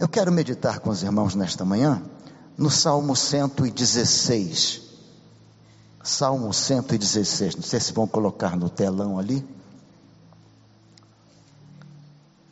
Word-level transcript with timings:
Eu 0.00 0.06
quero 0.06 0.30
meditar 0.30 0.78
com 0.78 0.90
os 0.90 1.02
irmãos 1.02 1.34
nesta 1.34 1.64
manhã 1.64 2.00
no 2.56 2.70
Salmo 2.70 3.16
116. 3.16 4.82
Salmo 6.04 6.54
116. 6.54 7.56
Não 7.56 7.62
sei 7.64 7.80
se 7.80 7.92
vão 7.92 8.06
colocar 8.06 8.56
no 8.56 8.70
telão 8.70 9.18
ali. 9.18 9.44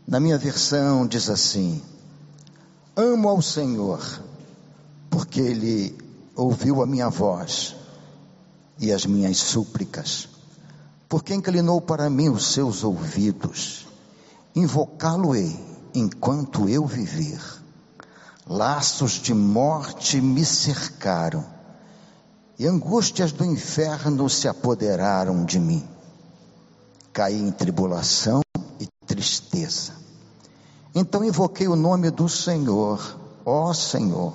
Na 0.08 0.18
minha 0.18 0.36
versão 0.36 1.06
diz 1.06 1.30
assim: 1.30 1.80
Amo 2.96 3.28
ao 3.28 3.40
Senhor, 3.40 4.00
porque 5.08 5.40
Ele 5.40 5.96
ouviu 6.34 6.82
a 6.82 6.86
minha 6.86 7.08
voz 7.08 7.76
e 8.80 8.90
as 8.90 9.06
minhas 9.06 9.38
súplicas, 9.38 10.28
porque 11.08 11.32
inclinou 11.32 11.80
para 11.80 12.10
mim 12.10 12.28
os 12.28 12.52
seus 12.52 12.82
ouvidos. 12.82 13.86
Invocá-lo-ei 14.52 15.75
enquanto 15.98 16.68
eu 16.68 16.86
viver. 16.86 17.40
Laços 18.46 19.12
de 19.12 19.32
morte 19.32 20.20
me 20.20 20.44
cercaram 20.44 21.44
e 22.58 22.66
angústias 22.66 23.32
do 23.32 23.44
inferno 23.44 24.28
se 24.28 24.46
apoderaram 24.46 25.44
de 25.44 25.58
mim. 25.58 25.86
Caí 27.12 27.40
em 27.40 27.50
tribulação 27.50 28.42
e 28.78 28.86
tristeza. 29.06 29.94
Então 30.94 31.24
invoquei 31.24 31.66
o 31.66 31.76
nome 31.76 32.10
do 32.10 32.28
Senhor, 32.28 33.18
ó 33.44 33.72
Senhor, 33.72 34.34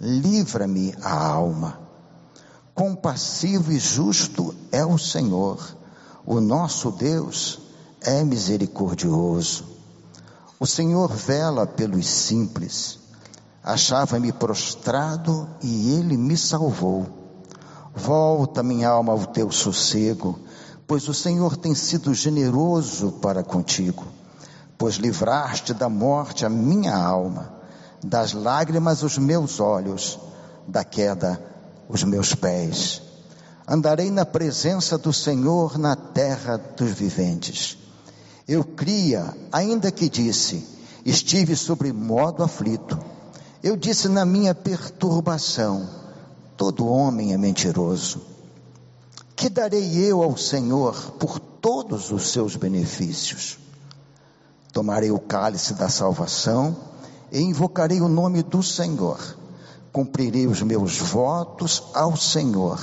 livra-me 0.00 0.94
a 1.02 1.26
alma. 1.26 1.78
Compassivo 2.74 3.70
e 3.70 3.78
justo 3.78 4.54
é 4.72 4.84
o 4.84 4.98
Senhor, 4.98 5.76
o 6.24 6.40
nosso 6.40 6.90
Deus 6.90 7.58
é 8.00 8.24
misericordioso. 8.24 9.75
O 10.58 10.66
Senhor 10.66 11.12
vela 11.12 11.66
pelos 11.66 12.06
simples. 12.06 12.98
Achava-me 13.62 14.32
prostrado 14.32 15.46
e 15.62 15.92
ele 15.92 16.16
me 16.16 16.36
salvou. 16.36 17.06
Volta, 17.94 18.62
minha 18.62 18.88
alma, 18.88 19.12
ao 19.12 19.26
teu 19.26 19.50
sossego, 19.50 20.38
pois 20.86 21.08
o 21.08 21.14
Senhor 21.14 21.56
tem 21.56 21.74
sido 21.74 22.14
generoso 22.14 23.12
para 23.12 23.42
contigo, 23.42 24.04
pois 24.78 24.94
livraste 24.94 25.74
da 25.74 25.88
morte 25.88 26.46
a 26.46 26.48
minha 26.48 26.96
alma, 26.96 27.52
das 28.02 28.32
lágrimas 28.32 29.02
os 29.02 29.18
meus 29.18 29.60
olhos, 29.60 30.18
da 30.66 30.84
queda 30.84 31.42
os 31.88 32.02
meus 32.02 32.34
pés. 32.34 33.02
Andarei 33.68 34.10
na 34.10 34.24
presença 34.24 34.96
do 34.96 35.12
Senhor 35.12 35.76
na 35.76 35.96
terra 35.96 36.56
dos 36.56 36.92
viventes. 36.92 37.85
Eu 38.48 38.62
cria, 38.64 39.36
ainda 39.50 39.90
que 39.90 40.08
disse, 40.08 40.66
estive 41.04 41.56
sobre 41.56 41.92
modo 41.92 42.42
aflito. 42.42 42.98
Eu 43.62 43.76
disse 43.76 44.08
na 44.08 44.24
minha 44.24 44.54
perturbação, 44.54 45.88
Todo 46.56 46.86
homem 46.86 47.34
é 47.34 47.36
mentiroso. 47.36 48.22
Que 49.34 49.50
darei 49.50 49.94
eu 49.96 50.22
ao 50.22 50.38
Senhor 50.38 51.12
por 51.18 51.38
todos 51.38 52.10
os 52.10 52.28
seus 52.28 52.56
benefícios? 52.56 53.58
Tomarei 54.72 55.10
o 55.10 55.18
cálice 55.18 55.74
da 55.74 55.90
salvação 55.90 56.74
e 57.30 57.40
invocarei 57.40 58.00
o 58.00 58.08
nome 58.08 58.42
do 58.42 58.62
Senhor. 58.62 59.18
Cumprirei 59.92 60.46
os 60.46 60.62
meus 60.62 60.98
votos 60.98 61.82
ao 61.92 62.16
Senhor 62.16 62.80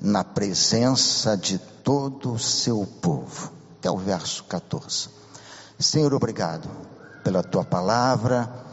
na 0.00 0.22
presença 0.22 1.36
de 1.36 1.58
todo 1.58 2.34
o 2.34 2.38
seu 2.38 2.86
povo. 3.00 3.57
Até 3.78 3.90
o 3.90 3.96
verso 3.96 4.44
14. 4.44 5.08
Senhor, 5.78 6.12
obrigado 6.12 6.68
pela 7.22 7.42
tua 7.42 7.64
palavra 7.64 8.66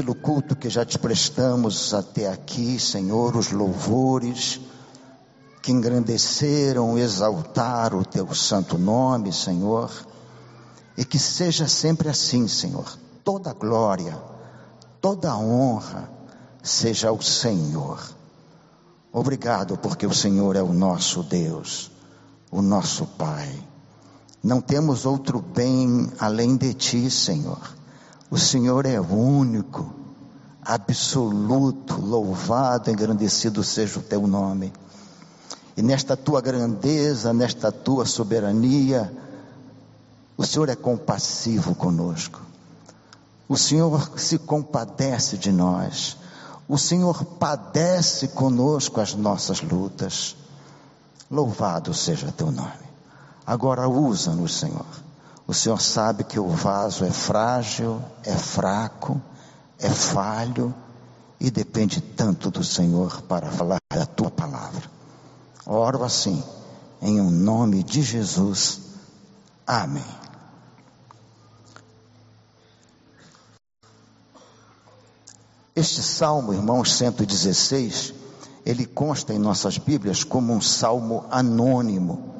pelo 0.00 0.14
culto 0.14 0.56
que 0.56 0.70
já 0.70 0.84
te 0.84 0.98
prestamos 0.98 1.92
até 1.92 2.28
aqui, 2.28 2.78
Senhor, 2.78 3.36
os 3.36 3.50
louvores 3.50 4.60
que 5.62 5.72
engrandeceram, 5.72 6.96
exaltaram 6.96 7.98
o 7.98 8.04
teu 8.04 8.34
santo 8.34 8.78
nome, 8.78 9.32
Senhor, 9.32 9.90
e 10.96 11.04
que 11.04 11.18
seja 11.18 11.68
sempre 11.68 12.08
assim, 12.08 12.48
Senhor. 12.48 12.98
Toda 13.22 13.52
glória, 13.52 14.16
toda 15.00 15.36
honra 15.36 16.10
seja 16.62 17.08
ao 17.08 17.20
Senhor. 17.20 18.00
Obrigado, 19.12 19.76
porque 19.76 20.06
o 20.06 20.14
Senhor 20.14 20.56
é 20.56 20.62
o 20.62 20.72
nosso 20.72 21.22
Deus, 21.22 21.90
o 22.50 22.62
nosso 22.62 23.04
Pai. 23.04 23.69
Não 24.42 24.60
temos 24.60 25.04
outro 25.04 25.40
bem 25.40 26.10
além 26.18 26.56
de 26.56 26.72
ti, 26.72 27.10
Senhor. 27.10 27.60
O 28.30 28.38
Senhor 28.38 28.86
é 28.86 28.98
único, 28.98 29.92
absoluto, 30.62 32.00
louvado, 32.00 32.90
engrandecido 32.90 33.62
seja 33.62 33.98
o 33.98 34.02
teu 34.02 34.26
nome. 34.26 34.72
E 35.76 35.82
nesta 35.82 36.16
tua 36.16 36.40
grandeza, 36.40 37.32
nesta 37.32 37.70
tua 37.70 38.06
soberania, 38.06 39.12
o 40.36 40.46
Senhor 40.46 40.68
é 40.68 40.76
compassivo 40.76 41.74
conosco. 41.74 42.40
O 43.48 43.58
Senhor 43.58 44.12
se 44.16 44.38
compadece 44.38 45.36
de 45.36 45.52
nós. 45.52 46.16
O 46.68 46.78
Senhor 46.78 47.24
padece 47.24 48.28
conosco 48.28 49.00
as 49.00 49.14
nossas 49.14 49.60
lutas. 49.60 50.36
Louvado 51.30 51.92
seja 51.92 52.32
teu 52.32 52.50
nome. 52.50 52.89
Agora 53.50 53.88
usa-nos, 53.88 54.58
Senhor 54.58 54.86
o 55.50 55.52
Senhor 55.52 55.80
sabe 55.80 56.22
que 56.22 56.38
o 56.38 56.48
vaso 56.48 57.04
é 57.04 57.10
frágil, 57.10 58.00
é 58.22 58.36
fraco, 58.36 59.20
é 59.80 59.90
falho 59.90 60.72
e 61.40 61.50
depende 61.50 62.00
tanto 62.00 62.52
do 62.52 62.62
Senhor 62.62 63.22
para 63.22 63.50
falar 63.50 63.80
a 63.90 64.06
tua 64.06 64.30
palavra. 64.30 64.88
Oro 65.66 66.04
assim, 66.04 66.40
em 67.02 67.20
um 67.20 67.32
nome 67.32 67.82
de 67.82 68.00
Jesus. 68.00 68.78
Amém. 69.66 70.04
Este 75.74 76.00
salmo, 76.00 76.54
irmãos, 76.54 76.94
116, 76.94 78.14
ele 78.64 78.86
consta 78.86 79.34
em 79.34 79.38
nossas 79.40 79.78
Bíblias 79.78 80.22
como 80.22 80.52
um 80.52 80.60
salmo 80.60 81.24
anônimo. 81.28 82.30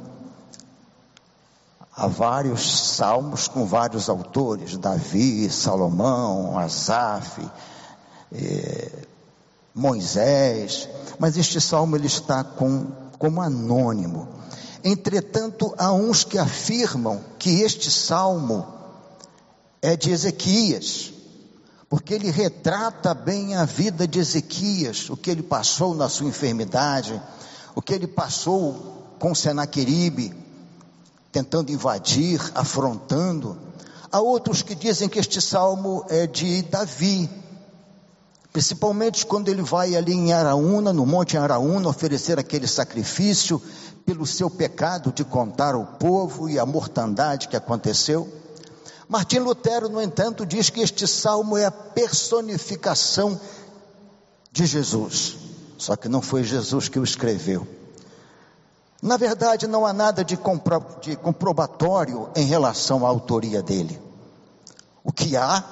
Há 2.00 2.06
vários 2.06 2.94
salmos 2.96 3.46
com 3.46 3.66
vários 3.66 4.08
autores, 4.08 4.78
Davi, 4.78 5.50
Salomão, 5.50 6.58
Asaf, 6.58 7.46
eh, 8.32 8.90
Moisés, 9.74 10.88
mas 11.18 11.36
este 11.36 11.60
salmo 11.60 11.96
ele 11.96 12.06
está 12.06 12.42
com, 12.42 12.86
como 13.18 13.42
anônimo. 13.42 14.26
Entretanto, 14.82 15.74
há 15.76 15.92
uns 15.92 16.24
que 16.24 16.38
afirmam 16.38 17.20
que 17.38 17.60
este 17.60 17.90
salmo 17.90 18.66
é 19.82 19.94
de 19.94 20.10
Ezequias, 20.10 21.12
porque 21.86 22.14
ele 22.14 22.30
retrata 22.30 23.12
bem 23.12 23.56
a 23.56 23.66
vida 23.66 24.08
de 24.08 24.18
Ezequias, 24.18 25.10
o 25.10 25.18
que 25.18 25.30
ele 25.30 25.42
passou 25.42 25.94
na 25.94 26.08
sua 26.08 26.28
enfermidade, 26.28 27.20
o 27.74 27.82
que 27.82 27.92
ele 27.92 28.06
passou 28.06 29.16
com 29.18 29.34
Senaqueribe, 29.34 30.39
tentando 31.32 31.70
invadir, 31.70 32.40
afrontando. 32.54 33.56
Há 34.10 34.20
outros 34.20 34.62
que 34.62 34.74
dizem 34.74 35.08
que 35.08 35.18
este 35.18 35.40
salmo 35.40 36.04
é 36.08 36.26
de 36.26 36.62
Davi, 36.62 37.30
principalmente 38.52 39.24
quando 39.24 39.48
ele 39.48 39.62
vai 39.62 39.94
ali 39.94 40.12
em 40.12 40.32
Araúna, 40.32 40.92
no 40.92 41.06
Monte 41.06 41.36
Araúna, 41.36 41.88
oferecer 41.88 42.38
aquele 42.38 42.66
sacrifício 42.66 43.62
pelo 44.04 44.26
seu 44.26 44.50
pecado 44.50 45.12
de 45.12 45.24
contar 45.24 45.74
ao 45.74 45.86
povo 45.86 46.48
e 46.48 46.58
a 46.58 46.66
mortandade 46.66 47.46
que 47.46 47.56
aconteceu. 47.56 48.28
Martim 49.08 49.38
Lutero, 49.38 49.88
no 49.88 50.00
entanto, 50.00 50.44
diz 50.44 50.70
que 50.70 50.80
este 50.80 51.06
salmo 51.06 51.56
é 51.56 51.64
a 51.64 51.70
personificação 51.70 53.40
de 54.52 54.66
Jesus, 54.66 55.36
só 55.78 55.94
que 55.94 56.08
não 56.08 56.20
foi 56.20 56.42
Jesus 56.42 56.88
que 56.88 56.98
o 56.98 57.04
escreveu. 57.04 57.79
Na 59.02 59.16
verdade, 59.16 59.66
não 59.66 59.86
há 59.86 59.92
nada 59.92 60.24
de, 60.24 60.36
compro, 60.36 60.84
de 61.00 61.16
comprobatório 61.16 62.28
em 62.36 62.44
relação 62.44 63.06
à 63.06 63.08
autoria 63.08 63.62
dele. 63.62 64.00
O 65.02 65.10
que 65.10 65.36
há, 65.36 65.64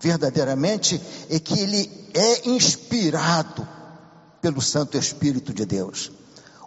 verdadeiramente, 0.00 1.02
é 1.28 1.38
que 1.40 1.58
ele 1.58 2.10
é 2.14 2.48
inspirado 2.48 3.66
pelo 4.40 4.62
Santo 4.62 4.96
Espírito 4.96 5.52
de 5.52 5.66
Deus. 5.66 6.12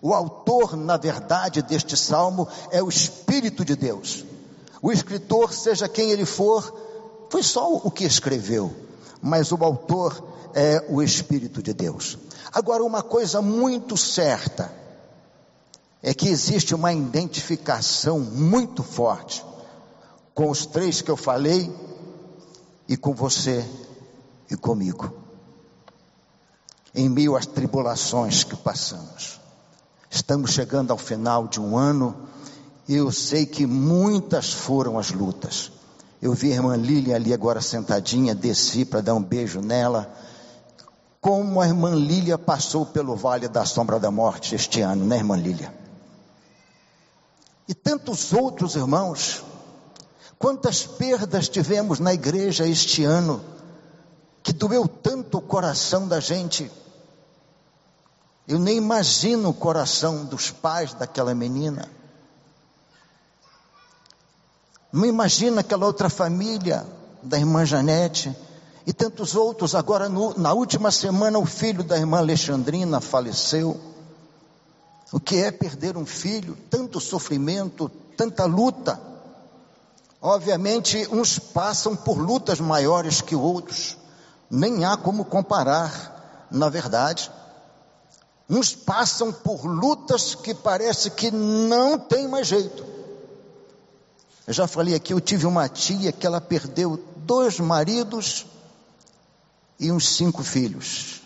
O 0.02 0.14
autor, 0.14 0.76
na 0.76 0.98
verdade, 0.98 1.62
deste 1.62 1.96
salmo 1.96 2.48
é 2.72 2.84
o 2.84 2.90
Espírito 2.90 3.64
de 3.64 3.76
Deus. 3.76 4.26
O 4.82 4.92
escritor, 4.92 5.54
seja 5.54 5.88
quem 5.88 6.10
ele 6.10 6.26
for, 6.26 6.74
foi 7.30 7.44
só 7.44 7.72
o 7.76 7.90
que 7.90 8.04
escreveu, 8.04 8.76
mas 9.22 9.52
o 9.52 9.64
autor 9.64 10.22
é 10.54 10.84
o 10.90 11.02
Espírito 11.02 11.62
de 11.62 11.74
Deus. 11.74 12.18
Agora, 12.52 12.84
uma 12.84 13.02
coisa 13.02 13.42
muito 13.42 13.96
certa, 13.96 14.81
é 16.04 16.14
que 16.14 16.28
existe 16.28 16.74
uma 16.74 16.92
identificação 16.92 18.20
muito 18.20 18.82
forte 18.82 19.46
com 20.34 20.50
os 20.50 20.66
três 20.66 21.02
que 21.02 21.12
eu 21.12 21.18
falei 21.18 21.72
e 22.88 22.98
com 22.98 23.14
você 23.14 23.64
e 24.50 24.56
comigo. 24.56 25.14
Em 26.94 27.08
meio 27.08 27.36
às 27.36 27.46
tribulações 27.46 28.44
que 28.44 28.56
passamos. 28.56 29.40
Estamos 30.10 30.52
chegando 30.52 30.92
ao 30.92 30.98
final 30.98 31.48
de 31.48 31.60
um 31.60 31.78
ano 31.78 32.28
e 32.88 32.96
eu 32.96 33.12
sei 33.12 33.46
que 33.46 33.66
muitas 33.66 34.52
foram 34.52 34.98
as 34.98 35.12
lutas. 35.12 35.72
Eu 36.22 36.34
vi 36.34 36.52
a 36.52 36.56
irmã 36.56 36.76
Lília 36.76 37.16
ali 37.16 37.34
agora 37.34 37.62
sentadinha, 37.62 38.36
desci 38.36 38.84
para 38.84 39.02
dar 39.02 39.14
um 39.14 39.24
beijo 39.24 39.62
nela. 39.62 40.14
Como 41.22 41.62
a 41.62 41.68
irmã 41.68 41.96
Lília 41.96 42.38
passou 42.38 42.86
pelo 42.86 43.16
vale 43.16 43.48
da 43.48 43.64
sombra 43.64 44.00
da 44.00 44.12
morte 44.12 44.56
este 44.56 44.82
ano, 44.82 45.06
né, 45.06 45.18
irmã 45.18 45.38
Lília? 45.38 45.81
E 47.68 47.74
tantos 47.74 48.34
outros 48.34 48.76
irmãos. 48.76 49.44
Quantas 50.38 50.86
perdas 50.86 51.48
tivemos 51.48 52.00
na 52.00 52.14
igreja 52.14 52.68
este 52.68 53.04
ano, 53.04 53.42
que 54.42 54.52
doeu 54.52 54.88
tanto 54.88 55.38
o 55.38 55.42
coração 55.42 56.08
da 56.08 56.20
gente. 56.20 56.72
Eu 58.48 58.58
nem 58.58 58.78
imagino 58.78 59.50
o 59.50 59.54
coração 59.54 60.26
dos 60.26 60.50
pais 60.50 60.94
daquela 60.94 61.36
menina. 61.36 61.88
Não 64.92 65.06
imagina 65.06 65.62
aquela 65.62 65.86
outra 65.86 66.10
família 66.10 66.86
da 67.24 67.38
irmã 67.38 67.66
Janete 67.66 68.36
e 68.86 68.92
tantos 68.92 69.36
outros. 69.36 69.76
Agora, 69.76 70.10
no, 70.10 70.38
na 70.38 70.54
última 70.54 70.92
semana, 70.92 71.40
o 71.40 71.46
filho 71.46 71.84
da 71.84 71.98
irmã 71.98 72.18
Alexandrina 72.18 73.00
faleceu. 73.00 73.80
O 75.12 75.20
que 75.20 75.38
é 75.38 75.52
perder 75.52 75.98
um 75.98 76.06
filho? 76.06 76.58
Tanto 76.70 77.00
sofrimento, 77.00 77.90
tanta 78.16 78.46
luta. 78.46 79.00
Obviamente, 80.22 81.08
uns 81.12 81.38
passam 81.38 81.96
por 81.96 82.18
lutas 82.18 82.60
maiores 82.60 83.22
que 83.22 83.36
outros. 83.36 83.98
Nem 84.50 84.86
há 84.86 84.96
como 84.96 85.26
comparar, 85.26 86.48
na 86.50 86.70
verdade. 86.70 87.30
Uns 88.50 88.74
passam 88.74 89.34
por 89.34 89.66
lutas 89.66 90.36
que 90.36 90.54
parece 90.54 91.12
que 91.12 91.30
não 91.32 91.98
tem 91.98 92.28
mais 92.28 92.48
jeito. 92.48 92.86
Eu 94.48 94.54
já 94.54 94.68
falei 94.68 94.96
aqui, 94.96 95.14
eu 95.14 95.22
tive 95.22 95.46
uma 95.46 95.68
tia 95.70 96.12
que 96.12 96.26
ela 96.26 96.42
perdeu 96.42 97.02
dois 97.18 97.60
maridos 97.60 98.46
e 99.80 99.92
uns 99.92 100.10
cinco 100.10 100.44
filhos. 100.44 101.21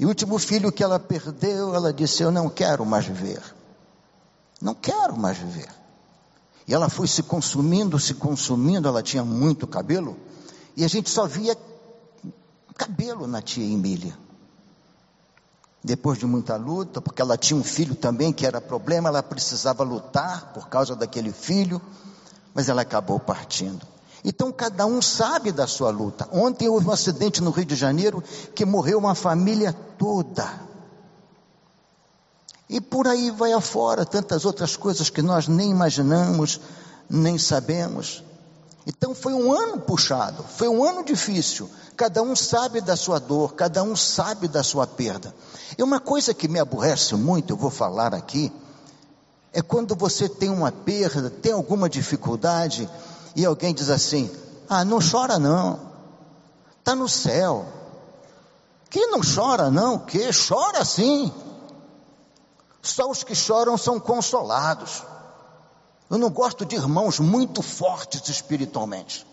E 0.00 0.06
o 0.06 0.08
último 0.08 0.38
filho 0.38 0.72
que 0.72 0.82
ela 0.82 0.98
perdeu, 0.98 1.74
ela 1.74 1.92
disse: 1.92 2.22
Eu 2.22 2.30
não 2.30 2.48
quero 2.48 2.86
mais 2.86 3.04
viver. 3.04 3.42
Não 4.58 4.74
quero 4.74 5.14
mais 5.14 5.36
viver. 5.36 5.68
E 6.66 6.72
ela 6.72 6.88
foi 6.88 7.06
se 7.06 7.22
consumindo, 7.22 7.98
se 7.98 8.14
consumindo, 8.14 8.88
ela 8.88 9.02
tinha 9.02 9.22
muito 9.22 9.66
cabelo, 9.66 10.16
e 10.74 10.84
a 10.84 10.88
gente 10.88 11.10
só 11.10 11.26
via 11.26 11.54
cabelo 12.78 13.26
na 13.26 13.42
tia 13.42 13.62
Emília. 13.62 14.16
Depois 15.84 16.18
de 16.18 16.24
muita 16.24 16.56
luta, 16.56 17.02
porque 17.02 17.20
ela 17.20 17.36
tinha 17.36 17.58
um 17.58 17.64
filho 17.64 17.94
também 17.94 18.32
que 18.32 18.46
era 18.46 18.60
problema, 18.60 19.10
ela 19.10 19.22
precisava 19.22 19.82
lutar 19.82 20.52
por 20.54 20.68
causa 20.68 20.96
daquele 20.96 21.32
filho, 21.32 21.80
mas 22.54 22.70
ela 22.70 22.80
acabou 22.80 23.20
partindo. 23.20 23.86
Então 24.24 24.52
cada 24.52 24.84
um 24.86 25.00
sabe 25.00 25.50
da 25.50 25.66
sua 25.66 25.90
luta. 25.90 26.28
Ontem 26.32 26.68
houve 26.68 26.86
um 26.86 26.92
acidente 26.92 27.42
no 27.42 27.50
Rio 27.50 27.64
de 27.64 27.74
Janeiro 27.74 28.22
que 28.54 28.64
morreu 28.64 28.98
uma 28.98 29.14
família 29.14 29.72
toda. 29.98 30.46
E 32.68 32.80
por 32.80 33.08
aí 33.08 33.30
vai 33.30 33.52
afora 33.52 34.04
tantas 34.04 34.44
outras 34.44 34.76
coisas 34.76 35.10
que 35.10 35.22
nós 35.22 35.48
nem 35.48 35.70
imaginamos, 35.70 36.60
nem 37.08 37.36
sabemos. 37.36 38.22
Então 38.86 39.14
foi 39.14 39.32
um 39.32 39.52
ano 39.52 39.80
puxado, 39.80 40.44
foi 40.56 40.68
um 40.68 40.84
ano 40.84 41.04
difícil. 41.04 41.68
Cada 41.96 42.22
um 42.22 42.34
sabe 42.36 42.80
da 42.80 42.96
sua 42.96 43.18
dor, 43.18 43.54
cada 43.54 43.82
um 43.82 43.96
sabe 43.96 44.48
da 44.48 44.62
sua 44.62 44.86
perda. 44.86 45.34
E 45.76 45.82
uma 45.82 46.00
coisa 46.00 46.32
que 46.32 46.48
me 46.48 46.58
aborrece 46.58 47.14
muito, 47.14 47.52
eu 47.52 47.56
vou 47.56 47.70
falar 47.70 48.14
aqui, 48.14 48.52
é 49.52 49.60
quando 49.60 49.94
você 49.94 50.28
tem 50.28 50.48
uma 50.48 50.70
perda, 50.70 51.28
tem 51.28 51.52
alguma 51.52 51.88
dificuldade, 51.88 52.88
e 53.34 53.44
alguém 53.44 53.72
diz 53.74 53.90
assim: 53.90 54.30
Ah, 54.68 54.84
não 54.84 54.98
chora 55.00 55.38
não, 55.38 55.80
está 56.78 56.94
no 56.94 57.08
céu. 57.08 57.66
Que 58.88 59.06
não 59.06 59.20
chora 59.20 59.70
não, 59.70 59.98
que 59.98 60.30
chora 60.32 60.84
sim. 60.84 61.32
Só 62.82 63.08
os 63.08 63.22
que 63.22 63.34
choram 63.34 63.76
são 63.76 64.00
consolados. 64.00 65.02
Eu 66.08 66.18
não 66.18 66.28
gosto 66.28 66.64
de 66.64 66.74
irmãos 66.74 67.20
muito 67.20 67.62
fortes 67.62 68.28
espiritualmente. 68.28 69.24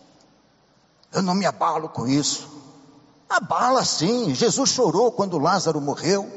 Eu 1.12 1.24
não 1.24 1.34
me 1.34 1.46
abalo 1.46 1.90
com 1.90 2.06
isso. 2.06 2.48
Abala 3.28 3.84
sim. 3.84 4.34
Jesus 4.36 4.70
chorou 4.70 5.12
quando 5.12 5.40
Lázaro 5.40 5.82
morreu. 5.82 6.30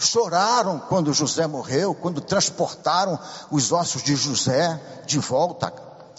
Choraram 0.00 0.78
quando 0.78 1.12
José 1.12 1.48
morreu, 1.48 1.92
quando 1.92 2.20
transportaram 2.20 3.18
os 3.50 3.72
ossos 3.72 4.00
de 4.00 4.14
José 4.14 4.80
de 5.04 5.18
volta 5.18 5.72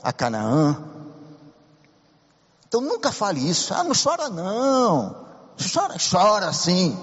a 0.03 0.11
Canaã. 0.11 0.77
Então 2.67 2.81
nunca 2.81 3.09
fale 3.09 3.39
isso. 3.39 3.73
Ah, 3.73 3.83
não 3.83 3.93
chora 3.95 4.27
não. 4.27 5.15
Chora, 5.73 5.95
chora 5.97 6.51
sim. 6.51 6.99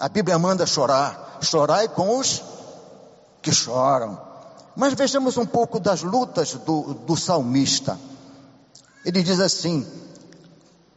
A 0.00 0.08
Bíblia 0.08 0.38
manda 0.38 0.66
chorar. 0.66 1.38
Chorai 1.42 1.88
com 1.88 2.18
os 2.18 2.42
que 3.42 3.52
choram. 3.52 4.18
Mas 4.74 4.94
vejamos 4.94 5.36
um 5.36 5.44
pouco 5.44 5.78
das 5.78 6.02
lutas 6.02 6.54
do, 6.54 6.94
do 6.94 7.16
salmista. 7.16 7.98
Ele 9.04 9.22
diz 9.22 9.40
assim: 9.40 9.86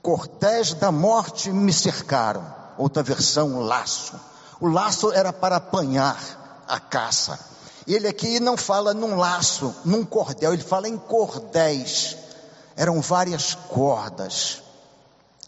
Cortés 0.01 0.73
da 0.73 0.89
morte 0.89 1.51
me 1.51 1.73
cercaram. 1.73 2.55
Outra 2.77 3.03
versão, 3.03 3.59
laço. 3.59 4.15
O 4.59 4.67
laço 4.67 5.11
era 5.11 5.31
para 5.31 5.57
apanhar 5.57 6.63
a 6.67 6.79
caça. 6.79 7.39
Ele 7.87 8.07
aqui 8.07 8.39
não 8.39 8.57
fala 8.57 8.93
num 8.93 9.15
laço, 9.15 9.73
num 9.85 10.03
cordel, 10.03 10.53
ele 10.53 10.63
fala 10.63 10.89
em 10.89 10.97
cordéis. 10.97 12.17
Eram 12.75 13.01
várias 13.01 13.53
cordas 13.53 14.61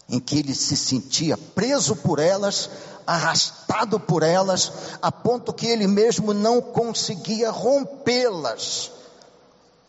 em 0.08 0.18
que 0.18 0.38
ele 0.38 0.54
se 0.54 0.76
sentia 0.76 1.36
preso 1.36 1.94
por 1.94 2.18
elas, 2.18 2.68
arrastado 3.06 4.00
por 4.00 4.22
elas, 4.22 4.72
a 5.00 5.12
ponto 5.12 5.52
que 5.52 5.66
ele 5.66 5.86
mesmo 5.86 6.34
não 6.34 6.60
conseguia 6.60 7.50
rompê-las. 7.50 8.90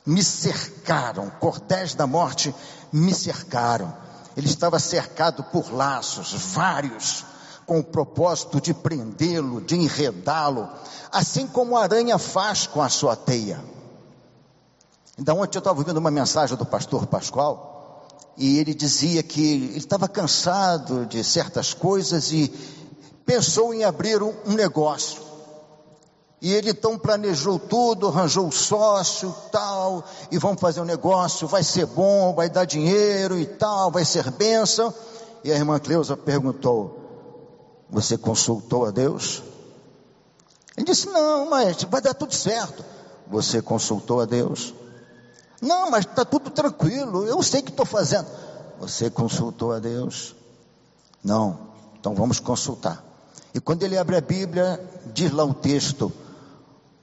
Me 0.06 0.24
cercaram, 0.24 1.30
cordéis 1.40 1.96
da 1.96 2.06
morte 2.06 2.54
me 2.92 3.14
cercaram. 3.14 3.96
Ele 4.36 4.48
estava 4.48 4.80
cercado 4.80 5.44
por 5.44 5.74
laços, 5.74 6.34
vários, 6.34 7.26
com 7.66 7.80
o 7.80 7.84
propósito 7.84 8.60
de 8.60 8.74
prendê-lo, 8.74 9.62
de 9.62 9.76
enredá-lo, 9.76 10.70
assim 11.12 11.48
como 11.48 11.78
a 11.78 11.84
aranha 11.84 12.18
faz 12.18 12.68
com 12.68 12.82
a 12.82 12.90
sua 12.90 13.16
teia. 13.16 13.64
Então, 15.18 15.40
ontem 15.40 15.58
eu 15.58 15.60
estava 15.60 15.80
ouvindo 15.80 15.98
uma 15.98 16.12
mensagem 16.12 16.58
do 16.58 16.66
pastor 16.66 17.06
Pascoal, 17.06 18.08
e 18.38 18.58
ele 18.58 18.74
dizia 18.74 19.22
que 19.22 19.42
ele 19.42 19.78
estava 19.78 20.08
cansado 20.08 21.06
de 21.06 21.24
certas 21.24 21.74
coisas 21.74 22.32
e 22.32 22.52
pensou 23.26 23.74
em 23.74 23.84
abrir 23.84 24.24
um, 24.24 24.34
um 24.46 24.54
negócio. 24.54 25.22
E 26.42 26.52
ele 26.52 26.72
então 26.72 26.98
planejou 26.98 27.60
tudo, 27.60 28.08
arranjou 28.08 28.48
o 28.48 28.52
sócio, 28.52 29.36
tal, 29.52 30.04
e 30.32 30.40
vamos 30.40 30.60
fazer 30.60 30.82
um 30.82 30.86
negócio, 30.86 31.48
vai 31.48 31.62
ser 31.62 31.86
bom, 31.86 32.34
vai 32.34 32.50
dar 32.50 32.66
dinheiro 32.66 33.38
e 33.38 33.46
tal, 33.46 33.92
vai 33.92 34.04
ser 34.04 34.32
bênção. 34.32 34.92
E 35.44 35.52
a 35.52 35.56
irmã 35.56 35.78
Cleusa 35.78 36.18
perguntou: 36.18 37.01
Você 37.92 38.18
consultou 38.18 38.86
a 38.86 38.92
Deus? 38.92 39.44
Ele 40.78 40.86
disse: 40.86 41.08
Não, 41.08 41.50
mas 41.50 41.84
vai 41.84 42.02
dar 42.02 42.14
tudo 42.14 42.34
certo. 42.34 42.84
Você 43.28 43.62
consultou 43.62 44.22
a 44.22 44.26
Deus? 44.26 44.74
Não, 45.62 45.92
mas 45.92 46.06
está 46.06 46.24
tudo 46.26 46.50
tranquilo, 46.50 47.28
eu 47.28 47.44
sei 47.44 47.62
que 47.62 47.70
estou 47.70 47.86
fazendo. 47.86 48.28
Você 48.80 49.10
consultou 49.10 49.74
a 49.74 49.80
Deus? 49.80 50.34
Não, 51.24 51.60
então 52.00 52.16
vamos 52.16 52.40
consultar. 52.40 53.04
E 53.54 53.60
quando 53.60 53.84
ele 53.84 53.98
abre 53.98 54.16
a 54.16 54.22
Bíblia, 54.22 54.80
diz 55.14 55.30
lá 55.32 55.44
o 55.44 55.54
texto: 55.54 56.12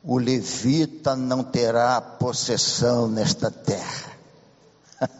o 0.02 0.16
levita 0.18 1.14
não 1.14 1.44
terá 1.44 2.00
possessão 2.00 3.06
nesta 3.08 3.50
terra. 3.50 4.12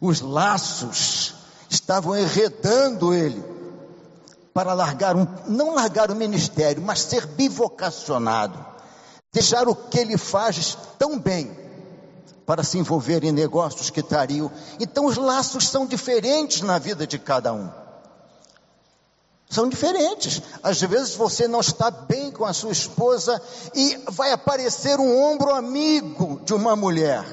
Os 0.00 0.20
laços 0.20 1.34
estavam 1.68 2.16
enredando 2.16 3.12
ele 3.12 3.59
para 4.52 4.74
largar 4.74 5.16
um, 5.16 5.26
não 5.46 5.74
largar 5.74 6.10
o 6.10 6.16
ministério, 6.16 6.82
mas 6.82 7.02
ser 7.02 7.26
bivocacionado, 7.26 8.64
deixar 9.32 9.68
o 9.68 9.74
que 9.74 9.98
ele 9.98 10.16
faz 10.16 10.76
tão 10.98 11.18
bem 11.18 11.56
para 12.44 12.64
se 12.64 12.78
envolver 12.78 13.22
em 13.22 13.32
negócios 13.32 13.90
que 13.90 14.02
trariam. 14.02 14.50
Então 14.80 15.06
os 15.06 15.16
laços 15.16 15.68
são 15.68 15.86
diferentes 15.86 16.62
na 16.62 16.78
vida 16.78 17.06
de 17.06 17.18
cada 17.18 17.52
um 17.52 17.70
são 19.50 19.68
diferentes. 19.68 20.40
Às 20.62 20.80
vezes 20.80 21.16
você 21.16 21.48
não 21.48 21.58
está 21.58 21.90
bem 21.90 22.30
com 22.30 22.44
a 22.44 22.52
sua 22.52 22.70
esposa 22.70 23.42
e 23.74 24.00
vai 24.08 24.30
aparecer 24.30 24.98
um 25.00 25.20
ombro 25.20 25.52
amigo 25.52 26.40
de 26.44 26.54
uma 26.54 26.76
mulher. 26.76 27.24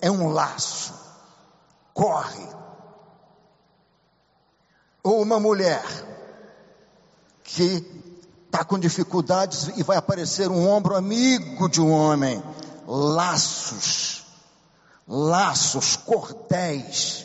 é 0.00 0.10
um 0.10 0.32
laço, 0.32 0.92
corre. 1.92 2.48
Ou 5.02 5.20
uma 5.22 5.38
mulher 5.38 5.84
que 7.54 7.86
está 8.46 8.64
com 8.64 8.78
dificuldades 8.78 9.70
e 9.76 9.82
vai 9.84 9.96
aparecer 9.96 10.50
um 10.50 10.68
ombro 10.68 10.96
amigo 10.96 11.68
de 11.68 11.80
um 11.80 11.90
homem, 11.90 12.42
laços, 12.86 14.24
laços, 15.06 15.96
cordéis 15.96 17.24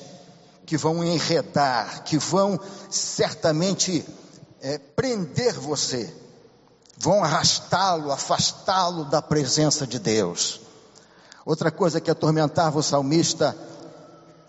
que 0.67 0.77
vão 0.77 1.03
enredar, 1.03 2.03
que 2.03 2.19
vão 2.19 2.59
certamente 2.91 4.05
é, 4.61 4.77
prender 4.77 5.53
você, 5.53 6.13
vão 6.95 7.23
arrastá-lo, 7.23 8.11
afastá-lo 8.11 9.05
da 9.05 9.19
presença 9.19 9.87
de 9.87 9.97
Deus. 9.97 10.61
Outra 11.43 11.71
coisa 11.71 11.99
que 11.99 12.11
atormentava 12.11 12.77
o 12.77 12.83
salmista 12.83 13.57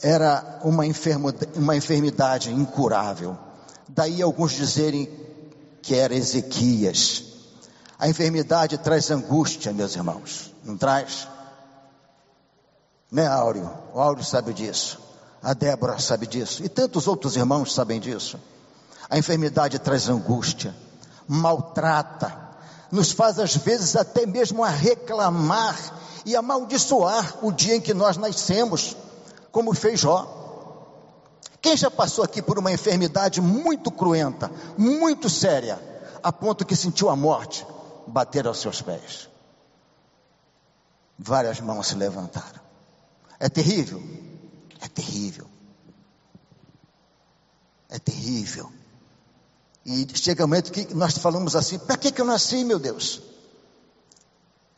era 0.02 0.60
uma, 0.62 0.84
uma 1.56 1.76
enfermidade 1.76 2.50
incurável. 2.52 3.38
Daí 3.88 4.20
alguns 4.20 4.52
dizerem 4.52 5.29
que 5.82 5.94
era 5.94 6.14
Ezequias. 6.14 7.24
A 7.98 8.08
enfermidade 8.08 8.78
traz 8.78 9.10
angústia, 9.10 9.72
meus 9.72 9.94
irmãos, 9.94 10.52
não 10.64 10.76
traz? 10.76 11.28
Né, 13.10 13.26
Áureo? 13.26 13.70
O 13.92 14.00
Áureo 14.00 14.24
sabe 14.24 14.52
disso. 14.54 14.98
A 15.42 15.52
Débora 15.54 15.98
sabe 15.98 16.26
disso. 16.26 16.64
E 16.64 16.68
tantos 16.68 17.06
outros 17.06 17.36
irmãos 17.36 17.74
sabem 17.74 17.98
disso. 17.98 18.38
A 19.08 19.18
enfermidade 19.18 19.78
traz 19.78 20.08
angústia, 20.08 20.74
maltrata, 21.26 22.50
nos 22.92 23.10
faz 23.12 23.38
às 23.38 23.56
vezes 23.56 23.96
até 23.96 24.26
mesmo 24.26 24.62
a 24.62 24.68
reclamar 24.68 25.76
e 26.24 26.36
amaldiçoar 26.36 27.44
o 27.44 27.50
dia 27.50 27.76
em 27.76 27.80
que 27.80 27.94
nós 27.94 28.16
nascemos, 28.16 28.96
como 29.50 29.74
fez 29.74 30.00
Jó. 30.00 30.39
Quem 31.60 31.76
já 31.76 31.90
passou 31.90 32.24
aqui 32.24 32.40
por 32.40 32.58
uma 32.58 32.72
enfermidade 32.72 33.40
muito 33.40 33.90
cruenta, 33.90 34.50
muito 34.78 35.28
séria, 35.28 35.78
a 36.22 36.32
ponto 36.32 36.64
que 36.64 36.74
sentiu 36.74 37.10
a 37.10 37.16
morte 37.16 37.66
bater 38.06 38.46
aos 38.46 38.58
seus 38.58 38.80
pés? 38.80 39.28
Várias 41.18 41.60
mãos 41.60 41.88
se 41.88 41.94
levantaram. 41.94 42.60
É 43.38 43.48
terrível? 43.48 44.02
É 44.80 44.88
terrível. 44.88 45.46
É 47.90 47.98
terrível. 47.98 48.72
E 49.84 50.06
chega 50.14 50.44
um 50.44 50.48
momento 50.48 50.72
que 50.72 50.94
nós 50.94 51.18
falamos 51.18 51.56
assim: 51.56 51.78
para 51.78 51.96
que, 51.96 52.12
que 52.12 52.20
eu 52.20 52.24
nasci, 52.24 52.64
meu 52.64 52.78
Deus? 52.78 53.20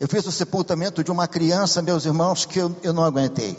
Eu 0.01 0.09
fiz 0.09 0.27
o 0.27 0.33
sepultamento 0.33 1.05
de 1.05 1.13
uma 1.13 1.29
criança, 1.29 1.81
meus 1.81 2.05
irmãos, 2.05 2.45
que 2.45 2.59
eu, 2.59 2.75
eu 2.83 2.93
não 2.93 3.05
aguentei. 3.05 3.57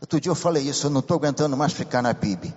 Outro 0.00 0.20
dia 0.20 0.30
eu 0.30 0.34
falei 0.34 0.62
isso, 0.62 0.86
eu 0.86 0.90
não 0.90 1.00
estou 1.00 1.16
aguentando 1.16 1.56
mais 1.56 1.72
ficar 1.72 2.02
na 2.02 2.14
PIB. 2.14 2.54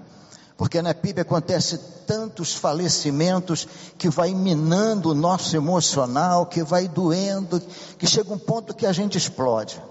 Porque 0.58 0.82
na 0.82 0.94
PIB 0.94 1.22
acontece 1.22 1.78
tantos 2.06 2.54
falecimentos 2.54 3.66
que 3.98 4.10
vai 4.10 4.34
minando 4.34 5.12
o 5.12 5.14
nosso 5.14 5.56
emocional, 5.56 6.46
que 6.46 6.62
vai 6.64 6.86
doendo, 6.86 7.62
que 7.98 8.06
chega 8.06 8.34
um 8.34 8.38
ponto 8.38 8.74
que 8.74 8.86
a 8.86 8.92
gente 8.92 9.18
explode. 9.18 9.82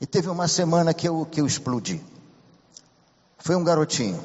E 0.00 0.06
teve 0.06 0.30
uma 0.30 0.48
semana 0.48 0.94
que 0.94 1.06
eu, 1.06 1.26
que 1.30 1.42
eu 1.42 1.46
explodi. 1.46 2.02
Foi 3.38 3.54
um 3.54 3.62
garotinho, 3.62 4.18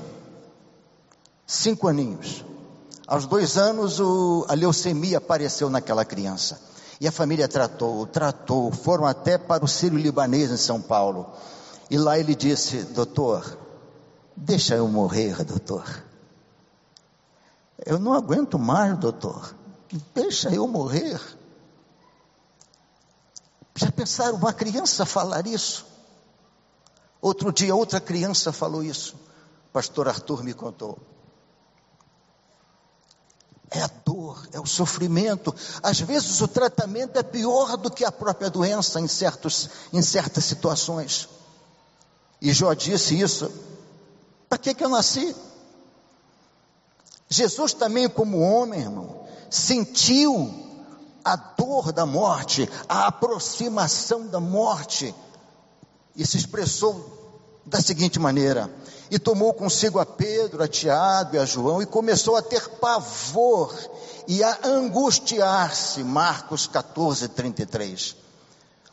cinco 1.45 1.89
aninhos. 1.89 2.45
Aos 3.05 3.25
dois 3.25 3.57
anos 3.57 3.99
o, 3.99 4.45
a 4.47 4.53
leucemia 4.53 5.17
apareceu 5.17 5.69
naquela 5.69 6.05
criança. 6.05 6.61
E 7.01 7.07
a 7.07 7.11
família 7.11 7.47
tratou, 7.47 8.05
tratou, 8.05 8.71
foram 8.71 9.05
até 9.05 9.37
para 9.37 9.65
o 9.65 9.67
Sírio 9.67 9.97
Libanês 9.97 10.49
em 10.49 10.57
São 10.57 10.81
Paulo. 10.81 11.25
E 11.89 11.97
lá 11.97 12.19
ele 12.19 12.35
disse: 12.35 12.83
Doutor, 12.83 13.57
deixa 14.35 14.75
eu 14.75 14.87
morrer, 14.87 15.43
doutor. 15.43 16.03
Eu 17.85 17.97
não 17.97 18.13
aguento 18.13 18.59
mais, 18.59 18.97
doutor. 18.97 19.55
Deixa 20.13 20.49
eu 20.53 20.67
morrer. 20.67 21.19
Já 23.75 23.91
pensaram 23.91 24.35
uma 24.35 24.53
criança 24.53 25.05
falar 25.05 25.47
isso? 25.47 25.85
Outro 27.21 27.51
dia, 27.51 27.73
outra 27.73 27.99
criança 27.99 28.51
falou 28.51 28.83
isso. 28.83 29.15
Pastor 29.73 30.07
Arthur 30.07 30.43
me 30.43 30.53
contou. 30.53 30.99
É 33.71 33.81
a 33.81 33.89
dor, 34.05 34.47
é 34.51 34.59
o 34.59 34.65
sofrimento. 34.65 35.53
Às 35.81 35.99
vezes 35.99 36.41
o 36.41 36.47
tratamento 36.47 37.17
é 37.17 37.23
pior 37.23 37.77
do 37.77 37.89
que 37.89 38.03
a 38.03 38.11
própria 38.11 38.49
doença 38.49 38.99
em, 38.99 39.07
certos, 39.07 39.69
em 39.93 40.01
certas 40.01 40.43
situações. 40.45 41.29
E 42.41 42.53
Jó 42.53 42.73
disse 42.73 43.19
isso. 43.19 43.51
Para 44.47 44.57
que, 44.57 44.73
que 44.73 44.83
eu 44.83 44.89
nasci? 44.89 45.35
Jesus 47.29 47.73
também, 47.73 48.09
como 48.09 48.39
homem, 48.39 48.81
irmão, 48.81 49.27
sentiu 49.49 50.51
a 51.23 51.35
dor 51.35 51.91
da 51.91 52.05
morte, 52.05 52.67
a 52.87 53.07
aproximação 53.07 54.25
da 54.27 54.39
morte, 54.39 55.13
e 56.15 56.25
se 56.25 56.37
expressou 56.37 57.61
da 57.65 57.79
seguinte 57.79 58.19
maneira: 58.19 58.69
e 59.11 59.19
tomou 59.19 59.53
consigo 59.53 59.99
a 59.99 60.05
Pedro, 60.05 60.63
a 60.63 60.67
Tiago 60.67 61.35
e 61.35 61.39
a 61.39 61.45
João, 61.45 61.81
e 61.81 61.85
começou 61.85 62.35
a 62.35 62.41
ter 62.41 62.67
pavor 62.79 63.75
e 64.27 64.43
a 64.43 64.59
angustiar-se. 64.63 66.03
Marcos 66.03 66.67
14, 66.67 67.27
33. 67.29 68.15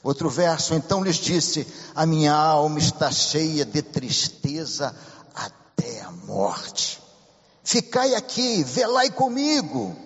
Outro 0.06 0.30
verso, 0.30 0.72
então 0.72 1.02
lhes 1.02 1.16
disse: 1.16 1.66
A 1.92 2.06
minha 2.06 2.32
alma 2.32 2.78
está 2.78 3.10
cheia 3.10 3.64
de 3.64 3.82
tristeza 3.82 4.94
até 5.34 6.00
a 6.02 6.12
morte. 6.12 7.02
Ficai 7.64 8.14
aqui, 8.14 8.62
velai 8.62 9.10
comigo. 9.10 9.96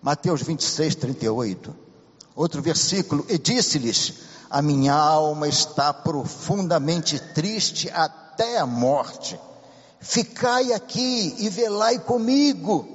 Mateus 0.00 0.40
26, 0.40 0.94
38. 0.94 1.76
Outro 2.34 2.62
versículo, 2.62 3.26
e 3.28 3.36
disse-lhes: 3.36 4.14
A 4.48 4.62
minha 4.62 4.94
alma 4.94 5.46
está 5.46 5.92
profundamente 5.92 7.18
triste 7.34 7.90
até 7.90 8.56
a 8.56 8.64
morte. 8.64 9.38
Ficai 10.00 10.72
aqui 10.72 11.34
e 11.36 11.50
velai 11.50 11.98
comigo. 11.98 12.88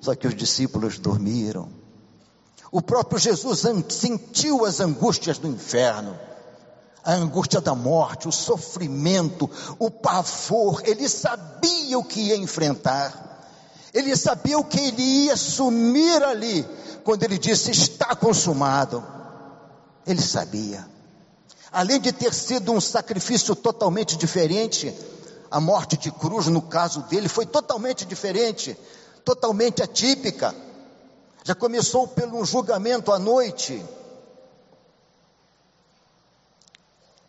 Só 0.00 0.16
que 0.16 0.26
os 0.26 0.34
discípulos 0.34 0.98
dormiram. 0.98 1.81
O 2.72 2.80
próprio 2.80 3.18
Jesus 3.18 3.64
sentiu 3.90 4.64
as 4.64 4.80
angústias 4.80 5.36
do 5.36 5.46
inferno, 5.46 6.18
a 7.04 7.12
angústia 7.12 7.60
da 7.60 7.74
morte, 7.74 8.26
o 8.26 8.32
sofrimento, 8.32 9.50
o 9.78 9.90
pavor. 9.90 10.80
Ele 10.86 11.06
sabia 11.06 11.98
o 11.98 12.04
que 12.04 12.18
ia 12.18 12.36
enfrentar. 12.36 13.46
Ele 13.92 14.16
sabia 14.16 14.58
o 14.58 14.64
que 14.64 14.80
ele 14.80 15.02
ia 15.02 15.34
assumir 15.34 16.22
ali, 16.22 16.66
quando 17.04 17.22
ele 17.24 17.36
disse: 17.36 17.70
Está 17.70 18.16
consumado. 18.16 19.04
Ele 20.06 20.22
sabia. 20.22 20.88
Além 21.70 22.00
de 22.00 22.10
ter 22.10 22.32
sido 22.32 22.72
um 22.72 22.80
sacrifício 22.80 23.54
totalmente 23.54 24.16
diferente, 24.16 24.94
a 25.50 25.60
morte 25.60 25.98
de 25.98 26.10
cruz, 26.10 26.46
no 26.46 26.62
caso 26.62 27.02
dele, 27.02 27.28
foi 27.28 27.44
totalmente 27.44 28.06
diferente, 28.06 28.74
totalmente 29.22 29.82
atípica. 29.82 30.54
Já 31.44 31.54
começou 31.54 32.06
pelo 32.06 32.44
julgamento 32.44 33.12
à 33.12 33.18
noite. 33.18 33.84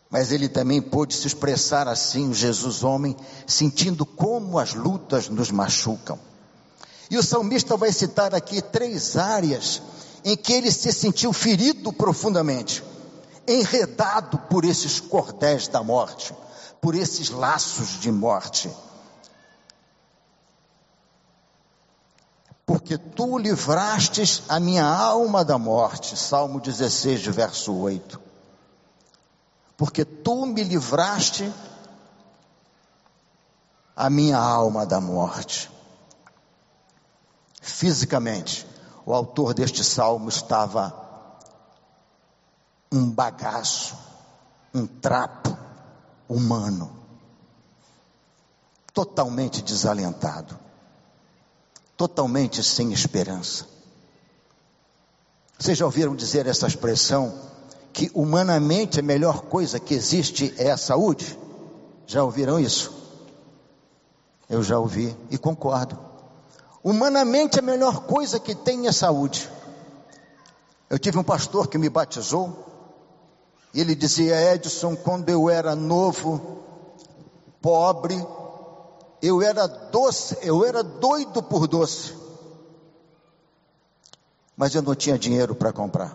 Mas 0.08 0.30
ele 0.30 0.48
também 0.48 0.80
pôde 0.80 1.14
se 1.14 1.26
expressar 1.26 1.88
assim, 1.88 2.32
Jesus 2.32 2.84
homem, 2.84 3.16
sentindo 3.46 4.06
como 4.06 4.58
as 4.58 4.72
lutas 4.72 5.28
nos 5.28 5.50
machucam. 5.50 6.18
E 7.10 7.18
o 7.18 7.22
salmista 7.22 7.76
vai 7.76 7.92
citar 7.92 8.34
aqui 8.34 8.62
três 8.62 9.16
áreas 9.16 9.82
em 10.24 10.36
que 10.36 10.52
ele 10.52 10.70
se 10.70 10.92
sentiu 10.92 11.32
ferido 11.32 11.92
profundamente, 11.92 12.82
enredado 13.46 14.38
por 14.38 14.64
esses 14.64 15.00
cordéis 15.00 15.68
da 15.68 15.82
morte, 15.82 16.32
por 16.80 16.94
esses 16.94 17.28
laços 17.28 18.00
de 18.00 18.10
morte. 18.10 18.70
Porque 22.66 22.96
tu 22.96 23.36
livrastes 23.38 24.42
a 24.48 24.58
minha 24.58 24.86
alma 24.86 25.44
da 25.44 25.58
morte. 25.58 26.16
Salmo 26.16 26.60
16, 26.60 27.26
verso 27.26 27.74
8. 27.74 28.20
Porque 29.76 30.04
tu 30.04 30.46
me 30.46 30.62
livraste 30.62 31.52
a 33.94 34.08
minha 34.08 34.38
alma 34.38 34.86
da 34.86 35.00
morte. 35.00 35.70
Fisicamente, 37.60 38.66
o 39.04 39.12
autor 39.12 39.52
deste 39.52 39.84
salmo 39.84 40.28
estava 40.28 41.02
um 42.90 43.10
bagaço, 43.10 43.96
um 44.72 44.86
trapo 44.86 45.56
humano, 46.28 46.90
totalmente 48.92 49.60
desalentado 49.60 50.64
totalmente 51.96 52.62
sem 52.62 52.92
esperança. 52.92 53.66
Vocês 55.58 55.78
já 55.78 55.84
ouviram 55.84 56.14
dizer 56.14 56.46
essa 56.46 56.66
expressão 56.66 57.32
que 57.92 58.10
humanamente 58.12 59.00
a 59.00 59.02
melhor 59.02 59.42
coisa 59.42 59.78
que 59.78 59.94
existe 59.94 60.52
é 60.58 60.70
a 60.70 60.76
saúde? 60.76 61.38
Já 62.06 62.24
ouviram 62.24 62.58
isso? 62.58 62.92
Eu 64.48 64.62
já 64.62 64.78
ouvi 64.78 65.16
e 65.30 65.38
concordo. 65.38 65.98
Humanamente 66.82 67.58
a 67.58 67.62
melhor 67.62 68.00
coisa 68.00 68.38
que 68.38 68.54
tem 68.54 68.86
é 68.86 68.92
saúde. 68.92 69.48
Eu 70.90 70.98
tive 70.98 71.18
um 71.18 71.24
pastor 71.24 71.68
que 71.68 71.78
me 71.78 71.88
batizou, 71.88 72.64
e 73.72 73.80
ele 73.80 73.94
dizia: 73.94 74.54
Edson, 74.54 74.94
quando 74.94 75.30
eu 75.30 75.48
era 75.48 75.74
novo, 75.74 76.62
pobre, 77.60 78.14
eu 79.26 79.40
era 79.40 79.66
doce, 79.66 80.36
eu 80.42 80.66
era 80.66 80.82
doido 80.82 81.42
por 81.42 81.66
doce, 81.66 82.12
mas 84.54 84.74
eu 84.74 84.82
não 84.82 84.94
tinha 84.94 85.18
dinheiro 85.18 85.54
para 85.54 85.72
comprar. 85.72 86.14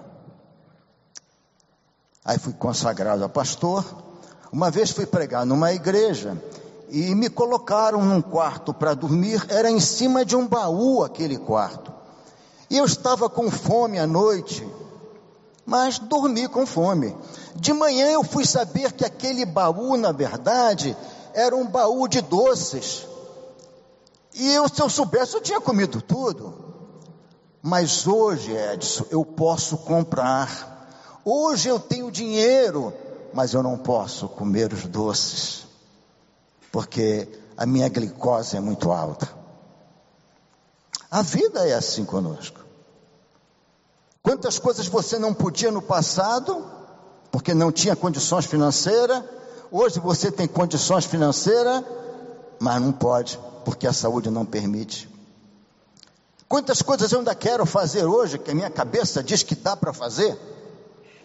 Aí 2.24 2.38
fui 2.38 2.54
consagrado 2.54 3.24
a 3.24 3.30
pastor. 3.30 3.84
Uma 4.52 4.70
vez 4.70 4.92
fui 4.92 5.08
pregar 5.08 5.44
numa 5.44 5.74
igreja 5.74 6.40
e 6.90 7.16
me 7.16 7.30
colocaram 7.30 8.04
num 8.06 8.22
quarto 8.22 8.74
para 8.74 8.94
dormir, 8.94 9.44
era 9.50 9.72
em 9.72 9.80
cima 9.80 10.24
de 10.24 10.36
um 10.36 10.48
baú 10.48 11.04
aquele 11.04 11.38
quarto. 11.38 11.92
E 12.70 12.78
eu 12.78 12.86
estava 12.86 13.28
com 13.28 13.50
fome 13.50 13.98
à 13.98 14.06
noite, 14.06 14.68
mas 15.66 15.98
dormi 15.98 16.48
com 16.48 16.66
fome. 16.66 17.16
De 17.56 17.74
manhã 17.74 18.08
eu 18.12 18.24
fui 18.24 18.46
saber 18.46 18.92
que 18.92 19.04
aquele 19.04 19.46
baú, 19.46 19.98
na 19.98 20.12
verdade, 20.12 20.96
era 21.34 21.56
um 21.56 21.68
baú 21.68 22.08
de 22.08 22.22
doces. 22.22 23.08
E 24.34 24.54
eu, 24.54 24.68
se 24.70 24.82
eu 24.82 24.90
soubesse, 24.90 25.36
eu 25.36 25.42
tinha 25.42 25.62
comido 25.62 26.02
tudo. 26.02 26.70
Mas 27.62 28.08
hoje, 28.08 28.52
Edson, 28.52 29.06
eu 29.12 29.26
posso 29.26 29.78
comprar. 29.80 31.20
Hoje 31.26 31.68
eu 31.68 31.80
tenho 31.80 32.12
dinheiro, 32.12 32.94
mas 33.34 33.54
eu 33.54 33.62
não 33.62 33.78
posso 33.78 34.28
comer 34.30 34.72
os 34.74 34.86
doces, 34.86 35.66
porque 36.72 37.28
a 37.58 37.66
minha 37.66 37.90
glicose 37.90 38.56
é 38.56 38.60
muito 38.60 38.92
alta. 38.92 39.28
A 41.12 41.22
vida 41.22 41.68
é 41.68 41.74
assim 41.74 42.06
conosco. 42.06 42.60
Quantas 44.22 44.60
coisas 44.60 44.88
você 44.88 45.18
não 45.18 45.34
podia 45.34 45.72
no 45.72 45.82
passado, 45.82 46.66
porque 47.32 47.54
não 47.54 47.72
tinha 47.72 47.96
condições 47.96 48.46
financeiras, 48.46 49.24
hoje 49.72 50.00
você 50.00 50.32
tem 50.32 50.48
condições 50.48 51.06
financeiras, 51.06 51.84
mas 52.60 52.82
não 52.82 52.92
pode, 52.92 53.40
porque 53.64 53.88
a 53.88 53.94
saúde 53.94 54.30
não 54.30 54.46
permite. 54.46 55.10
Quantas 56.48 56.82
coisas 56.82 57.12
eu 57.12 57.20
ainda 57.20 57.36
quero 57.36 57.66
fazer 57.66 58.06
hoje, 58.06 58.40
que 58.40 58.50
a 58.50 58.56
minha 58.56 58.70
cabeça 58.70 59.22
diz 59.22 59.44
que 59.44 59.56
dá 59.56 59.76
para 59.76 59.94
fazer, 59.94 60.38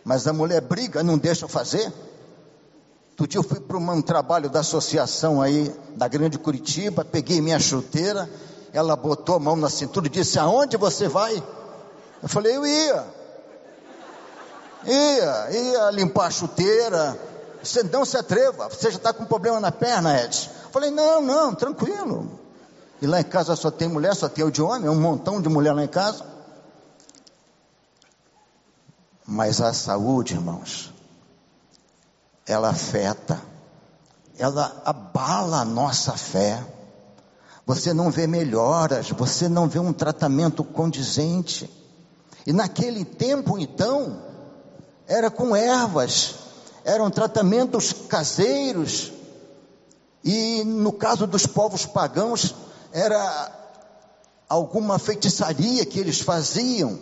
mas 0.04 0.26
a 0.26 0.32
mulher 0.32 0.60
briga, 0.60 1.02
não 1.02 1.16
deixa 1.16 1.48
fazer. 1.48 1.90
Outro 3.10 3.26
dia 3.26 3.38
eu 3.38 3.42
fui 3.42 3.60
para 3.60 3.78
um 3.78 4.02
trabalho 4.02 4.50
da 4.50 4.60
associação 4.60 5.40
aí 5.40 5.74
da 5.96 6.08
Grande 6.08 6.38
Curitiba, 6.38 7.04
peguei 7.04 7.40
minha 7.40 7.58
chuteira, 7.58 8.28
ela 8.72 8.96
botou 8.96 9.36
a 9.36 9.38
mão 9.38 9.56
na 9.56 9.70
cintura 9.70 10.08
e 10.08 10.10
disse: 10.10 10.38
Aonde 10.38 10.76
você 10.76 11.08
vai? 11.08 11.42
Eu 12.22 12.28
falei, 12.28 12.56
eu 12.56 12.66
ia. 12.66 13.04
Ia, 14.84 15.50
ia 15.50 15.90
limpar 15.92 16.26
a 16.26 16.30
chuteira. 16.30 17.18
Você 17.64 17.82
não 17.82 18.04
se 18.04 18.16
atreva, 18.16 18.68
você 18.68 18.90
já 18.90 18.98
está 18.98 19.12
com 19.12 19.24
problema 19.24 19.58
na 19.58 19.72
perna, 19.72 20.20
Ed. 20.22 20.50
Eu 20.64 20.70
falei, 20.70 20.90
não, 20.90 21.22
não, 21.22 21.54
tranquilo. 21.54 22.38
E 23.00 23.06
lá 23.06 23.20
em 23.20 23.24
casa 23.24 23.56
só 23.56 23.70
tem 23.70 23.88
mulher, 23.88 24.14
só 24.14 24.28
tem 24.28 24.44
eu 24.44 24.50
de 24.50 24.60
homem, 24.60 24.88
um 24.88 25.00
montão 25.00 25.40
de 25.40 25.48
mulher 25.48 25.72
lá 25.72 25.82
em 25.82 25.88
casa. 25.88 26.24
Mas 29.26 29.62
a 29.62 29.72
saúde, 29.72 30.34
irmãos, 30.34 30.92
ela 32.46 32.68
afeta, 32.68 33.40
ela 34.38 34.82
abala 34.84 35.60
a 35.60 35.64
nossa 35.64 36.12
fé. 36.12 36.62
Você 37.66 37.94
não 37.94 38.10
vê 38.10 38.26
melhoras, 38.26 39.10
você 39.10 39.48
não 39.48 39.66
vê 39.66 39.78
um 39.78 39.92
tratamento 39.92 40.62
condizente. 40.62 41.70
E 42.46 42.52
naquele 42.52 43.06
tempo, 43.06 43.58
então, 43.58 44.22
era 45.06 45.30
com 45.30 45.56
ervas, 45.56 46.43
eram 46.84 47.10
tratamentos 47.10 47.92
caseiros, 47.92 49.12
e 50.22 50.62
no 50.64 50.92
caso 50.92 51.26
dos 51.26 51.46
povos 51.46 51.86
pagãos, 51.86 52.54
era 52.92 53.50
alguma 54.48 54.98
feitiçaria 54.98 55.84
que 55.84 55.98
eles 55.98 56.20
faziam, 56.20 56.98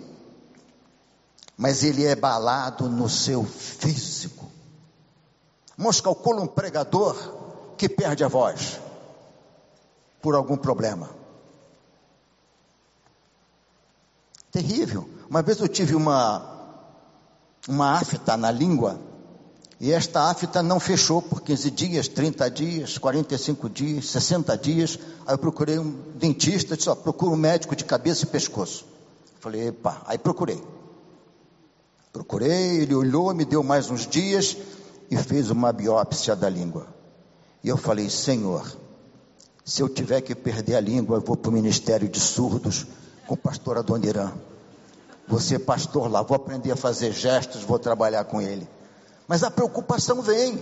mas 1.57 1.83
ele 1.83 2.07
é 2.07 2.15
balado 2.15 2.89
no 2.89 3.09
seu 3.09 3.45
físico. 3.45 4.51
Irmãos, 5.77 6.01
calcula 6.01 6.41
um 6.41 6.47
pregador 6.47 7.17
que 7.77 7.89
perde 7.89 8.25
a 8.25 8.29
voz 8.29 8.81
por 10.21 10.35
algum 10.35 10.57
problema. 10.57 11.11
Terrível. 14.51 15.09
Uma 15.29 15.43
vez 15.43 15.59
eu 15.61 15.69
tive 15.69 15.95
uma, 15.95 16.79
uma 17.67 17.99
afta 17.99 18.37
na 18.37 18.51
língua, 18.51 19.01
e 19.83 19.91
esta 19.91 20.31
afta 20.31 20.63
não 20.63 20.79
fechou 20.79 21.21
por 21.21 21.43
15 21.43 21.69
dias, 21.73 22.07
30 22.07 22.49
dias, 22.49 22.99
45 22.99 23.69
dias, 23.69 24.11
60 24.11 24.57
dias. 24.57 24.97
Aí 25.27 25.35
eu 25.35 25.39
procurei 25.39 25.77
um 25.77 25.91
dentista, 26.15 26.77
disse: 26.77 26.89
ó, 26.89 26.95
procura 26.95 27.33
um 27.33 27.37
médico 27.37 27.75
de 27.75 27.85
cabeça 27.85 28.23
e 28.23 28.29
pescoço. 28.29 28.85
Falei, 29.41 29.67
epa, 29.67 30.01
aí 30.07 30.17
procurei. 30.17 30.63
Procurei, 32.13 32.83
ele 32.83 32.95
olhou, 32.95 33.35
me 33.35 33.45
deu 33.45 33.65
mais 33.65 33.91
uns 33.91 34.07
dias 34.07 34.57
e 35.11 35.17
fez 35.17 35.51
uma 35.51 35.73
biópsia 35.73 36.37
da 36.37 36.49
língua. 36.49 36.87
E 37.65 37.69
eu 37.69 37.77
falei, 37.77 38.09
Senhor, 38.09 38.65
se 39.65 39.83
eu 39.83 39.89
tiver 39.89 40.21
que 40.21 40.33
perder 40.33 40.77
a 40.77 40.81
língua, 40.81 41.17
eu 41.17 41.23
vou 41.23 41.37
para 41.37 41.49
o 41.49 41.53
Ministério 41.53 42.09
de 42.09 42.21
Surdos 42.21 42.87
com 43.27 43.35
o 43.35 43.37
pastor 43.37 43.79
Adoniran. 43.79 44.31
Você, 45.27 45.59
pastor, 45.59 46.09
lá, 46.09 46.23
vou 46.23 46.37
aprender 46.37 46.71
a 46.71 46.77
fazer 46.77 47.11
gestos, 47.11 47.65
vou 47.65 47.81
trabalhar 47.81 48.23
com 48.27 48.41
ele. 48.41 48.69
Mas 49.33 49.43
a 49.43 49.51
preocupação 49.51 50.21
vem. 50.21 50.61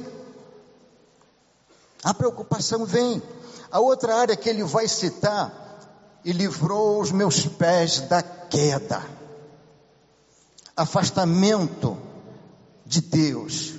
A 2.04 2.14
preocupação 2.14 2.86
vem. 2.86 3.20
A 3.68 3.80
outra 3.80 4.14
área 4.14 4.36
que 4.36 4.48
ele 4.48 4.62
vai 4.62 4.86
citar, 4.86 6.20
e 6.24 6.30
livrou 6.30 7.00
os 7.00 7.10
meus 7.10 7.44
pés 7.44 8.02
da 8.02 8.22
queda. 8.22 9.04
Afastamento 10.76 11.98
de 12.86 13.00
Deus, 13.00 13.74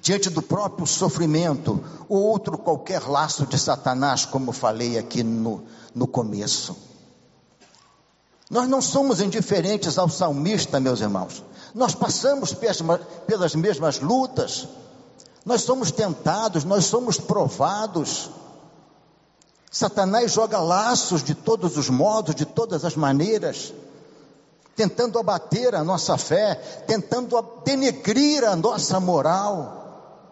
diante 0.00 0.30
do 0.30 0.40
próprio 0.40 0.86
sofrimento, 0.86 1.82
ou 2.08 2.22
outro 2.22 2.56
qualquer 2.56 3.02
laço 3.08 3.44
de 3.44 3.58
Satanás, 3.58 4.24
como 4.24 4.52
falei 4.52 4.96
aqui 4.96 5.24
no, 5.24 5.64
no 5.92 6.06
começo. 6.06 6.76
Nós 8.50 8.68
não 8.68 8.80
somos 8.80 9.20
indiferentes 9.20 9.98
ao 9.98 10.08
salmista, 10.08 10.78
meus 10.78 11.00
irmãos. 11.00 11.42
Nós 11.74 11.94
passamos 11.94 12.54
pelas 13.26 13.54
mesmas 13.54 14.00
lutas. 14.00 14.68
Nós 15.44 15.62
somos 15.62 15.90
tentados, 15.90 16.64
nós 16.64 16.84
somos 16.86 17.18
provados. 17.18 18.30
Satanás 19.70 20.32
joga 20.32 20.58
laços 20.58 21.22
de 21.22 21.34
todos 21.34 21.76
os 21.76 21.90
modos, 21.90 22.34
de 22.34 22.44
todas 22.44 22.84
as 22.84 22.96
maneiras, 22.96 23.74
tentando 24.74 25.18
abater 25.18 25.74
a 25.74 25.84
nossa 25.84 26.16
fé, 26.16 26.54
tentando 26.86 27.40
denegrir 27.64 28.44
a 28.44 28.54
nossa 28.54 29.00
moral, 29.00 30.22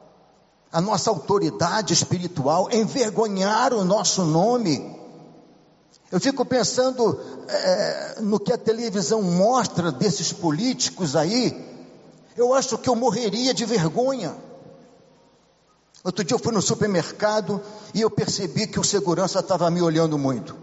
a 0.73 0.81
nossa 0.81 1.11
autoridade 1.11 1.93
espiritual, 1.93 2.69
envergonhar 2.73 3.75
o 3.75 3.85
nosso 3.85 4.25
nome. 4.25 4.94
Eu 6.15 6.21
fico 6.21 6.45
pensando 6.45 7.19
é, 7.49 8.21
no 8.21 8.39
que 8.39 8.53
a 8.53 8.57
televisão 8.57 9.21
mostra 9.21 9.91
desses 9.91 10.33
políticos 10.33 11.17
aí. 11.17 11.53
Eu 12.37 12.55
acho 12.55 12.79
que 12.79 12.89
eu 12.89 12.95
morreria 12.95 13.53
de 13.53 13.65
vergonha. 13.65 14.33
Outro 16.05 16.25
dia 16.25 16.37
eu 16.37 16.39
fui 16.39 16.53
no 16.53 16.63
supermercado 16.63 17.61
e 17.93 18.01
eu 18.01 18.09
percebi 18.09 18.69
que 18.69 18.79
o 18.79 18.85
segurança 18.85 19.41
estava 19.41 19.69
me 19.73 19.83
olhando 19.83 20.17
muito. 20.17 20.57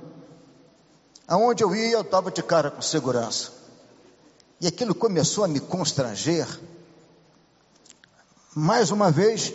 Aonde 1.28 1.66
eu 1.66 1.76
ia, 1.76 1.98
eu 1.98 2.02
estava 2.02 2.32
de 2.32 2.42
cara 2.42 2.72
com 2.72 2.82
segurança. 2.82 3.52
E 4.62 4.68
aquilo 4.68 4.96
começou 4.96 5.44
a 5.44 5.50
me 5.50 5.60
constranger. 5.60 6.48
Mais 8.56 8.90
uma 8.90 9.12
vez, 9.12 9.54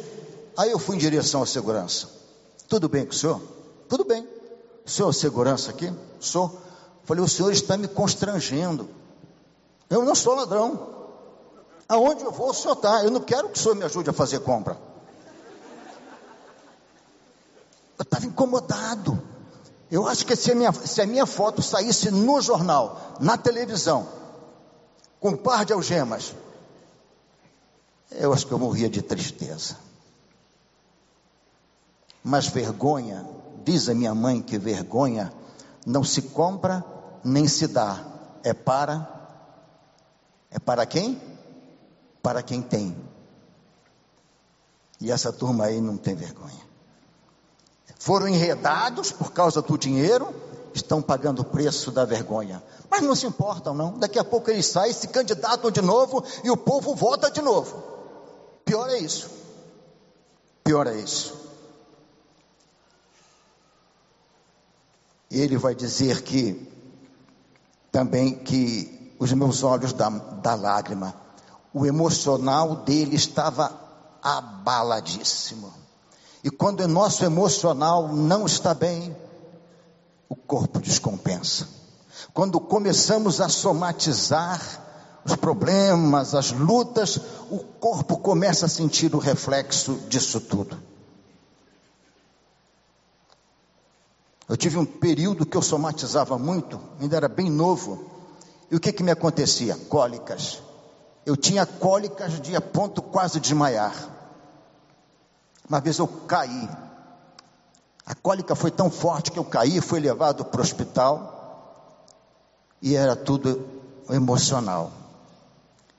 aí 0.59 0.73
eu 0.73 0.79
fui 0.79 0.97
em 0.97 0.99
direção 0.99 1.43
à 1.43 1.47
segurança. 1.47 2.07
Tudo 2.69 2.87
bem 2.87 3.07
com 3.07 3.13
o 3.13 3.17
senhor? 3.17 3.41
Tudo 3.89 4.05
bem. 4.05 4.36
Senhor 4.87 5.13
segurança 5.13 5.71
aqui? 5.71 5.93
Sou. 6.21 6.61
Falei, 7.05 7.23
o 7.23 7.29
senhor 7.29 7.53
está 7.53 7.77
me 7.77 7.89
constrangendo. 7.89 8.89
Eu 9.91 10.05
não 10.05 10.15
sou 10.15 10.35
ladrão. 10.35 10.95
Aonde 11.89 12.25
eu 12.25 12.31
vou, 12.31 12.51
o 12.51 12.55
senhor 12.55 12.75
está. 12.75 13.05
Eu 13.05 13.11
não 13.11 13.21
quero 13.21 13.49
que 13.49 13.59
o 13.59 13.63
senhor 13.63 13.75
me 13.75 13.85
ajude 13.85 14.11
a 14.11 14.13
fazer 14.13 14.41
compra. 14.41 14.79
Eu 17.99 18.03
estava 18.03 18.27
incomodado. 18.27 19.21
Eu 19.91 20.07
acho 20.07 20.27
que 20.27 20.35
se 20.35 20.53
a, 20.53 20.55
minha, 20.55 20.73
se 20.73 21.01
a 21.01 21.07
minha 21.07 21.27
foto 21.27 21.63
saísse 21.63 22.11
no 22.11 22.41
jornal, 22.41 23.15
na 23.21 23.37
televisão, 23.37 24.09
com 25.21 25.31
um 25.31 25.37
par 25.37 25.65
de 25.65 25.73
algemas, 25.73 26.35
eu 28.11 28.33
acho 28.33 28.47
que 28.47 28.53
eu 28.53 28.59
morria 28.59 28.89
de 28.89 29.01
tristeza. 29.03 29.77
Mas 32.23 32.49
vergonha, 32.49 33.25
diz 33.67 33.89
a 33.89 33.95
minha 33.95 34.15
mãe 34.15 34.41
que 34.41 34.57
vergonha 34.57 35.33
não 35.85 36.05
se 36.05 36.23
compra 36.23 36.85
nem 37.25 37.49
se 37.49 37.67
dá, 37.67 38.01
é 38.45 38.55
para 38.55 39.13
é 40.49 40.59
para 40.61 40.87
quem? 40.87 41.21
Para 42.23 42.43
quem 42.43 42.63
tem. 42.63 42.97
E 45.01 45.11
essa 45.11 45.33
turma 45.33 45.65
aí 45.65 45.81
não 45.81 45.97
tem 45.97 46.15
vergonha. 46.15 46.65
Foram 47.99 48.29
enredados 48.29 49.11
por 49.11 49.33
causa 49.33 49.61
do 49.61 49.77
dinheiro, 49.77 50.33
estão 50.73 51.03
pagando 51.03 51.43
o 51.43 51.45
preço 51.45 51.91
da 51.91 52.05
vergonha. 52.05 52.63
Mas 52.89 53.03
não 53.03 53.15
se 53.15 53.27
importam, 53.27 53.75
não. 53.75 53.99
Daqui 53.99 54.19
a 54.19 54.25
pouco 54.25 54.49
eles 54.49 54.67
saem, 54.67 54.93
se 54.93 55.09
candidatam 55.09 55.71
de 55.71 55.83
novo 55.83 56.25
e 56.45 56.51
o 56.51 56.57
povo 56.57 56.95
vota 56.95 57.31
de 57.31 57.43
novo. 57.43 57.83
Pior 58.65 58.89
é 58.89 58.99
isso. 58.99 59.29
Pior 60.63 60.87
é 60.87 60.97
isso. 60.97 61.46
E 65.31 65.41
ele 65.41 65.57
vai 65.57 65.75
dizer 65.75 66.23
que 66.23 66.69
também 67.91 68.35
que 68.35 69.15
os 69.19 69.33
meus 69.33 69.63
olhos 69.63 69.93
da, 69.93 70.09
da 70.09 70.55
lágrima, 70.55 71.15
o 71.73 71.87
emocional 71.87 72.77
dele 72.77 73.17
estava 73.17 73.73
abaladíssimo. 74.23 75.73
E 76.43 76.51
quando 76.51 76.81
o 76.81 76.89
nosso 76.89 77.25
emocional 77.25 78.09
não 78.09 78.47
está 78.47 78.73
bem, 78.73 79.17
o 80.29 80.37
corpo 80.37 80.81
descompensa. 80.81 81.69
Quando 82.33 82.61
começamos 82.61 83.41
a 83.41 83.49
somatizar 83.49 84.61
os 85.25 85.35
problemas, 85.35 86.35
as 86.35 86.53
lutas, 86.53 87.19
o 87.51 87.59
corpo 87.59 88.19
começa 88.19 88.67
a 88.67 88.69
sentir 88.69 89.15
o 89.15 89.19
reflexo 89.19 89.95
disso 90.09 90.41
tudo. 90.41 90.79
Eu 94.49 94.57
tive 94.57 94.79
um 94.79 94.85
período 94.85 95.45
que 95.45 95.57
eu 95.57 95.63
somatizava 95.63 96.39
muito, 96.39 96.81
ainda 97.01 97.17
era 97.17 97.29
bem 97.29 97.51
novo. 97.51 98.05
E 98.71 98.77
o 98.77 98.81
que 98.81 98.93
que 98.93 99.03
me 99.03 99.11
acontecia? 99.11 99.77
Cólicas. 99.89 100.63
Eu 101.25 101.37
tinha 101.37 101.67
cólicas 101.67 102.41
de 102.41 102.55
a 102.55 102.61
ponto 102.61 103.03
quase 103.03 103.41
desmaiar. 103.41 103.95
Uma 105.69 105.81
vez 105.81 105.99
eu 105.99 106.07
caí. 106.07 106.69
A 108.05 108.15
cólica 108.15 108.55
foi 108.55 108.71
tão 108.71 108.89
forte 108.89 109.33
que 109.33 109.39
eu 109.39 109.45
caí, 109.45 109.81
fui 109.81 109.99
levado 109.99 110.45
para 110.45 110.61
o 110.61 110.63
hospital. 110.63 112.05
E 112.81 112.95
era 112.95 113.17
tudo 113.17 113.67
emocional. 114.09 114.93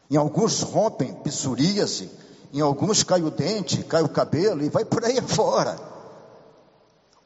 Em 0.09 0.15
alguns 0.15 0.61
rompem 0.61 1.13
psoríase, 1.15 2.09
em 2.53 2.61
alguns 2.61 3.03
cai 3.03 3.21
o 3.21 3.29
dente, 3.29 3.83
cai 3.83 4.01
o 4.01 4.07
cabelo 4.07 4.63
e 4.63 4.69
vai 4.69 4.85
por 4.85 5.03
aí 5.03 5.19
fora. 5.21 5.77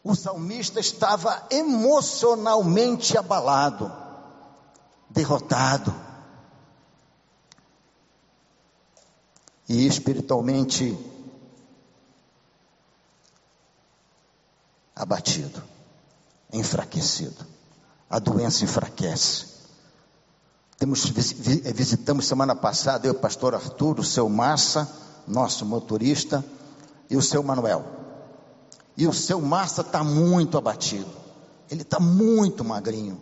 O 0.04 0.16
salmista 0.16 0.80
estava 0.80 1.46
emocionalmente 1.52 3.18
abalado, 3.18 3.92
derrotado 5.10 5.94
e 9.70 9.86
espiritualmente 9.86 10.98
abatido, 14.96 15.64
enfraquecido. 16.52 17.46
A 18.10 18.20
doença 18.20 18.64
enfraquece. 18.64 19.46
Temos, 20.78 21.06
visitamos 21.06 22.26
semana 22.26 22.56
passada 22.56 23.08
eu, 23.08 23.14
pastor 23.14 23.54
Arthur, 23.54 24.00
o 24.00 24.04
seu 24.04 24.28
Massa, 24.28 24.92
nosso 25.28 25.64
motorista, 25.64 26.44
e 27.10 27.16
o 27.16 27.22
seu 27.22 27.44
Manuel. 27.44 27.86
E 29.02 29.08
o 29.08 29.14
seu 29.14 29.42
Massa 29.42 29.82
está 29.82 30.04
muito 30.04 30.60
abatido. 30.60 31.10
Ele 31.72 31.82
está 31.82 32.00
muito 32.00 32.64
magrinho. 32.64 33.20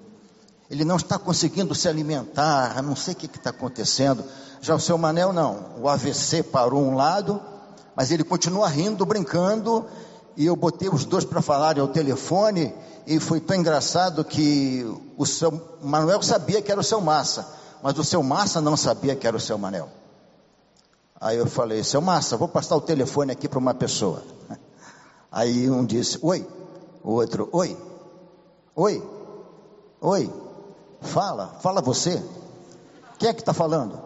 Ele 0.69 0.83
não 0.83 0.97
está 0.97 1.17
conseguindo 1.17 1.73
se 1.73 1.87
alimentar, 1.87 2.83
não 2.83 2.97
sei 2.97 3.13
o 3.13 3.15
que 3.15 3.27
está 3.27 3.51
acontecendo. 3.51 4.21
Já 4.59 4.75
o 4.75 4.79
seu 4.79 4.97
Manel 4.97 5.31
não. 5.31 5.67
O 5.79 5.87
AVC 5.87 6.43
parou 6.43 6.83
um 6.83 6.97
lado, 6.97 7.41
mas 7.95 8.11
ele 8.11 8.25
continua 8.25 8.67
rindo, 8.67 9.05
brincando. 9.05 9.85
E 10.35 10.45
eu 10.45 10.53
botei 10.53 10.89
os 10.89 11.05
dois 11.05 11.23
para 11.23 11.41
falarem 11.41 11.81
ao 11.81 11.87
telefone 11.87 12.75
e 13.07 13.17
foi 13.17 13.39
tão 13.39 13.55
engraçado 13.55 14.25
que 14.25 14.85
o 15.15 15.25
seu 15.25 15.77
Manuel 15.81 16.21
sabia 16.21 16.61
que 16.61 16.73
era 16.73 16.81
o 16.81 16.83
seu 16.83 16.99
Massa, 16.99 17.47
mas 17.81 17.97
o 17.97 18.03
seu 18.03 18.21
Massa 18.21 18.59
não 18.59 18.75
sabia 18.75 19.15
que 19.15 19.25
era 19.25 19.37
o 19.37 19.39
seu 19.39 19.57
Manel. 19.57 19.87
Aí 21.21 21.37
eu 21.37 21.47
falei, 21.47 21.85
seu 21.85 22.01
Massa, 22.01 22.35
vou 22.35 22.49
passar 22.49 22.75
o 22.75 22.81
telefone 22.81 23.31
aqui 23.31 23.47
para 23.47 23.59
uma 23.59 23.73
pessoa. 23.73 24.21
Aí 25.31 25.69
um 25.69 25.85
disse, 25.85 26.19
oi. 26.21 26.47
O 27.03 27.13
outro, 27.13 27.49
oi. 27.51 27.77
Oi. 28.75 29.03
Oi. 30.01 30.33
Fala, 31.01 31.57
fala 31.61 31.81
você. 31.81 32.23
Quem 33.17 33.29
é 33.29 33.33
que 33.33 33.41
está 33.41 33.53
falando? 33.53 33.99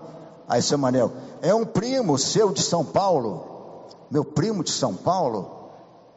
Aí 0.48 0.62
seu 0.62 0.78
Manel, 0.78 1.12
é 1.42 1.54
um 1.54 1.66
primo 1.66 2.18
seu 2.18 2.52
de 2.52 2.62
São 2.62 2.84
Paulo. 2.84 3.88
Meu 4.12 4.24
primo 4.24 4.64
de 4.64 4.72
São 4.72 4.94
Paulo 4.94 5.64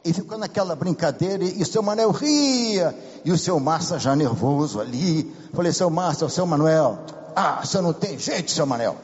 e 0.06 0.12
ficou 0.12 0.38
naquela 0.38 0.76
brincadeira, 0.76 1.42
e, 1.42 1.60
o 1.60 1.66
seu 1.66 1.82
Manuel 1.82 2.12
ria, 2.12 2.96
e 3.24 3.32
o 3.32 3.36
seu 3.36 3.58
Márcia 3.58 3.98
já 3.98 4.14
nervoso 4.14 4.80
ali. 4.80 5.34
Falei, 5.52 5.72
seu 5.72 5.90
Márcia, 5.90 6.28
seu 6.28 6.46
Manuel, 6.46 7.00
ah, 7.34 7.64
você 7.64 7.80
não 7.80 7.92
tem 7.92 8.16
jeito, 8.16 8.52
seu 8.52 8.64
Manuel. 8.64 8.96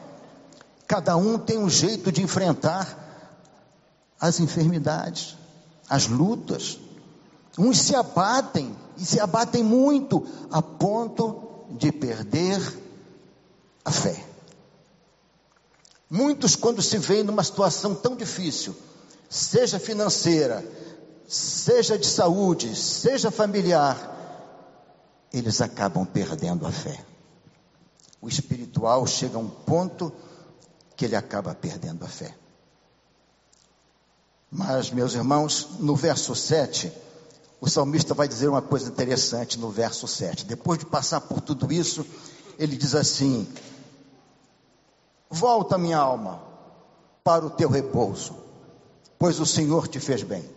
Cada 0.87 1.17
um 1.17 1.37
tem 1.37 1.57
um 1.57 1.69
jeito 1.69 2.09
de 2.09 2.23
enfrentar 2.23 2.97
as 4.17 4.39
enfermidades, 4.39 5.35
as 5.89 6.07
lutas. 6.07 6.79
Uns 7.57 7.79
se 7.79 7.95
abatem, 7.95 8.75
e 8.97 9.05
se 9.05 9.19
abatem 9.19 9.63
muito, 9.63 10.25
a 10.51 10.61
ponto 10.61 11.65
de 11.71 11.91
perder 11.91 12.59
a 13.85 13.91
fé. 13.91 14.23
Muitos, 16.09 16.55
quando 16.55 16.81
se 16.81 16.97
veem 16.97 17.23
numa 17.23 17.43
situação 17.43 17.95
tão 17.95 18.15
difícil, 18.15 18.75
seja 19.29 19.79
financeira, 19.79 20.63
seja 21.27 21.97
de 21.97 22.05
saúde, 22.05 22.75
seja 22.75 23.31
familiar, 23.31 24.11
eles 25.33 25.61
acabam 25.61 26.05
perdendo 26.05 26.67
a 26.67 26.71
fé. 26.71 27.03
O 28.21 28.29
espiritual 28.29 29.05
chega 29.07 29.37
a 29.37 29.39
um 29.39 29.49
ponto 29.49 30.13
que 30.95 31.05
ele 31.05 31.15
acaba 31.15 31.55
perdendo 31.55 32.05
a 32.05 32.07
fé. 32.07 32.35
Mas, 34.55 34.91
meus 34.91 35.15
irmãos, 35.15 35.67
no 35.79 35.95
verso 35.95 36.35
7, 36.35 36.91
o 37.59 37.67
salmista 37.67 38.13
vai 38.13 38.27
dizer 38.27 38.49
uma 38.49 38.61
coisa 38.61 38.87
interessante 38.87 39.57
no 39.57 39.71
verso 39.71 40.07
7. 40.07 40.45
Depois 40.45 40.77
de 40.77 40.85
passar 40.85 41.21
por 41.21 41.41
tudo 41.41 41.73
isso, 41.73 42.05
ele 42.59 42.77
diz 42.77 42.93
assim: 42.93 43.47
Volta, 45.27 45.75
minha 45.75 45.97
alma, 45.97 46.39
para 47.23 47.43
o 47.43 47.49
teu 47.49 47.67
repouso, 47.67 48.35
pois 49.17 49.39
o 49.39 49.45
Senhor 49.45 49.87
te 49.87 49.99
fez 49.99 50.21
bem. 50.21 50.47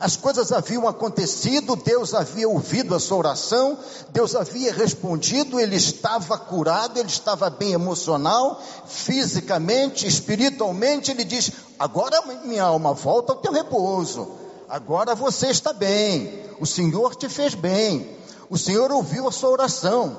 As 0.00 0.16
coisas 0.16 0.52
haviam 0.52 0.86
acontecido, 0.86 1.74
Deus 1.74 2.14
havia 2.14 2.48
ouvido 2.48 2.94
a 2.94 3.00
sua 3.00 3.18
oração, 3.18 3.76
Deus 4.10 4.36
havia 4.36 4.72
respondido, 4.72 5.58
ele 5.58 5.74
estava 5.74 6.38
curado, 6.38 6.98
ele 7.00 7.08
estava 7.08 7.50
bem 7.50 7.72
emocional, 7.72 8.62
fisicamente, 8.86 10.06
espiritualmente. 10.06 11.10
Ele 11.10 11.24
diz: 11.24 11.50
Agora 11.76 12.22
minha 12.44 12.62
alma 12.62 12.94
volta 12.94 13.32
ao 13.32 13.40
teu 13.40 13.52
repouso, 13.52 14.28
agora 14.68 15.16
você 15.16 15.48
está 15.48 15.72
bem, 15.72 16.44
o 16.60 16.66
Senhor 16.66 17.16
te 17.16 17.28
fez 17.28 17.56
bem, 17.56 18.16
o 18.48 18.56
Senhor 18.56 18.92
ouviu 18.92 19.26
a 19.26 19.32
sua 19.32 19.50
oração. 19.50 20.16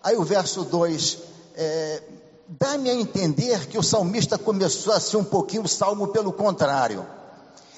Aí 0.00 0.16
o 0.16 0.22
verso 0.22 0.62
2: 0.62 1.18
é, 1.56 2.02
Dá-me 2.48 2.88
a 2.88 2.94
entender 2.94 3.66
que 3.66 3.76
o 3.76 3.82
salmista 3.82 4.38
começou 4.38 4.92
assim 4.92 5.16
um 5.16 5.24
pouquinho 5.24 5.64
o 5.64 5.68
salmo 5.68 6.06
pelo 6.08 6.32
contrário. 6.32 7.04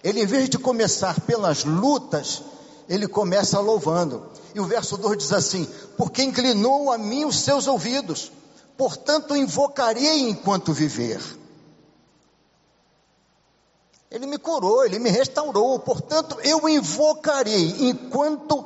Ele, 0.02 0.22
em 0.22 0.26
vez 0.26 0.48
de 0.48 0.58
começar 0.58 1.20
pelas 1.20 1.64
lutas, 1.64 2.42
ele 2.88 3.06
começa 3.06 3.58
louvando. 3.60 4.26
E 4.54 4.60
o 4.60 4.64
verso 4.64 4.96
2 4.96 5.18
diz 5.18 5.32
assim: 5.32 5.68
Porque 5.96 6.22
inclinou 6.22 6.92
a 6.92 6.98
mim 6.98 7.24
os 7.24 7.40
seus 7.40 7.66
ouvidos, 7.66 8.32
portanto 8.76 9.36
invocarei 9.36 10.28
enquanto 10.28 10.72
viver. 10.72 11.20
Ele 14.10 14.26
me 14.26 14.38
curou, 14.38 14.84
ele 14.84 14.98
me 14.98 15.10
restaurou, 15.10 15.78
portanto 15.80 16.38
eu 16.42 16.66
invocarei 16.68 17.88
enquanto 17.88 18.64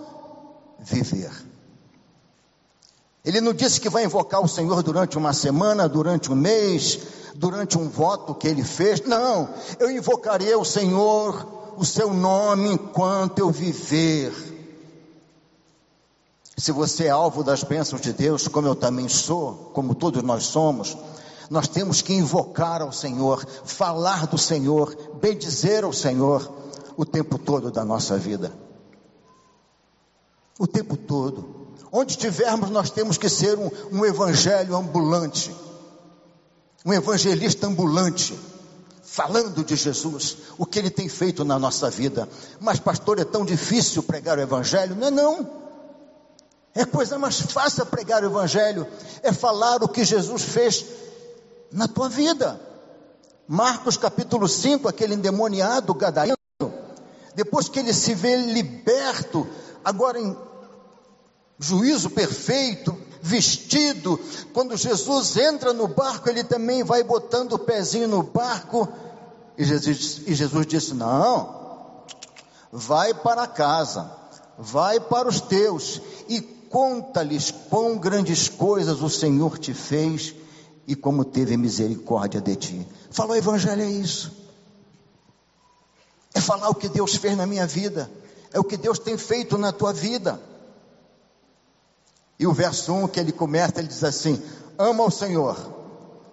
viver. 0.78 1.32
Ele 3.24 3.40
não 3.40 3.52
disse 3.52 3.80
que 3.80 3.88
vai 3.88 4.04
invocar 4.04 4.42
o 4.42 4.48
Senhor 4.48 4.82
durante 4.82 5.16
uma 5.16 5.32
semana, 5.32 5.88
durante 5.88 6.32
um 6.32 6.35
mês, 6.35 6.98
durante 7.35 7.78
um 7.78 7.88
voto 7.88 8.35
que 8.35 8.48
ele 8.48 8.64
fez. 8.64 9.00
Não, 9.02 9.48
eu 9.78 9.90
invocarei 9.90 10.54
o 10.54 10.64
Senhor, 10.64 11.74
o 11.76 11.85
seu 11.85 12.12
nome, 12.12 12.72
enquanto 12.72 13.38
eu 13.38 13.50
viver. 13.50 14.32
Se 16.56 16.72
você 16.72 17.04
é 17.04 17.11
alvo 17.11 17.44
das 17.44 17.62
bênçãos 17.62 18.02
de 18.02 18.12
Deus, 18.12 18.48
como 18.48 18.66
eu 18.66 18.74
também 18.74 19.08
sou, 19.08 19.70
como 19.72 19.94
todos 19.94 20.22
nós 20.22 20.44
somos, 20.44 20.96
nós 21.48 21.68
temos 21.68 22.02
que 22.02 22.14
invocar 22.14 22.82
ao 22.82 22.92
Senhor, 22.92 23.46
falar 23.64 24.26
do 24.26 24.38
Senhor, 24.38 24.96
bendizer 25.20 25.85
ao 25.85 25.92
Senhor 25.92 26.52
o 26.96 27.04
tempo 27.04 27.38
todo 27.38 27.70
da 27.70 27.85
nossa 27.85 28.18
vida. 28.18 28.52
O 30.58 30.66
tempo 30.66 30.96
todo. 30.96 31.62
Onde 31.92 32.12
estivermos, 32.12 32.70
nós 32.70 32.90
temos 32.90 33.18
que 33.18 33.28
ser 33.28 33.59
um, 33.59 33.70
um 33.92 34.05
evangelho 34.05 34.74
ambulante, 34.74 35.55
um 36.87 36.92
evangelista 36.92 37.66
ambulante, 37.66 38.35
falando 39.02 39.62
de 39.62 39.76
Jesus, 39.76 40.38
o 40.57 40.64
que 40.64 40.78
ele 40.78 40.88
tem 40.88 41.07
feito 41.07 41.44
na 41.44 41.59
nossa 41.59 41.90
vida. 41.90 42.26
Mas, 42.59 42.81
pastor, 42.81 43.18
é 43.18 43.24
tão 43.24 43.44
difícil 43.44 44.02
pregar 44.02 44.38
o 44.38 44.40
evangelho? 44.40 44.96
Não 44.96 45.09
é 45.09 45.11
não. 45.11 45.62
É 46.74 46.87
coisa 46.87 47.18
mais 47.18 47.38
fácil 47.38 47.85
pregar 47.85 48.22
o 48.22 48.26
Evangelho, 48.26 48.87
é 49.22 49.31
falar 49.31 49.83
o 49.83 49.88
que 49.88 50.05
Jesus 50.05 50.42
fez 50.42 50.87
na 51.70 51.87
tua 51.87 52.09
vida. 52.09 52.59
Marcos 53.46 53.98
capítulo 53.98 54.48
5, 54.48 54.88
aquele 54.88 55.14
endemoniado 55.14 55.92
gadareno, 55.92 56.37
depois 57.35 57.68
que 57.68 57.78
ele 57.78 57.92
se 57.92 58.14
vê 58.14 58.37
liberto, 58.37 59.46
agora 59.85 60.18
em 60.18 60.35
juízo 61.58 62.10
perfeito, 62.10 62.96
vestido, 63.22 64.18
quando 64.52 64.76
Jesus 64.76 65.36
entra 65.36 65.72
no 65.72 65.86
barco, 65.86 66.28
ele 66.28 66.42
também 66.42 66.82
vai 66.82 67.02
botando 67.04 67.52
o 67.52 67.58
pezinho 67.58 68.08
no 68.08 68.22
barco, 68.22 68.88
e 69.56 69.64
Jesus, 69.64 70.22
e 70.26 70.34
Jesus 70.34 70.66
disse: 70.66 70.94
Não, 70.94 72.04
vai 72.72 73.14
para 73.14 73.46
casa, 73.46 74.10
vai 74.58 74.98
para 74.98 75.28
os 75.28 75.40
teus, 75.40 76.00
e 76.28 76.40
conta-lhes 76.40 77.50
quão 77.50 77.96
grandes 77.98 78.48
coisas 78.48 79.00
o 79.02 79.08
Senhor 79.08 79.58
te 79.58 79.72
fez 79.72 80.34
e 80.86 80.96
como 80.96 81.24
teve 81.24 81.56
misericórdia 81.56 82.40
de 82.40 82.56
ti. 82.56 82.88
Falar 83.10 83.34
o 83.34 83.36
Evangelho 83.36 83.82
é 83.82 83.90
isso. 83.90 84.32
É 86.34 86.40
falar 86.40 86.70
o 86.70 86.74
que 86.74 86.88
Deus 86.88 87.14
fez 87.14 87.36
na 87.36 87.46
minha 87.46 87.66
vida, 87.66 88.10
é 88.52 88.58
o 88.58 88.64
que 88.64 88.76
Deus 88.76 88.98
tem 88.98 89.16
feito 89.18 89.58
na 89.58 89.70
tua 89.70 89.92
vida. 89.92 90.40
E 92.42 92.46
o 92.46 92.52
verso 92.52 92.92
1 92.92 93.07
que 93.07 93.20
ele 93.20 93.31
começa, 93.31 93.78
ele 93.78 93.87
diz 93.87 94.02
assim: 94.02 94.42
Ama 94.76 95.05
o 95.05 95.11
Senhor, 95.12 95.57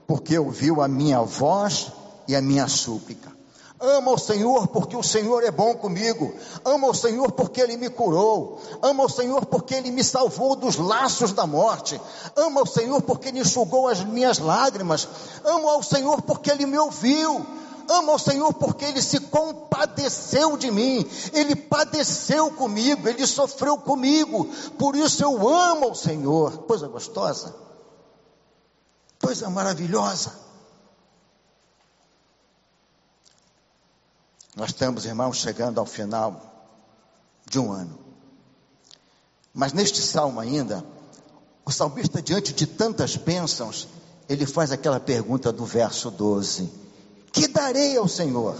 porque 0.08 0.40
ouviu 0.40 0.82
a 0.82 0.88
minha 0.88 1.22
voz 1.22 1.92
e 2.28 2.36
a 2.36 2.42
minha 2.42 2.68
súplica. 2.68 3.32
Ama 3.80 4.14
o 4.14 4.18
Senhor 4.18 4.70
porque 4.70 4.98
o 4.98 5.04
Senhor 5.04 5.44
é 5.44 5.52
bom 5.52 5.76
comigo. 5.76 6.34
Ama 6.66 6.88
o 6.88 6.96
Senhor 6.96 7.32
porque 7.34 7.62
Ele 7.62 7.78
me 7.78 7.92
curou. 7.92 8.60
Ama 8.82 9.04
o 9.04 9.10
Senhor 9.10 9.46
porque 9.46 9.76
Ele 9.76 9.92
me 9.92 10.04
salvou 10.04 10.56
dos 10.56 10.78
laços 10.78 11.32
da 11.32 11.46
morte. 11.46 12.02
Ama 12.36 12.64
o 12.64 12.66
Senhor 12.66 13.04
porque 13.04 13.30
Ele 13.30 13.42
enxugou 13.42 13.88
as 13.88 14.04
minhas 14.04 14.40
lágrimas. 14.40 15.08
Ama 15.46 15.74
ao 15.74 15.84
Senhor 15.84 16.24
porque 16.24 16.50
Ele 16.50 16.66
me 16.66 16.80
ouviu. 16.80 17.46
Ama 17.90 18.14
o 18.14 18.20
Senhor 18.20 18.54
porque 18.54 18.86
Ele 18.86 19.02
se 19.02 19.20
compadeceu 19.20 20.56
de 20.56 20.70
mim. 20.70 21.04
Ele 21.34 21.56
padeceu 21.56 22.52
comigo. 22.52 23.10
Ele 23.10 23.26
sofreu 23.26 23.80
comigo. 23.80 24.46
Por 24.78 24.96
isso 24.96 25.24
eu 25.24 25.50
amo 25.50 25.92
o 25.92 25.96
Senhor. 25.96 26.60
Coisa 26.60 26.88
gostosa. 26.88 27.56
Coisa 29.20 29.50
maravilhosa. 29.50 30.32
Nós 34.56 34.70
estamos, 34.70 35.06
irmãos, 35.06 35.38
chegando 35.38 35.80
ao 35.80 35.86
final 35.86 36.70
de 37.50 37.58
um 37.58 37.72
ano. 37.72 37.98
Mas 39.52 39.74
neste 39.74 40.02
salmo 40.02 40.40
ainda, 40.40 40.86
o 41.66 41.72
salmista, 41.72 42.22
diante 42.22 42.54
de 42.54 42.68
tantas 42.68 43.16
bênçãos, 43.16 43.88
ele 44.28 44.46
faz 44.46 44.72
aquela 44.72 45.00
pergunta 45.00 45.52
do 45.52 45.66
verso 45.66 46.12
12: 46.12 46.89
Que 47.32 47.48
darei 47.48 47.98
ao 47.98 48.08
Senhor 48.08 48.56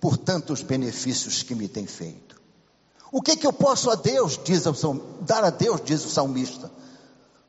por 0.00 0.16
tantos 0.16 0.62
benefícios 0.62 1.42
que 1.42 1.54
me 1.54 1.68
tem 1.68 1.86
feito? 1.86 2.40
O 3.12 3.20
que 3.20 3.36
que 3.36 3.46
eu 3.46 3.52
posso 3.52 3.90
a 3.90 3.94
Deus, 3.94 4.40
diz 4.42 4.64
o, 4.66 4.94
dar 5.20 5.44
a 5.44 5.50
Deus, 5.50 5.80
diz 5.84 6.04
o 6.04 6.10
salmista? 6.10 6.70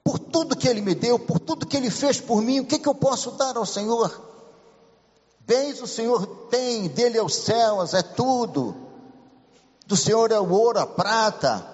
Por 0.04 0.19
tudo 0.19 0.58
que 0.58 0.67
ele 0.67 0.82
me 0.82 0.93
deu, 0.93 1.17
por 1.17 1.39
tudo 1.39 1.65
que 1.65 1.78
ele 1.78 1.89
fez 1.89 2.19
por 2.19 2.41
mim, 2.41 2.60
o 2.60 2.65
que 2.65 2.78
que 2.78 2.89
eu 2.89 2.95
posso 2.95 3.32
dar 3.32 3.56
ao 3.56 3.65
Senhor? 3.65 4.12
Bens 5.39 5.82
o 5.82 5.88
Senhor 5.88 6.26
tem, 6.49 6.88
dele 6.89 7.17
é 7.17 7.23
os 7.23 7.36
céus, 7.36 7.93
é 7.93 8.02
tudo. 8.02 8.76
Do 9.86 9.95
Senhor 9.95 10.32
é 10.32 10.39
o 10.39 10.49
ouro, 10.49 10.80
a 10.80 10.86
prata, 10.86 11.72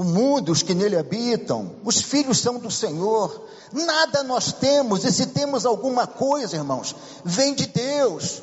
o 0.00 0.04
mundo, 0.04 0.50
os 0.50 0.62
que 0.62 0.72
nele 0.72 0.96
habitam, 0.96 1.72
os 1.84 2.00
filhos 2.00 2.38
são 2.38 2.58
do 2.58 2.70
Senhor. 2.70 3.46
Nada 3.70 4.22
nós 4.22 4.50
temos, 4.50 5.04
e 5.04 5.12
se 5.12 5.26
temos 5.26 5.66
alguma 5.66 6.06
coisa, 6.06 6.56
irmãos, 6.56 6.96
vem 7.22 7.52
de 7.52 7.66
Deus. 7.66 8.40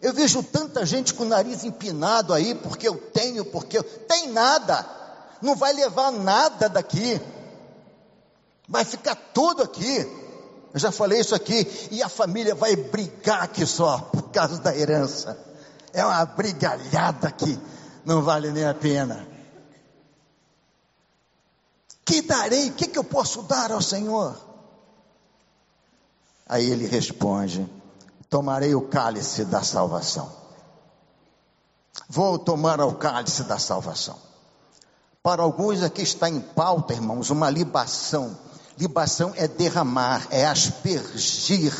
Eu 0.00 0.14
vejo 0.14 0.42
tanta 0.42 0.86
gente 0.86 1.12
com 1.12 1.24
o 1.24 1.28
nariz 1.28 1.64
empinado 1.64 2.32
aí, 2.32 2.54
porque 2.54 2.88
eu 2.88 2.96
tenho, 2.96 3.44
porque 3.44 3.76
eu. 3.76 3.82
Tem 3.82 4.32
nada, 4.32 4.86
não 5.42 5.54
vai 5.54 5.74
levar 5.74 6.10
nada 6.12 6.66
daqui, 6.66 7.20
vai 8.66 8.82
ficar 8.82 9.16
tudo 9.34 9.64
aqui. 9.64 9.98
Eu 10.72 10.80
já 10.80 10.90
falei 10.90 11.20
isso 11.20 11.34
aqui, 11.34 11.88
e 11.90 12.02
a 12.02 12.08
família 12.08 12.54
vai 12.54 12.74
brigar 12.74 13.42
aqui 13.42 13.66
só 13.66 13.98
por 13.98 14.30
causa 14.30 14.62
da 14.62 14.74
herança. 14.74 15.38
É 15.92 16.02
uma 16.02 16.24
brigalhada 16.24 17.30
que 17.32 17.58
não 18.02 18.22
vale 18.22 18.50
nem 18.50 18.64
a 18.64 18.72
pena. 18.72 19.35
Que 22.06 22.22
darei? 22.22 22.70
O 22.70 22.72
que, 22.72 22.86
que 22.86 22.98
eu 22.98 23.04
posso 23.04 23.42
dar 23.42 23.70
ao 23.70 23.82
Senhor? 23.82 24.34
Aí 26.48 26.70
ele 26.70 26.86
responde: 26.86 27.68
Tomarei 28.30 28.74
o 28.74 28.88
cálice 28.88 29.44
da 29.44 29.62
salvação. 29.62 30.32
Vou 32.08 32.38
tomar 32.38 32.80
o 32.80 32.94
cálice 32.94 33.42
da 33.42 33.58
salvação. 33.58 34.16
Para 35.22 35.42
alguns 35.42 35.82
aqui 35.82 36.00
está 36.00 36.30
em 36.30 36.40
pauta, 36.40 36.94
irmãos, 36.94 37.28
uma 37.28 37.50
libação 37.50 38.38
Libação 38.78 39.32
é 39.36 39.48
derramar, 39.48 40.26
é 40.30 40.46
aspergir 40.46 41.72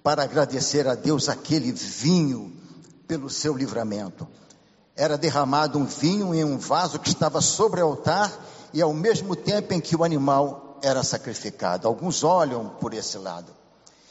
para 0.00 0.22
agradecer 0.22 0.86
a 0.86 0.94
Deus 0.94 1.28
aquele 1.28 1.72
vinho 1.72 2.52
pelo 3.08 3.28
seu 3.28 3.56
livramento. 3.56 4.26
Era 4.94 5.18
derramado 5.18 5.76
um 5.76 5.84
vinho 5.84 6.32
em 6.32 6.44
um 6.44 6.56
vaso 6.56 7.00
que 7.00 7.08
estava 7.08 7.40
sobre 7.40 7.82
o 7.82 7.86
altar 7.86 8.32
e 8.74 8.82
ao 8.82 8.92
mesmo 8.92 9.36
tempo 9.36 9.72
em 9.72 9.80
que 9.80 9.94
o 9.94 10.02
animal 10.02 10.80
era 10.82 11.04
sacrificado. 11.04 11.86
Alguns 11.86 12.24
olham 12.24 12.68
por 12.80 12.92
esse 12.92 13.16
lado. 13.16 13.50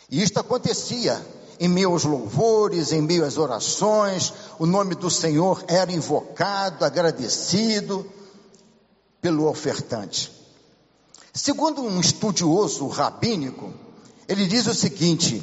E 0.09 0.23
isto 0.23 0.39
acontecia 0.39 1.21
em 1.59 1.67
meio 1.67 1.91
aos 1.91 2.05
louvores, 2.05 2.93
em 2.93 3.01
meio 3.01 3.25
às 3.25 3.37
orações, 3.37 4.33
o 4.57 4.65
nome 4.65 4.95
do 4.95 5.09
Senhor 5.09 5.63
era 5.67 5.91
invocado, 5.91 6.85
agradecido 6.85 8.09
pelo 9.21 9.47
ofertante. 9.49 10.31
Segundo 11.33 11.81
um 11.81 11.99
estudioso 11.99 12.87
rabínico, 12.87 13.73
ele 14.29 14.47
diz 14.47 14.65
o 14.65 14.73
seguinte: 14.73 15.41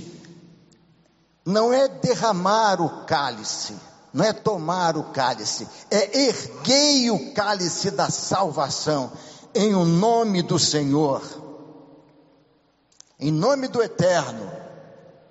não 1.44 1.72
é 1.72 1.88
derramar 1.88 2.80
o 2.80 3.04
cálice, 3.04 3.74
não 4.12 4.24
é 4.24 4.32
tomar 4.32 4.96
o 4.96 5.04
cálice, 5.04 5.66
é 5.90 6.26
erguei 6.26 7.10
o 7.10 7.32
cálice 7.32 7.90
da 7.90 8.10
salvação 8.10 9.12
em 9.54 9.74
o 9.74 9.84
nome 9.84 10.42
do 10.42 10.58
Senhor, 10.58 11.22
em 13.18 13.30
nome 13.30 13.68
do 13.68 13.82
Eterno. 13.82 14.50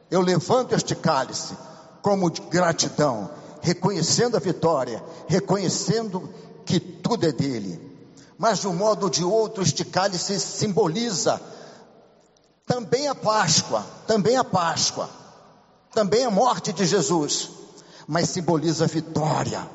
Eu 0.09 0.21
levanto 0.21 0.73
este 0.73 0.95
cálice 0.95 1.55
como 2.01 2.29
de 2.29 2.41
gratidão, 2.41 3.29
reconhecendo 3.61 4.37
a 4.37 4.39
vitória, 4.39 5.03
reconhecendo 5.27 6.29
que 6.65 6.79
tudo 6.79 7.25
é 7.25 7.31
dele 7.31 7.89
mas 8.39 8.59
de 8.59 8.69
um 8.69 8.73
modo 8.73 9.03
ou 9.03 9.09
de 9.09 9.21
outro 9.21 9.61
este 9.61 9.83
cálice 9.83 10.39
simboliza 10.39 11.41
também 12.65 13.09
a 13.09 13.13
Páscoa, 13.13 13.85
também 14.07 14.37
a 14.37 14.45
Páscoa, 14.45 15.09
também 15.91 16.23
a 16.23 16.31
morte 16.31 16.71
de 16.71 16.85
Jesus, 16.85 17.49
mas 18.09 18.29
simboliza 18.29 18.85
a 18.85 18.87
vitória, 18.87 19.69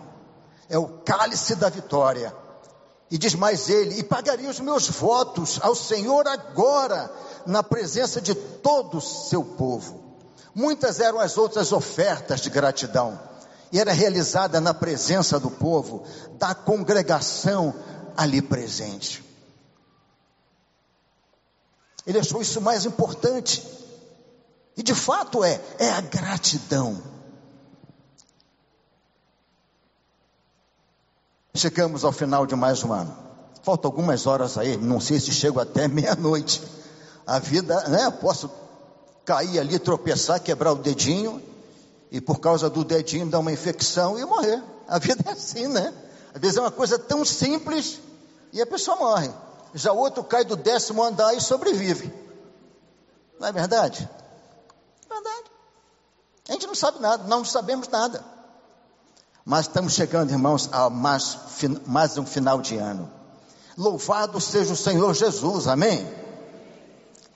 é 0.69 0.77
o 0.77 0.89
cálice 0.89 1.55
da 1.55 1.69
vitória. 1.69 2.35
E 3.09 3.17
diz 3.17 3.37
mais 3.37 3.69
ele: 3.69 4.01
E 4.01 4.03
pagaria 4.03 4.51
os 4.51 4.59
meus 4.59 4.89
votos 4.89 5.61
ao 5.63 5.73
Senhor 5.73 6.27
agora, 6.27 7.13
na 7.47 7.63
presença 7.63 8.21
de 8.21 8.35
todo 8.35 8.99
o 8.99 9.01
seu 9.01 9.45
povo. 9.45 10.19
Muitas 10.53 10.99
eram 10.99 11.21
as 11.21 11.39
outras 11.39 11.71
ofertas 11.71 12.41
de 12.41 12.51
gratidão, 12.51 13.21
e 13.71 13.79
era 13.79 13.93
realizada 13.93 14.61
na 14.61 14.75
presença 14.75 15.39
do 15.39 15.49
povo, 15.49 16.03
da 16.33 16.57
congregação, 16.57 17.73
ali 18.17 18.43
presente. 18.43 19.23
Ele 22.05 22.19
achou 22.19 22.43
isso 22.43 22.61
mais 22.61 22.85
importante. 22.85 23.63
E 24.77 24.83
de 24.83 24.93
fato 24.93 25.45
é, 25.45 25.61
é 25.79 25.91
a 25.93 26.01
gratidão. 26.01 27.14
Chegamos 31.57 32.05
ao 32.05 32.11
final 32.11 32.45
de 32.47 32.57
mais 32.57 32.83
um 32.83 32.93
ano. 32.93 33.17
Faltam 33.63 33.89
algumas 33.89 34.27
horas 34.27 34.59
aí, 34.59 34.77
não 34.77 34.99
sei 34.99 35.21
se 35.21 35.31
chego 35.31 35.61
até 35.61 35.87
meia-noite. 35.89 36.61
A 37.25 37.39
vida, 37.39 37.89
né? 37.89 38.11
Posso 38.11 38.51
cair 39.25 39.61
ali, 39.61 39.79
tropeçar, 39.79 40.41
quebrar 40.41 40.73
o 40.73 40.77
dedinho 40.77 41.41
e 42.11 42.21
por 42.21 42.41
causa 42.41 42.69
do 42.69 42.85
dedinho 42.85 43.27
dar 43.27 43.39
uma 43.39 43.53
infecção 43.53 44.19
e 44.19 44.25
morrer. 44.25 44.61
A 44.89 44.99
vida 44.99 45.23
é 45.27 45.31
assim, 45.31 45.69
né? 45.69 45.95
Às 46.35 46.41
vezes 46.41 46.57
é 46.57 46.61
uma 46.61 46.73
coisa 46.73 46.99
tão 46.99 47.25
simples 47.25 48.01
e 48.53 48.61
a 48.61 48.67
pessoa 48.67 48.97
morre. 48.97 49.31
Já 49.75 49.93
outro 49.93 50.25
cai 50.25 50.45
do 50.45 50.57
décimo 50.57 51.05
andar 51.05 51.35
e 51.35 51.41
sobrevive. 51.41 52.13
Não 53.39 53.47
é 53.47 53.53
verdade? 53.53 54.09
Verdade. 55.09 55.51
A 56.49 56.53
gente 56.53 56.67
não 56.67 56.75
sabe 56.75 57.01
nada, 57.01 57.23
não 57.29 57.45
sabemos 57.45 57.87
nada. 57.89 58.25
Mas 59.45 59.67
estamos 59.67 59.93
chegando, 59.93 60.31
irmãos, 60.31 60.71
a 60.73 60.89
mais, 60.89 61.39
mais 61.87 62.17
um 62.17 62.25
final 62.25 62.63
de 62.63 62.77
ano. 62.77 63.11
Louvado 63.77 64.41
seja 64.41 64.73
o 64.73 64.77
Senhor 64.77 65.13
Jesus, 65.15 65.67
amém? 65.67 66.07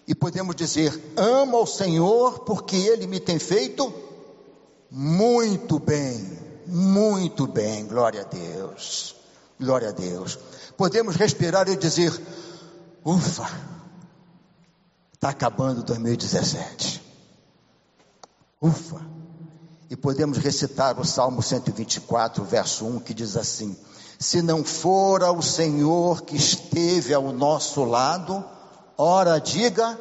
E 0.07 0.15
podemos 0.15 0.57
dizer: 0.57 1.13
amo 1.17 1.59
ao 1.59 1.67
Senhor 1.67 2.41
porque 2.41 2.77
Ele 2.77 3.07
me 3.07 3.21
tem 3.21 3.39
feito 3.39 3.93
muito 4.91 5.79
bem, 5.79 6.39
muito 6.67 7.47
bem, 7.47 7.87
glória 7.87 8.23
a 8.23 8.25
Deus, 8.25 9.15
glória 9.61 9.91
a 9.91 9.93
Deus. 9.93 10.39
Podemos 10.79 11.15
respirar 11.17 11.69
e 11.69 11.77
dizer: 11.77 12.19
ufa, 13.05 13.51
está 15.13 15.29
acabando 15.29 15.83
2017. 15.83 17.03
Ufa. 18.63 19.18
E 19.91 19.97
podemos 19.97 20.37
recitar 20.37 21.01
o 21.01 21.05
Salmo 21.05 21.43
124, 21.43 22.45
verso 22.45 22.85
1, 22.85 23.01
que 23.01 23.15
diz 23.15 23.37
assim: 23.37 23.75
Se 24.19 24.43
não 24.43 24.63
fora 24.63 25.33
o 25.33 25.43
Senhor 25.43 26.23
que 26.23 26.37
esteve 26.37 27.15
ao 27.15 27.33
nosso 27.33 27.85
lado, 27.85 28.45
ora 28.99 29.39
diga 29.39 29.99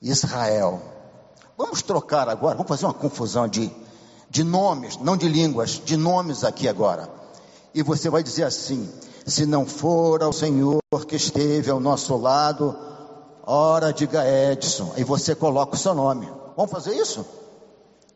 Israel. 0.00 0.80
Vamos 1.56 1.82
trocar 1.82 2.28
agora, 2.28 2.54
vamos 2.54 2.68
fazer 2.68 2.86
uma 2.86 2.94
confusão 2.94 3.48
de, 3.48 3.68
de 4.30 4.44
nomes, 4.44 4.96
não 4.98 5.16
de 5.16 5.28
línguas, 5.28 5.82
de 5.84 5.96
nomes 5.96 6.44
aqui 6.44 6.68
agora. 6.68 7.10
E 7.74 7.82
você 7.82 8.08
vai 8.08 8.22
dizer 8.22 8.44
assim: 8.44 8.88
se 9.26 9.46
não 9.46 9.66
for 9.66 10.22
o 10.22 10.32
Senhor 10.32 10.80
que 11.08 11.16
esteve 11.16 11.70
ao 11.72 11.80
nosso 11.80 12.16
lado, 12.16 12.78
ora 13.44 13.92
diga 13.92 14.24
Edson. 14.24 14.92
E 14.96 15.02
você 15.02 15.34
coloca 15.34 15.74
o 15.74 15.78
seu 15.78 15.92
nome. 15.92 16.30
Vamos 16.56 16.70
fazer 16.70 16.94
isso? 16.94 17.26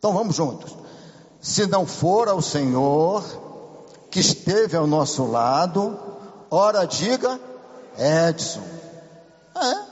Então 0.02 0.12
vamos 0.12 0.34
juntos. 0.34 0.74
Se 1.40 1.64
não 1.64 1.86
for 1.86 2.28
ao 2.28 2.42
Senhor 2.42 3.22
que 4.10 4.18
esteve 4.18 4.76
ao 4.76 4.84
nosso 4.84 5.24
lado, 5.24 5.96
ora 6.50 6.84
diga 6.84 7.40
Edson. 7.96 8.64
É. 9.54 9.84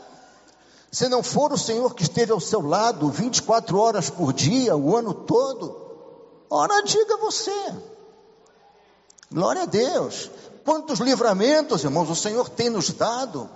Se 0.90 1.08
não 1.08 1.22
for 1.22 1.52
o 1.52 1.56
Senhor 1.56 1.94
que 1.94 2.02
esteve 2.02 2.32
ao 2.32 2.40
seu 2.40 2.60
lado 2.60 3.08
24 3.08 3.78
horas 3.78 4.10
por 4.10 4.32
dia, 4.32 4.76
o 4.76 4.96
ano 4.96 5.14
todo, 5.14 5.80
ora 6.50 6.82
diga 6.82 7.16
você. 7.18 7.72
Glória 9.30 9.62
a 9.62 9.66
Deus. 9.66 10.28
Quantos 10.64 10.98
livramentos, 10.98 11.84
irmãos, 11.84 12.10
o 12.10 12.16
Senhor 12.16 12.48
tem 12.48 12.68
nos 12.68 12.90
dado. 12.90 13.48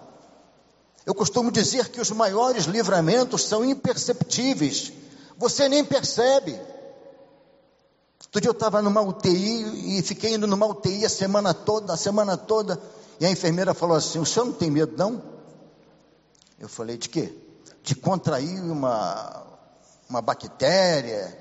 Eu 1.05 1.17
costumo 1.17 1.51
dizer 1.51 1.89
que 1.89 2.01
os 2.01 2.13
maiores 2.13 2.67
livramentos 2.67 3.43
são 3.43 3.65
imperceptíveis. 3.65 4.93
Você 5.37 5.69
nem 5.69 5.85
percebe. 5.85 6.59
Outro 8.21 8.41
dia 8.41 8.49
eu 8.49 8.53
estava 8.53 8.83
numa 8.83 9.01
UTI 9.01 9.99
e 9.99 10.03
fiquei 10.03 10.35
indo 10.35 10.47
numa 10.47 10.67
UTI 10.67 11.05
a 11.05 11.09
semana 11.09 11.55
toda, 11.55 11.93
a 11.93 11.97
semana 11.97 12.37
toda. 12.37 12.81
E 13.21 13.27
a 13.27 13.31
enfermeira 13.31 13.75
falou 13.75 13.97
assim: 13.97 14.19
O 14.19 14.27
senhor 14.27 14.47
não 14.47 14.53
tem 14.53 14.71
medo, 14.71 14.95
não? 14.97 15.23
Eu 16.59 16.69
falei: 16.69 16.97
De 16.97 17.09
quê? 17.09 17.33
De 17.83 17.95
contrair 17.95 18.61
uma, 18.61 19.47
uma 20.09 20.21
bactéria. 20.21 21.37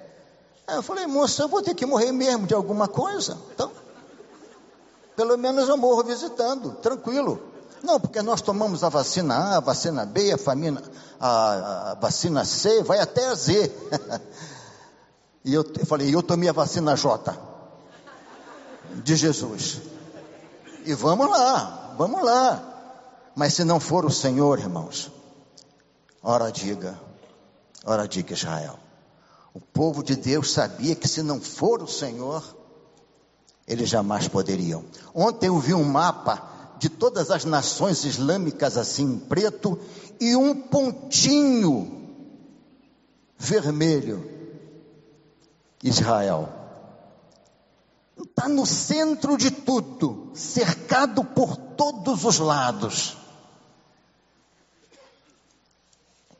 Eu 0.67 0.83
falei: 0.83 1.07
Moça, 1.07 1.43
eu 1.43 1.47
vou 1.47 1.61
ter 1.61 1.73
que 1.73 1.85
morrer 1.85 2.11
mesmo 2.11 2.45
de 2.45 2.53
alguma 2.53 2.87
coisa. 2.87 3.39
Então, 3.53 3.71
pelo 5.15 5.37
menos 5.37 5.69
eu 5.69 5.77
morro 5.77 6.03
visitando, 6.03 6.75
tranquilo. 6.75 7.52
Não, 7.83 7.99
porque 7.99 8.21
nós 8.21 8.41
tomamos 8.41 8.81
a 8.81 8.89
vacina 8.89 9.35
A, 9.35 9.57
a 9.57 9.59
vacina 9.59 10.05
B, 10.05 10.31
a, 10.31 10.37
famina, 10.37 10.81
a, 11.19 11.91
a 11.91 11.95
vacina 11.95 12.45
C, 12.45 12.81
vai 12.81 12.99
até 12.99 13.25
a 13.27 13.35
Z. 13.35 13.69
e 15.43 15.53
eu, 15.53 15.65
eu 15.77 15.85
falei, 15.85 16.15
eu 16.15 16.23
tomei 16.23 16.47
a 16.47 16.53
vacina 16.53 16.95
J 16.95 17.37
de 19.03 19.15
Jesus. 19.17 19.81
E 20.85 20.93
vamos 20.93 21.29
lá, 21.29 21.93
vamos 21.97 22.23
lá. 22.23 22.69
Mas 23.35 23.53
se 23.53 23.65
não 23.65 23.81
for 23.81 24.05
o 24.05 24.11
Senhor, 24.11 24.59
irmãos, 24.59 25.11
ora 26.21 26.51
diga, 26.51 26.97
ora 27.83 28.07
diga 28.07 28.33
Israel. 28.33 28.79
O 29.53 29.59
povo 29.59 30.01
de 30.03 30.15
Deus 30.15 30.53
sabia 30.53 30.95
que 30.95 31.07
se 31.07 31.21
não 31.21 31.41
for 31.41 31.81
o 31.81 31.87
Senhor, 31.87 32.43
eles 33.67 33.89
jamais 33.89 34.29
poderiam. 34.29 34.85
Ontem 35.13 35.47
eu 35.47 35.59
vi 35.59 35.73
um 35.73 35.83
mapa 35.83 36.52
de 36.83 36.89
todas 36.89 37.31
as 37.31 37.45
nações 37.45 38.03
islâmicas 38.03 38.75
assim 38.75 39.03
em 39.03 39.17
preto 39.17 39.79
e 40.19 40.35
um 40.35 40.53
pontinho 40.53 42.11
vermelho. 43.37 44.29
Israel. 45.81 46.49
Está 48.21 48.49
no 48.49 48.65
centro 48.65 49.37
de 49.37 49.49
tudo, 49.49 50.31
cercado 50.33 51.23
por 51.23 51.55
todos 51.55 52.25
os 52.25 52.37
lados. 52.39 53.15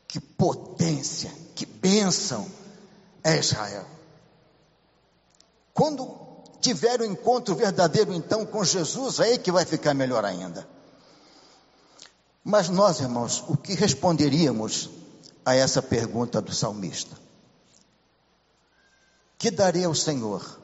Que 0.10 0.20
potência, 0.20 1.32
que 1.56 1.66
bênção 1.66 2.46
é 3.24 3.40
Israel. 3.40 3.88
Quando 5.74 6.23
tiver 6.64 7.02
o 7.02 7.04
um 7.04 7.12
encontro 7.12 7.54
verdadeiro 7.54 8.14
então 8.14 8.46
com 8.46 8.64
Jesus, 8.64 9.20
aí 9.20 9.38
que 9.38 9.52
vai 9.52 9.66
ficar 9.66 9.94
melhor 9.94 10.24
ainda. 10.24 10.66
Mas 12.42 12.70
nós, 12.70 13.02
irmãos, 13.02 13.44
o 13.50 13.58
que 13.58 13.74
responderíamos 13.74 14.90
a 15.46 15.54
essa 15.54 15.82
pergunta 15.82 16.42
do 16.42 16.54
salmista? 16.54 17.18
Que 19.38 19.52
darei 19.52 19.84
ao 19.84 19.94
Senhor 19.94 20.60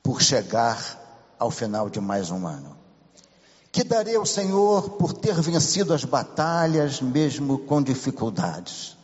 por 0.00 0.22
chegar 0.22 0.78
ao 1.38 1.50
final 1.50 1.90
de 1.90 2.00
mais 2.00 2.30
um 2.30 2.46
ano? 2.46 2.76
Que 3.72 3.82
darei 3.82 4.14
ao 4.14 4.26
Senhor 4.26 4.90
por 4.90 5.12
ter 5.12 5.34
vencido 5.40 5.92
as 5.92 6.04
batalhas, 6.04 7.00
mesmo 7.00 7.58
com 7.58 7.82
dificuldades? 7.82 8.96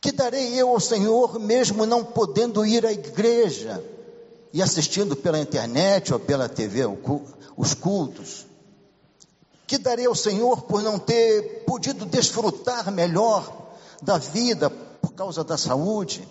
Que 0.00 0.12
darei 0.12 0.54
eu 0.54 0.70
ao 0.70 0.80
Senhor, 0.80 1.38
mesmo 1.38 1.84
não 1.84 2.04
podendo 2.04 2.64
ir 2.64 2.86
à 2.86 2.92
igreja, 2.92 3.82
e 4.52 4.62
assistindo 4.62 5.14
pela 5.16 5.38
internet 5.38 6.12
ou 6.12 6.20
pela 6.20 6.48
TV 6.48 6.82
os 7.56 7.74
cultos. 7.74 8.46
Que 9.66 9.76
darei 9.76 10.06
ao 10.06 10.14
Senhor 10.14 10.62
por 10.62 10.82
não 10.82 10.98
ter 10.98 11.64
podido 11.66 12.06
desfrutar 12.06 12.90
melhor 12.90 13.74
da 14.02 14.16
vida 14.16 14.70
por 14.70 15.12
causa 15.12 15.44
da 15.44 15.58
saúde. 15.58 16.26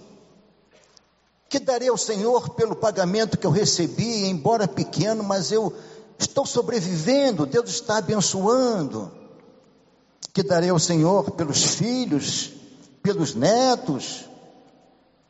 Que 1.47 1.59
darei 1.59 1.89
ao 1.89 1.97
Senhor 1.97 2.49
pelo 2.49 2.75
pagamento 2.75 3.37
que 3.37 3.45
eu 3.45 3.51
recebi, 3.51 4.25
embora 4.25 4.67
pequeno, 4.67 5.23
mas 5.23 5.51
eu 5.51 5.71
estou 6.17 6.45
sobrevivendo, 6.45 7.45
Deus 7.45 7.69
está 7.69 7.97
abençoando. 7.97 9.11
Que 10.33 10.41
darei 10.41 10.69
ao 10.69 10.79
Senhor 10.79 11.31
pelos 11.31 11.63
filhos, 11.63 12.51
pelos 13.03 13.35
netos, 13.35 14.25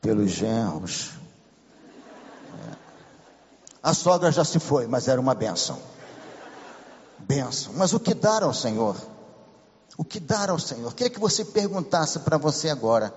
pelos 0.02 0.32
genros 0.32 1.17
a 3.82 3.94
sogra 3.94 4.32
já 4.32 4.44
se 4.44 4.60
foi, 4.60 4.88
mas 4.88 5.08
era 5.08 5.20
uma 5.20 5.36
benção. 5.36 5.80
Benção. 7.20 7.74
Mas 7.74 7.94
o 7.94 8.00
que 8.00 8.14
dar 8.14 8.44
ao 8.44 8.54
Senhor? 8.54 8.96
O 9.98 10.04
que 10.04 10.20
dar 10.20 10.50
ao 10.50 10.60
Senhor? 10.60 10.94
Queria 10.94 11.12
que 11.12 11.20
você 11.20 11.44
perguntasse 11.44 12.20
para 12.20 12.38
você 12.38 12.70
agora: 12.70 13.14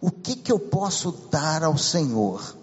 o 0.00 0.10
que, 0.10 0.36
que 0.36 0.52
eu 0.52 0.58
posso 0.58 1.12
dar 1.30 1.62
ao 1.64 1.76
Senhor 1.78 2.56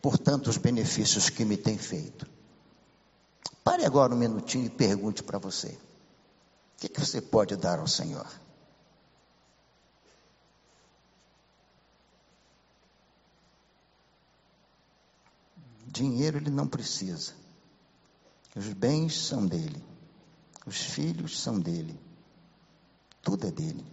por 0.00 0.18
tantos 0.18 0.56
benefícios 0.56 1.28
que 1.30 1.44
me 1.44 1.56
tem 1.56 1.78
feito? 1.78 2.26
Pare 3.62 3.84
agora 3.84 4.12
um 4.12 4.18
minutinho 4.18 4.66
e 4.66 4.70
pergunte 4.70 5.22
para 5.22 5.38
você: 5.38 5.68
o 5.68 5.78
que, 6.78 6.88
que 6.88 7.00
você 7.00 7.20
pode 7.20 7.56
dar 7.56 7.78
ao 7.78 7.86
Senhor? 7.86 8.26
Dinheiro 16.02 16.38
ele 16.38 16.50
não 16.50 16.66
precisa. 16.66 17.30
Os 18.56 18.66
bens 18.72 19.24
são 19.24 19.46
dele. 19.46 19.80
Os 20.66 20.76
filhos 20.76 21.40
são 21.40 21.60
dele. 21.60 21.96
Tudo 23.22 23.46
é 23.46 23.52
dele. 23.52 23.86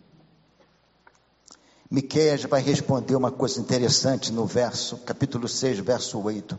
Miqueias 1.89 2.41
vai 2.45 2.63
responder 2.63 3.15
uma 3.15 3.29
coisa 3.31 3.59
interessante 3.59 4.31
no 4.31 4.47
verso, 4.47 4.97
capítulo 4.97 5.47
6, 5.47 5.81
verso 5.81 6.19
8. 6.19 6.57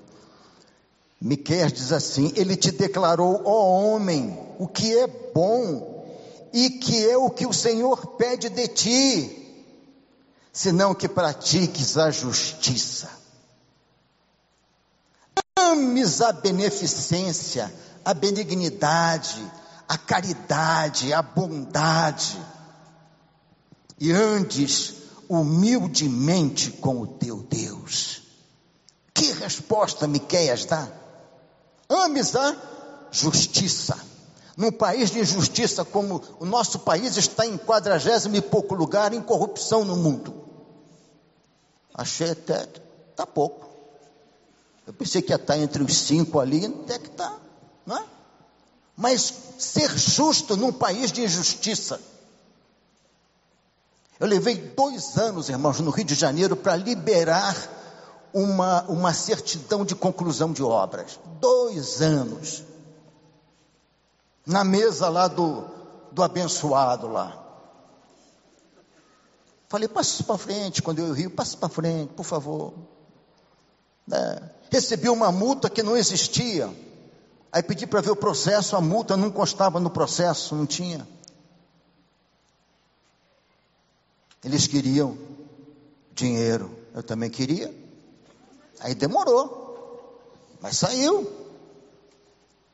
Miqueias 1.21 1.73
diz 1.73 1.91
assim: 1.91 2.33
Ele 2.37 2.55
te 2.55 2.71
declarou, 2.71 3.43
ó 3.45 3.81
homem, 3.81 4.39
o 4.57 4.69
que 4.69 4.97
é 4.97 5.09
bom, 5.35 6.07
e 6.53 6.71
que 6.71 7.09
é 7.09 7.19
o 7.19 7.29
que 7.29 7.45
o 7.45 7.53
Senhor 7.53 8.07
pede 8.17 8.49
de 8.49 8.69
ti, 8.69 9.67
senão 10.53 10.95
que 10.95 11.09
pratiques 11.09 11.99
a 11.99 12.13
justiça. 12.13 13.20
Ames 15.81 16.21
a 16.21 16.31
beneficência, 16.31 17.73
a 18.05 18.13
benignidade, 18.13 19.43
a 19.89 19.97
caridade, 19.97 21.11
a 21.15 21.23
bondade, 21.23 22.39
e 23.99 24.13
andes 24.13 24.95
humildemente 25.27 26.73
com 26.73 27.01
o 27.01 27.07
teu 27.07 27.39
Deus. 27.43 28.23
Que 29.15 29.33
resposta 29.33 30.07
Miqueias 30.07 30.67
dá? 30.67 30.87
Ames 31.89 32.37
a 32.37 32.55
justiça. 33.11 33.99
Num 34.59 34.71
país 34.71 35.11
de 35.11 35.21
injustiça 35.21 35.83
como 35.83 36.23
o 36.39 36.45
nosso 36.45 36.81
país 36.81 37.17
está 37.17 37.47
em 37.47 37.57
quadragésimo 37.57 38.37
e 38.37 38.43
pouco 38.43 38.75
lugar 38.75 39.15
em 39.15 39.23
corrupção 39.23 39.83
no 39.83 39.97
mundo. 39.97 40.45
Achei 41.95 42.33
até 42.33 42.69
está 43.11 43.27
pouco. 43.27 43.70
Eu 44.87 44.93
pensei 44.93 45.23
que 45.23 45.33
ia 45.33 45.37
estar 45.37 45.57
entre 45.59 45.83
os 45.83 45.97
cinco 45.97 46.41
ali, 46.41 46.67
até 46.67 46.99
que 46.99 47.09
está, 47.09 47.39
não 47.87 47.97
é? 47.97 48.05
Mas 48.97 49.33
ser 49.59 49.91
justo 49.97 50.57
num 50.57 50.73
país 50.73 51.13
de 51.13 51.23
injustiça. 51.23 52.01
Eu 54.19 54.27
levei 54.27 54.57
dois 54.57 55.17
anos, 55.17 55.49
irmãos, 55.49 55.81
no 55.81 55.91
Rio 55.91 56.05
de 56.05 56.15
Janeiro 56.15 56.55
para 56.55 56.77
liberar 56.77 57.57
uma, 58.33 58.83
uma 58.83 59.15
certidão 59.15 59.85
de 59.85 59.95
conclusão 59.95 60.53
de 60.53 60.63
obras. 60.63 61.19
Dois 61.41 62.03
anos. 62.03 62.63
Na 64.45 64.63
mesa 64.63 65.09
lá 65.09 65.29
do, 65.29 65.65
do 66.13 66.23
abençoado 66.23 67.09
lá. 67.09 67.37
Falei, 69.69 69.89
passe 69.89 70.23
para 70.25 70.37
frente, 70.37 70.83
quando 70.83 70.99
eu 70.99 71.13
Rio, 71.13 71.31
passe 71.31 71.57
para 71.57 71.69
frente, 71.69 72.13
por 72.13 72.25
favor. 72.25 72.75
É. 74.13 74.60
Recebi 74.71 75.09
uma 75.09 75.33
multa 75.33 75.69
que 75.69 75.83
não 75.83 75.97
existia. 75.97 76.73
Aí 77.53 77.63
pedi 77.63 77.87
para 77.87 78.01
ver 78.01 78.11
o 78.11 78.17
processo, 78.17 78.77
a 78.77 78.81
multa 78.81 79.17
não 79.17 79.31
constava 79.31 79.81
no 79.81 79.91
processo, 79.91 80.55
não 80.55 80.65
tinha. 80.65 81.07
Eles 84.45 84.67
queriam 84.67 85.19
dinheiro, 86.15 86.71
eu 86.95 87.03
também 87.03 87.29
queria. 87.29 87.75
Aí 88.79 88.95
demorou, 88.95 90.19
mas 90.61 90.77
saiu. 90.77 91.39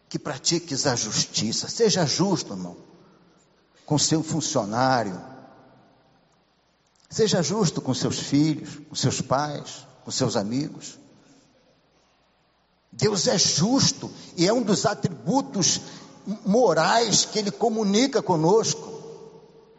Que 0.09 0.19
pratiques 0.19 0.87
a 0.87 0.95
justiça, 0.95 1.69
seja 1.69 2.07
justo, 2.07 2.53
irmão, 2.53 2.77
com 3.85 3.99
seu 3.99 4.23
funcionário, 4.23 5.21
seja 7.11 7.43
justo 7.43 7.81
com 7.81 7.93
seus 7.93 8.21
filhos, 8.21 8.79
com 8.89 8.95
seus 8.95 9.21
pais, 9.21 9.85
com 10.05 10.11
seus 10.13 10.37
amigos. 10.37 10.97
Deus 12.97 13.27
é 13.27 13.39
justo 13.39 14.11
e 14.37 14.47
é 14.47 14.53
um 14.53 14.63
dos 14.63 14.87
atributos 14.87 15.81
morais 16.45 17.25
que 17.25 17.39
Ele 17.39 17.51
comunica 17.51 18.23
conosco. 18.23 18.95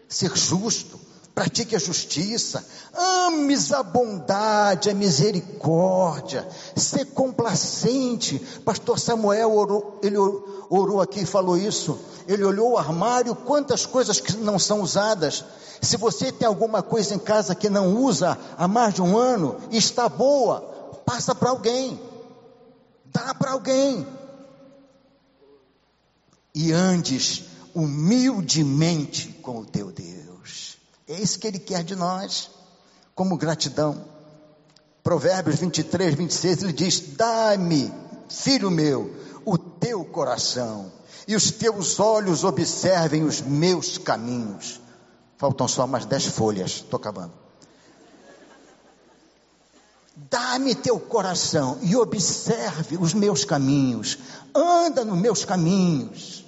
Ser 0.08 0.36
justo 0.38 1.08
pratique 1.38 1.76
a 1.76 1.80
justiça, 1.80 2.66
ames 2.96 3.72
a 3.72 3.84
bondade, 3.84 4.90
a 4.90 4.94
misericórdia, 4.96 6.48
ser 6.76 7.06
complacente. 7.06 8.40
Pastor 8.66 9.00
Samuel 9.00 9.56
orou, 9.56 10.00
ele 10.02 10.18
orou 10.18 11.00
aqui 11.00 11.20
e 11.20 11.26
falou 11.28 11.56
isso. 11.56 12.00
Ele 12.28 12.44
olhou 12.44 12.72
o 12.72 12.78
armário, 12.80 13.36
quantas 13.36 13.86
coisas 13.86 14.20
que 14.20 14.36
não 14.38 14.58
são 14.58 14.82
usadas. 14.82 15.46
Se 15.80 15.96
você 15.96 16.32
tem 16.32 16.48
alguma 16.48 16.82
coisa 16.82 17.14
em 17.14 17.20
casa 17.20 17.54
que 17.54 17.70
não 17.70 17.96
usa 17.96 18.36
há 18.58 18.68
mais 18.68 18.96
de 18.96 19.04
um 19.04 19.16
ano 19.16 19.58
e 19.70 19.78
está 19.78 20.10
boa, 20.10 20.62
passa 21.06 21.36
para 21.36 21.52
alguém, 21.52 22.02
dá 23.18 23.34
para 23.34 23.52
alguém. 23.52 24.06
E 26.54 26.72
andes 26.72 27.44
humildemente 27.74 29.30
com 29.42 29.60
o 29.60 29.66
teu 29.66 29.92
Deus. 29.92 30.78
É 31.08 31.20
isso 31.20 31.40
que 31.40 31.48
ele 31.48 31.60
quer 31.60 31.84
de 31.84 31.96
nós, 31.96 32.50
como 33.16 33.38
gratidão. 33.38 34.06
Provérbios 35.04 35.60
23, 35.60 36.16
26, 36.16 36.64
ele 36.64 36.74
diz: 36.74 37.00
Dá-me, 37.16 37.92
filho 38.30 38.70
meu, 38.70 39.12
o 39.46 39.58
teu 39.58 40.04
coração, 40.06 40.92
e 41.28 41.36
os 41.36 41.52
teus 41.52 42.00
olhos 42.00 42.44
observem 42.44 43.24
os 43.24 43.42
meus 43.42 43.98
caminhos. 43.98 44.80
Faltam 45.38 45.68
só 45.68 45.88
mais 45.88 46.06
dez 46.06 46.26
folhas, 46.26 46.72
estou 46.72 46.98
acabando. 46.98 47.47
Dá-me 50.30 50.74
teu 50.74 51.00
coração 51.00 51.78
e 51.84 51.96
observe 51.96 52.98
os 52.98 53.14
meus 53.14 53.46
caminhos, 53.46 54.18
anda 54.54 55.06
nos 55.06 55.18
meus 55.18 55.46
caminhos. 55.46 56.44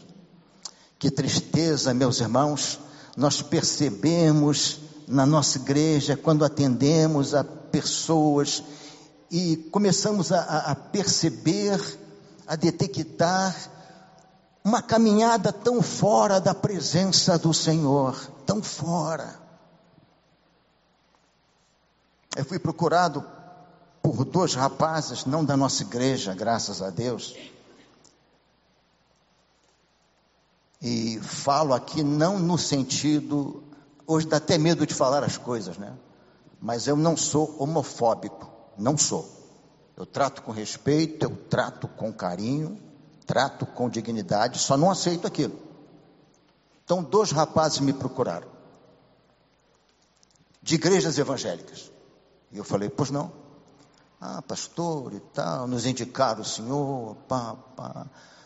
Que 0.98 1.12
tristeza, 1.12 1.94
meus 1.94 2.20
irmãos, 2.20 2.80
nós 3.16 3.42
percebemos 3.44 4.80
na 5.08 5.26
nossa 5.26 5.60
igreja, 5.60 6.18
quando 6.18 6.44
atendemos 6.44 7.36
a 7.36 7.44
pessoas 7.44 8.64
e 9.32 9.56
começamos 9.72 10.32
a, 10.32 10.72
a 10.72 10.76
perceber, 10.76 11.80
a 12.48 12.56
detectar 12.56 13.56
uma 14.64 14.82
caminhada 14.82 15.54
tão 15.54 15.82
fora 15.82 16.42
da 16.42 16.56
presença 16.56 17.38
do 17.38 17.54
Senhor, 17.54 18.16
tão 18.46 18.62
fora. 18.62 19.40
Eu 22.36 22.44
fui 22.46 22.60
procurado 22.60 23.24
por 24.02 24.26
dois 24.26 24.54
rapazes, 24.54 25.26
não 25.26 25.44
da 25.44 25.56
nossa 25.56 25.84
igreja, 25.84 26.34
graças 26.34 26.82
a 26.82 26.90
Deus, 26.90 27.36
E 30.82 31.20
falo 31.20 31.74
aqui 31.74 32.04
não 32.04 32.40
no 32.40 32.58
sentido, 32.58 33.64
hoje 34.08 34.28
dá 34.28 34.38
até 34.38 34.58
medo 34.58 34.86
de 34.86 34.94
falar 34.94 35.24
as 35.24 35.38
coisas, 35.38 35.78
né? 35.78 35.94
Mas 36.62 36.88
eu 36.88 36.96
não 36.96 37.18
sou 37.18 37.56
homofóbico, 37.60 38.50
não 38.78 38.98
sou. 38.98 39.30
Eu 39.98 40.06
trato 40.06 40.42
com 40.42 40.52
respeito, 40.52 41.26
eu 41.26 41.36
trato 41.36 41.88
com 41.88 42.14
carinho, 42.14 42.82
trato 43.26 43.66
com 43.66 43.90
dignidade, 43.90 44.60
só 44.60 44.78
não 44.78 44.90
aceito 44.90 45.28
aquilo. 45.28 45.60
Então, 46.86 47.04
dois 47.04 47.32
rapazes 47.32 47.80
me 47.80 47.94
procuraram, 47.94 48.48
de 50.62 50.76
igrejas 50.76 51.18
evangélicas. 51.18 51.92
E 52.52 52.58
eu 52.58 52.64
falei, 52.64 52.90
pois 52.90 53.12
não. 53.12 53.32
Ah, 54.22 54.42
pastor 54.42 55.14
e 55.14 55.20
tal, 55.20 55.66
nos 55.66 55.86
indicaram 55.86 56.42
o 56.42 56.46
senhor, 56.46 57.16
pá, 57.28 57.56
pá. 57.76 58.06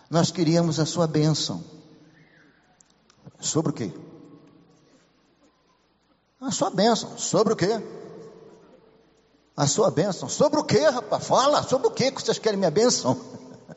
Nós 0.10 0.30
queríamos 0.30 0.80
a 0.80 0.86
sua 0.86 1.08
bênção. 1.08 1.64
Sobre 3.40 3.72
o 3.72 3.74
quê? 3.74 3.92
A 6.40 6.52
sua 6.52 6.70
bênção. 6.70 7.18
Sobre 7.18 7.54
o 7.54 7.56
quê? 7.56 7.82
A 9.58 9.66
sua 9.66 9.90
bênção. 9.90 10.30
Sobre 10.30 10.60
o 10.60 10.64
quê, 10.64 10.88
rapaz? 10.88 11.26
Fala, 11.26 11.64
sobre 11.64 11.88
o 11.88 11.92
quê 11.92 12.12
que 12.12 12.22
vocês 12.22 12.38
querem 12.38 12.60
minha 12.60 12.70
bênção? 12.70 13.20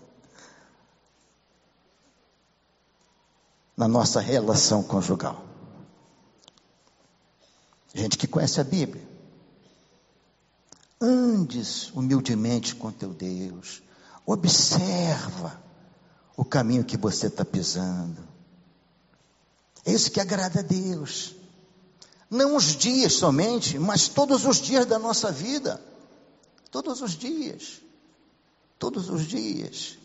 Na 3.74 3.88
nossa 3.88 4.20
relação 4.20 4.82
conjugal. 4.82 5.42
Gente 7.94 8.18
que 8.18 8.26
conhece 8.26 8.61
a 8.61 8.64
Bíblia. 8.64 9.05
Andes 11.01 11.90
humildemente 11.90 12.74
com 12.74 12.90
teu 12.90 13.12
Deus. 13.12 13.82
Observa 14.24 15.62
o 16.36 16.44
caminho 16.44 16.84
que 16.84 16.97
você 16.97 17.26
está 17.26 17.44
pisando. 17.44 18.26
É 19.84 19.92
isso 19.92 20.11
que 20.11 20.20
agrada 20.20 20.61
a 20.61 20.62
Deus. 20.62 21.34
Não 22.30 22.57
os 22.57 22.74
dias 22.76 23.12
somente, 23.12 23.78
mas 23.78 24.09
todos 24.09 24.44
os 24.44 24.61
dias 24.61 24.86
da 24.86 24.99
nossa 24.99 25.30
vida. 25.30 25.80
Todos 26.70 27.01
os 27.01 27.12
dias. 27.12 27.80
Todos 28.78 29.09
os 29.09 29.26
dias. 29.26 29.99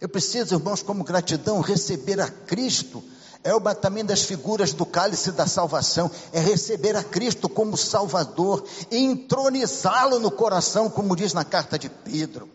Eu 0.00 0.08
preciso, 0.08 0.54
irmãos, 0.54 0.82
como 0.82 1.02
gratidão, 1.02 1.60
receber 1.60 2.20
a 2.20 2.30
Cristo. 2.30 3.02
É 3.44 3.54
o 3.54 3.60
batamento 3.60 4.06
das 4.06 4.22
figuras 4.22 4.72
do 4.72 4.86
cálice 4.86 5.30
da 5.30 5.46
salvação. 5.46 6.10
É 6.32 6.40
receber 6.40 6.96
a 6.96 7.04
Cristo 7.04 7.46
como 7.46 7.76
Salvador 7.76 8.64
entronizá-lo 8.90 10.18
no 10.18 10.30
coração, 10.30 10.88
como 10.88 11.14
diz 11.14 11.34
na 11.34 11.44
carta 11.44 11.78
de 11.78 11.90
Pedro. 11.90 12.48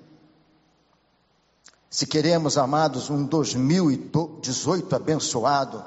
Se 1.91 2.07
queremos, 2.07 2.57
amados, 2.57 3.07
um 3.11 3.23
2018 3.23 4.95
abençoado, 4.95 5.85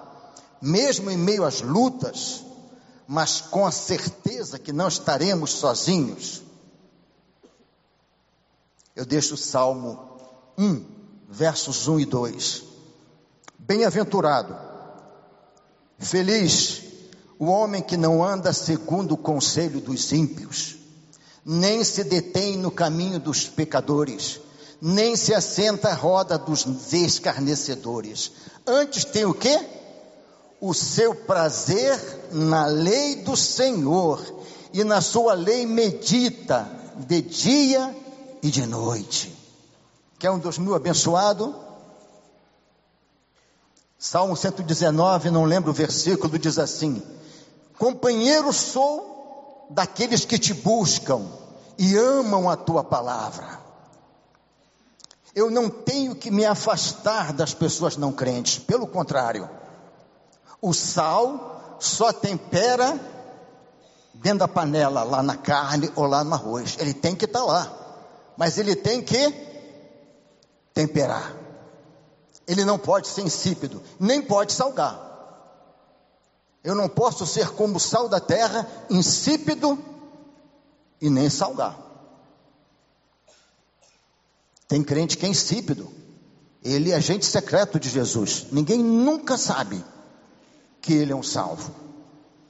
mesmo 0.60 1.10
em 1.10 1.16
meio 1.16 1.44
às 1.44 1.60
lutas, 1.60 2.44
mas 3.06 3.40
com 3.40 3.66
a 3.66 3.72
certeza 3.72 4.56
que 4.56 4.72
não 4.72 4.86
estaremos 4.86 5.50
sozinhos. 5.50 6.42
Eu 8.94 9.04
deixo 9.04 9.34
o 9.34 9.38
Salmo 9.38 9.98
1, 10.56 10.84
versos 11.28 11.88
1 11.88 12.00
e 12.00 12.06
2. 12.06 12.62
Bem-aventurado, 13.58 14.71
Feliz 16.02 16.82
o 17.38 17.46
homem 17.46 17.82
que 17.82 17.96
não 17.96 18.22
anda 18.22 18.52
segundo 18.52 19.12
o 19.12 19.16
conselho 19.16 19.80
dos 19.80 20.12
ímpios, 20.12 20.76
nem 21.44 21.82
se 21.82 22.04
detém 22.04 22.56
no 22.56 22.70
caminho 22.70 23.18
dos 23.18 23.48
pecadores, 23.48 24.40
nem 24.80 25.16
se 25.16 25.34
assenta 25.34 25.88
à 25.88 25.94
roda 25.94 26.38
dos 26.38 26.66
escarnecedores. 26.92 28.32
Antes 28.66 29.04
tem 29.04 29.24
o 29.24 29.34
quê? 29.34 29.60
O 30.60 30.72
seu 30.72 31.14
prazer 31.14 31.98
na 32.30 32.66
lei 32.66 33.16
do 33.16 33.36
Senhor, 33.36 34.20
e 34.72 34.82
na 34.84 35.00
sua 35.00 35.34
lei 35.34 35.66
medita 35.66 36.68
de 36.96 37.20
dia 37.22 37.94
e 38.42 38.50
de 38.50 38.66
noite. 38.66 39.32
Quer 40.18 40.30
um 40.30 40.38
dos 40.38 40.58
mil 40.58 40.74
abençoado? 40.74 41.54
Salmo 44.02 44.36
119, 44.36 45.30
não 45.30 45.44
lembro 45.44 45.70
o 45.70 45.72
versículo, 45.72 46.36
diz 46.36 46.58
assim: 46.58 47.00
Companheiro 47.78 48.52
sou 48.52 49.68
daqueles 49.70 50.24
que 50.24 50.40
te 50.40 50.52
buscam 50.52 51.24
e 51.78 51.96
amam 51.96 52.50
a 52.50 52.56
tua 52.56 52.82
palavra. 52.82 53.60
Eu 55.32 55.52
não 55.52 55.70
tenho 55.70 56.16
que 56.16 56.32
me 56.32 56.44
afastar 56.44 57.32
das 57.32 57.54
pessoas 57.54 57.96
não 57.96 58.10
crentes, 58.10 58.58
pelo 58.58 58.88
contrário, 58.88 59.48
o 60.60 60.74
sal 60.74 61.76
só 61.78 62.12
tempera 62.12 62.98
dentro 64.14 64.40
da 64.40 64.48
panela, 64.48 65.04
lá 65.04 65.22
na 65.22 65.36
carne 65.36 65.92
ou 65.94 66.06
lá 66.06 66.24
no 66.24 66.34
arroz. 66.34 66.76
Ele 66.80 66.92
tem 66.92 67.14
que 67.14 67.26
estar 67.26 67.38
tá 67.38 67.44
lá, 67.44 67.72
mas 68.36 68.58
ele 68.58 68.74
tem 68.74 69.00
que 69.00 69.32
temperar. 70.74 71.41
Ele 72.46 72.64
não 72.64 72.78
pode 72.78 73.08
ser 73.08 73.22
insípido, 73.22 73.82
nem 73.98 74.20
pode 74.20 74.52
salgar. 74.52 75.10
Eu 76.64 76.74
não 76.74 76.88
posso 76.88 77.26
ser 77.26 77.50
como 77.50 77.76
o 77.76 77.80
sal 77.80 78.08
da 78.08 78.20
terra, 78.20 78.66
insípido 78.88 79.78
e 81.00 81.10
nem 81.10 81.28
salgar. 81.28 81.76
Tem 84.68 84.82
crente 84.82 85.18
que 85.18 85.26
é 85.26 85.28
insípido. 85.28 85.90
Ele 86.64 86.92
é 86.92 86.94
agente 86.94 87.26
secreto 87.26 87.80
de 87.80 87.88
Jesus. 87.88 88.46
Ninguém 88.52 88.78
nunca 88.78 89.36
sabe 89.36 89.84
que 90.80 90.94
ele 90.94 91.12
é 91.12 91.16
um 91.16 91.22
salvo. 91.22 91.74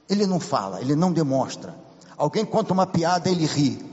Ele 0.07 0.27
não 0.27 0.39
fala, 0.39 0.79
ele 0.79 0.95
não 0.95 1.11
demonstra. 1.11 1.75
Alguém 2.15 2.45
conta 2.45 2.73
uma 2.73 2.85
piada, 2.85 3.29
ele 3.29 3.45
ri. 3.45 3.83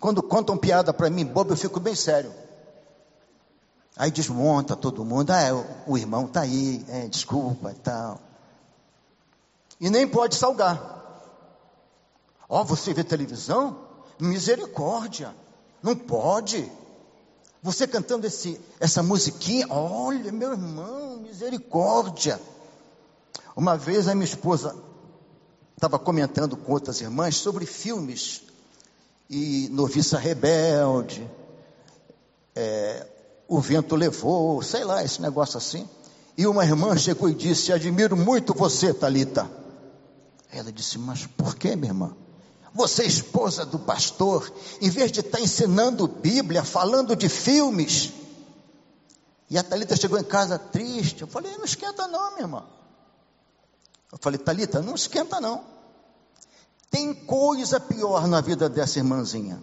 Quando 0.00 0.22
contam 0.22 0.56
piada 0.56 0.92
para 0.92 1.10
mim, 1.10 1.24
bobo, 1.24 1.52
eu 1.52 1.56
fico 1.56 1.78
bem 1.78 1.94
sério. 1.94 2.32
Aí 3.96 4.10
desmonta 4.10 4.76
todo 4.76 5.04
mundo. 5.04 5.30
Ah, 5.30 5.40
é, 5.40 5.52
o 5.86 5.96
irmão 5.96 6.26
está 6.26 6.42
aí, 6.42 6.84
é, 6.88 7.06
desculpa 7.08 7.72
e 7.72 7.74
tal. 7.76 8.20
E 9.80 9.88
nem 9.88 10.06
pode 10.06 10.34
salgar. 10.34 10.94
Ó, 12.48 12.60
oh, 12.60 12.64
você 12.64 12.92
vê 12.92 13.02
televisão? 13.02 13.78
Misericórdia. 14.20 15.34
Não 15.82 15.96
pode. 15.96 16.70
Você 17.62 17.86
cantando 17.86 18.26
esse, 18.26 18.60
essa 18.78 19.02
musiquinha, 19.02 19.66
olha, 19.70 20.30
meu 20.30 20.52
irmão, 20.52 21.16
misericórdia. 21.16 22.40
Uma 23.56 23.76
vez 23.76 24.06
a 24.06 24.14
minha 24.14 24.26
esposa 24.26 24.76
estava 25.74 25.98
comentando 25.98 26.56
com 26.56 26.72
outras 26.72 27.00
irmãs 27.00 27.36
sobre 27.36 27.66
filmes 27.66 28.42
e 29.28 29.68
Noviça 29.72 30.18
Rebelde, 30.18 31.28
é, 32.54 33.06
O 33.48 33.60
Vento 33.60 33.94
Levou, 33.94 34.60
sei 34.62 34.84
lá, 34.84 35.04
esse 35.04 35.20
negócio 35.22 35.58
assim. 35.58 35.88
E 36.36 36.46
uma 36.46 36.64
irmã 36.64 36.96
chegou 36.96 37.28
e 37.28 37.34
disse: 37.34 37.72
Admiro 37.72 38.16
muito 38.16 38.52
você, 38.52 38.92
Talita. 38.92 39.50
Ela 40.50 40.72
disse: 40.72 40.98
Mas 40.98 41.26
por 41.26 41.54
que, 41.54 41.74
minha 41.76 41.90
irmã? 41.90 42.16
Você, 42.74 43.02
é 43.04 43.06
esposa 43.06 43.64
do 43.64 43.78
pastor, 43.78 44.52
em 44.80 44.90
vez 44.90 45.10
de 45.10 45.20
estar 45.20 45.38
tá 45.38 45.44
ensinando 45.44 46.06
Bíblia, 46.06 46.62
falando 46.62 47.16
de 47.16 47.28
filmes. 47.28 48.12
E 49.48 49.56
a 49.56 49.62
Talita 49.62 49.96
chegou 49.96 50.18
em 50.18 50.24
casa 50.24 50.58
triste. 50.58 51.22
Eu 51.22 51.28
falei: 51.28 51.56
Não 51.56 51.64
esquenta, 51.64 52.06
não, 52.08 52.30
minha 52.32 52.42
irmã. 52.42 52.64
Eu 54.12 54.18
falei, 54.20 54.38
Talita, 54.38 54.80
não 54.80 54.94
esquenta 54.94 55.40
não. 55.40 55.64
Tem 56.90 57.12
coisa 57.12 57.80
pior 57.80 58.26
na 58.26 58.40
vida 58.40 58.68
dessa 58.68 58.98
irmãzinha. 58.98 59.60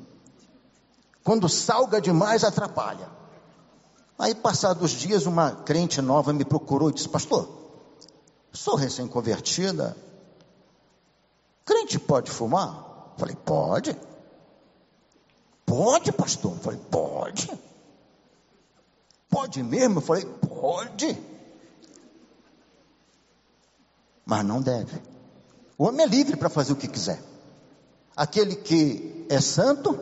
Quando 1.24 1.48
salga 1.48 2.02
demais, 2.02 2.44
atrapalha. 2.44 3.10
Aí, 4.18 4.36
passados 4.36 4.92
dias, 4.92 5.26
uma 5.26 5.52
crente 5.52 6.02
nova 6.02 6.32
me 6.34 6.46
procurou 6.46 6.90
e 6.90 6.94
disse: 6.94 7.10
Pastor, 7.10 7.50
sou 8.52 8.76
recém-convertida. 8.76 9.96
Crente 11.66 12.00
pode 12.00 12.32
fumar? 12.32 13.14
Falei: 13.18 13.36
Pode. 13.36 13.98
Pode, 15.66 16.12
pastor? 16.12 16.56
Falei: 16.60 16.80
Pode. 16.90 17.52
Pode 19.30 19.64
mesmo? 19.64 20.02
Falei: 20.02 20.26
Pode 20.26 21.34
mas 24.26 24.46
não 24.46 24.62
deve. 24.62 25.02
O 25.78 25.86
homem 25.86 26.06
é 26.06 26.10
livre 26.10 26.38
para 26.38 26.50
fazer 26.50 26.74
o 26.74 26.78
que 26.78 26.88
quiser. 26.88 27.22
Aquele 28.16 28.56
que 28.56 29.26
é 29.30 29.42
santo, 29.42 30.00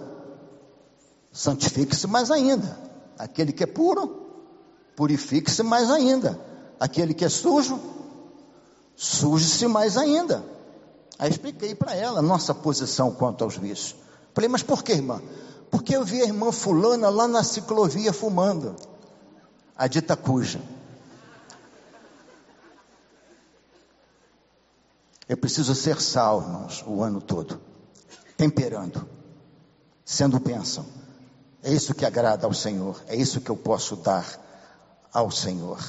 santifique-se 1.32 2.08
mais 2.08 2.30
ainda. 2.30 2.78
Aquele 3.22 3.54
que 3.54 3.64
é 3.64 3.68
puro, 3.68 4.08
purifique-se 4.96 5.62
mais 5.62 5.92
ainda. 5.92 6.40
Aquele 6.80 7.14
que 7.14 7.24
é 7.24 7.30
sujo, 7.30 7.80
suje-se 8.96 9.68
mais 9.68 9.96
ainda. 9.96 10.44
Aí 11.20 11.30
expliquei 11.30 11.76
para 11.76 11.94
ela 11.94 12.18
a 12.18 12.22
nossa 12.24 12.52
posição 12.52 13.12
quanto 13.12 13.44
aos 13.44 13.56
vícios. 13.56 13.96
Falei, 14.34 14.50
mas 14.50 14.64
por 14.64 14.84
que, 14.84 14.94
irmã? 14.94 15.22
Porque 15.70 15.96
eu 15.96 16.04
vi 16.04 16.20
a 16.24 16.26
irmã 16.26 16.52
fulana 16.52 17.10
lá 17.10 17.28
na 17.28 17.44
ciclovia 17.44 18.12
fumando. 18.12 18.76
A 19.78 19.86
dita 19.86 20.18
cuja. 20.18 20.60
Eu 25.30 25.38
preciso 25.38 25.76
ser 25.76 26.02
sal, 26.02 26.42
irmãos, 26.42 26.84
o 26.88 27.04
ano 27.04 27.22
todo, 27.22 27.62
temperando, 28.36 29.08
sendo 30.04 30.40
bênção. 30.40 31.01
É 31.64 31.72
isso 31.72 31.94
que 31.94 32.06
agrada 32.06 32.48
ao 32.48 32.54
Senhor, 32.54 33.02
é 33.08 33.16
isso 33.16 33.40
que 33.40 33.50
eu 33.50 33.58
posso 33.58 33.96
dar 33.96 34.26
ao 35.14 35.30
Senhor. 35.30 35.80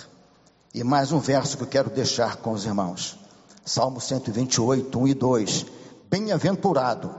E 0.74 0.84
mais 0.84 1.12
um 1.12 1.18
verso 1.18 1.56
que 1.56 1.62
eu 1.62 1.68
quero 1.68 1.90
deixar 1.90 2.36
com 2.36 2.52
os 2.52 2.64
irmãos. 2.64 3.18
Salmo 3.64 4.00
128, 4.00 4.98
1 4.98 5.08
e 5.08 5.14
2. 5.14 5.66
Bem-aventurado 6.10 7.14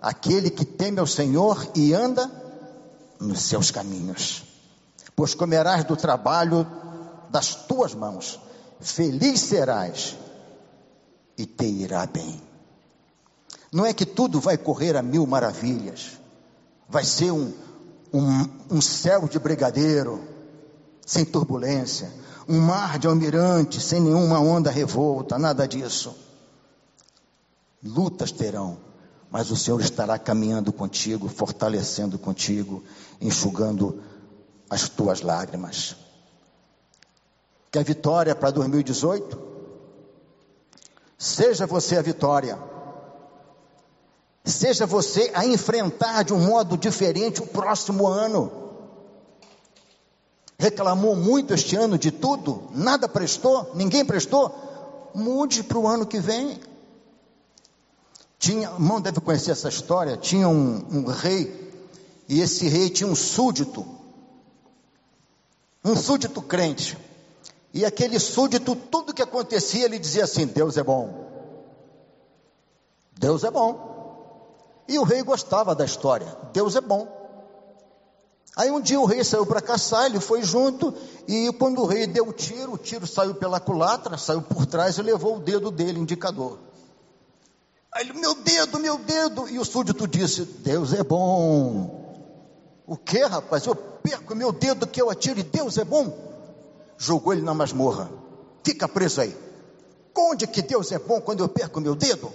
aquele 0.00 0.50
que 0.50 0.64
teme 0.64 0.98
ao 0.98 1.06
Senhor 1.06 1.66
e 1.74 1.92
anda 1.94 2.30
nos 3.20 3.40
seus 3.42 3.70
caminhos, 3.70 4.42
pois 5.14 5.34
comerás 5.34 5.84
do 5.84 5.96
trabalho 5.96 6.66
das 7.30 7.54
tuas 7.54 7.94
mãos, 7.94 8.38
feliz 8.80 9.40
serás 9.40 10.16
e 11.38 11.46
te 11.46 11.64
irá 11.64 12.04
bem. 12.06 12.40
Não 13.72 13.86
é 13.86 13.94
que 13.94 14.04
tudo 14.04 14.40
vai 14.40 14.58
correr 14.58 14.96
a 14.96 15.02
mil 15.02 15.26
maravilhas, 15.26 16.18
vai 16.88 17.04
ser 17.04 17.30
um, 17.30 17.54
um, 18.12 18.76
um 18.76 18.80
céu 18.80 19.26
de 19.28 19.38
brigadeiro, 19.38 20.22
sem 21.06 21.24
turbulência, 21.24 22.12
um 22.48 22.60
mar 22.60 22.98
de 22.98 23.06
almirante, 23.06 23.80
sem 23.80 24.00
nenhuma 24.00 24.40
onda 24.40 24.70
revolta, 24.70 25.38
nada 25.38 25.66
disso. 25.66 26.14
Lutas 27.82 28.30
terão, 28.30 28.78
mas 29.30 29.50
o 29.50 29.56
Senhor 29.56 29.80
estará 29.80 30.18
caminhando 30.18 30.72
contigo, 30.72 31.28
fortalecendo 31.28 32.18
contigo, 32.18 32.82
enxugando 33.20 34.02
as 34.68 34.88
tuas 34.88 35.20
lágrimas. 35.20 35.96
Quer 37.70 37.84
vitória 37.84 38.34
para 38.34 38.50
2018? 38.50 39.38
Seja 41.18 41.66
você 41.66 41.96
a 41.96 42.02
vitória. 42.02 42.58
Seja 44.44 44.86
você 44.86 45.30
a 45.34 45.46
enfrentar 45.46 46.24
de 46.24 46.34
um 46.34 46.38
modo 46.38 46.76
diferente 46.76 47.40
o 47.40 47.46
próximo 47.46 48.06
ano. 48.08 48.50
Reclamou 50.58 51.14
muito 51.14 51.54
este 51.54 51.76
ano 51.76 51.98
de 51.98 52.10
tudo, 52.10 52.68
nada 52.72 53.08
prestou, 53.08 53.72
ninguém 53.74 54.04
prestou. 54.04 55.10
Mude 55.14 55.62
para 55.62 55.78
o 55.78 55.86
ano 55.86 56.06
que 56.06 56.18
vem. 56.18 56.58
Tinha, 58.38 58.70
irmão 58.70 59.00
deve 59.00 59.20
conhecer 59.20 59.52
essa 59.52 59.68
história. 59.68 60.16
Tinha 60.16 60.48
um, 60.48 60.84
um 60.90 61.04
rei, 61.04 61.72
e 62.28 62.40
esse 62.40 62.66
rei 62.68 62.90
tinha 62.90 63.08
um 63.08 63.14
súdito, 63.14 63.86
um 65.84 65.94
súdito 65.94 66.40
crente. 66.40 66.96
E 67.74 67.84
aquele 67.84 68.18
súdito, 68.18 68.74
tudo 68.74 69.14
que 69.14 69.22
acontecia, 69.22 69.84
ele 69.84 69.98
dizia 69.98 70.24
assim: 70.24 70.46
Deus 70.46 70.76
é 70.76 70.82
bom. 70.82 71.26
Deus 73.18 73.44
é 73.44 73.50
bom. 73.50 73.91
E 74.88 74.98
o 74.98 75.04
rei 75.04 75.22
gostava 75.22 75.74
da 75.74 75.84
história: 75.84 76.36
Deus 76.52 76.76
é 76.76 76.80
bom. 76.80 77.20
Aí 78.56 78.70
um 78.70 78.80
dia 78.80 79.00
o 79.00 79.06
rei 79.06 79.24
saiu 79.24 79.46
para 79.46 79.62
caçar, 79.62 80.06
ele 80.06 80.20
foi 80.20 80.42
junto, 80.42 80.92
e 81.26 81.50
quando 81.58 81.80
o 81.80 81.86
rei 81.86 82.06
deu 82.06 82.28
o 82.28 82.32
tiro, 82.32 82.74
o 82.74 82.78
tiro 82.78 83.06
saiu 83.06 83.34
pela 83.34 83.58
culatra, 83.58 84.18
saiu 84.18 84.42
por 84.42 84.66
trás 84.66 84.98
e 84.98 85.02
levou 85.02 85.36
o 85.36 85.40
dedo 85.40 85.70
dele, 85.70 85.98
indicador. 85.98 86.58
Aí 87.94 88.08
ele, 88.08 88.18
meu 88.18 88.34
dedo, 88.34 88.78
meu 88.78 88.98
dedo, 88.98 89.48
e 89.48 89.58
o 89.58 89.64
súdito 89.64 90.06
disse: 90.06 90.44
Deus 90.44 90.92
é 90.92 91.02
bom. 91.02 92.02
O 92.86 92.96
que, 92.96 93.24
rapaz? 93.24 93.64
Eu 93.64 93.74
perco 93.74 94.34
meu 94.34 94.52
dedo 94.52 94.86
que 94.86 95.00
eu 95.00 95.08
atiro 95.08 95.40
e 95.40 95.42
Deus 95.42 95.78
é 95.78 95.84
bom. 95.84 96.12
Jogou 96.98 97.32
ele 97.32 97.42
na 97.42 97.54
masmorra. 97.54 98.10
Fica 98.62 98.86
preso 98.86 99.20
aí. 99.20 99.36
Onde 100.16 100.46
que 100.46 100.60
Deus 100.60 100.92
é 100.92 100.98
bom 100.98 101.20
quando 101.20 101.40
eu 101.40 101.48
perco 101.48 101.80
meu 101.80 101.94
dedo? 101.94 102.30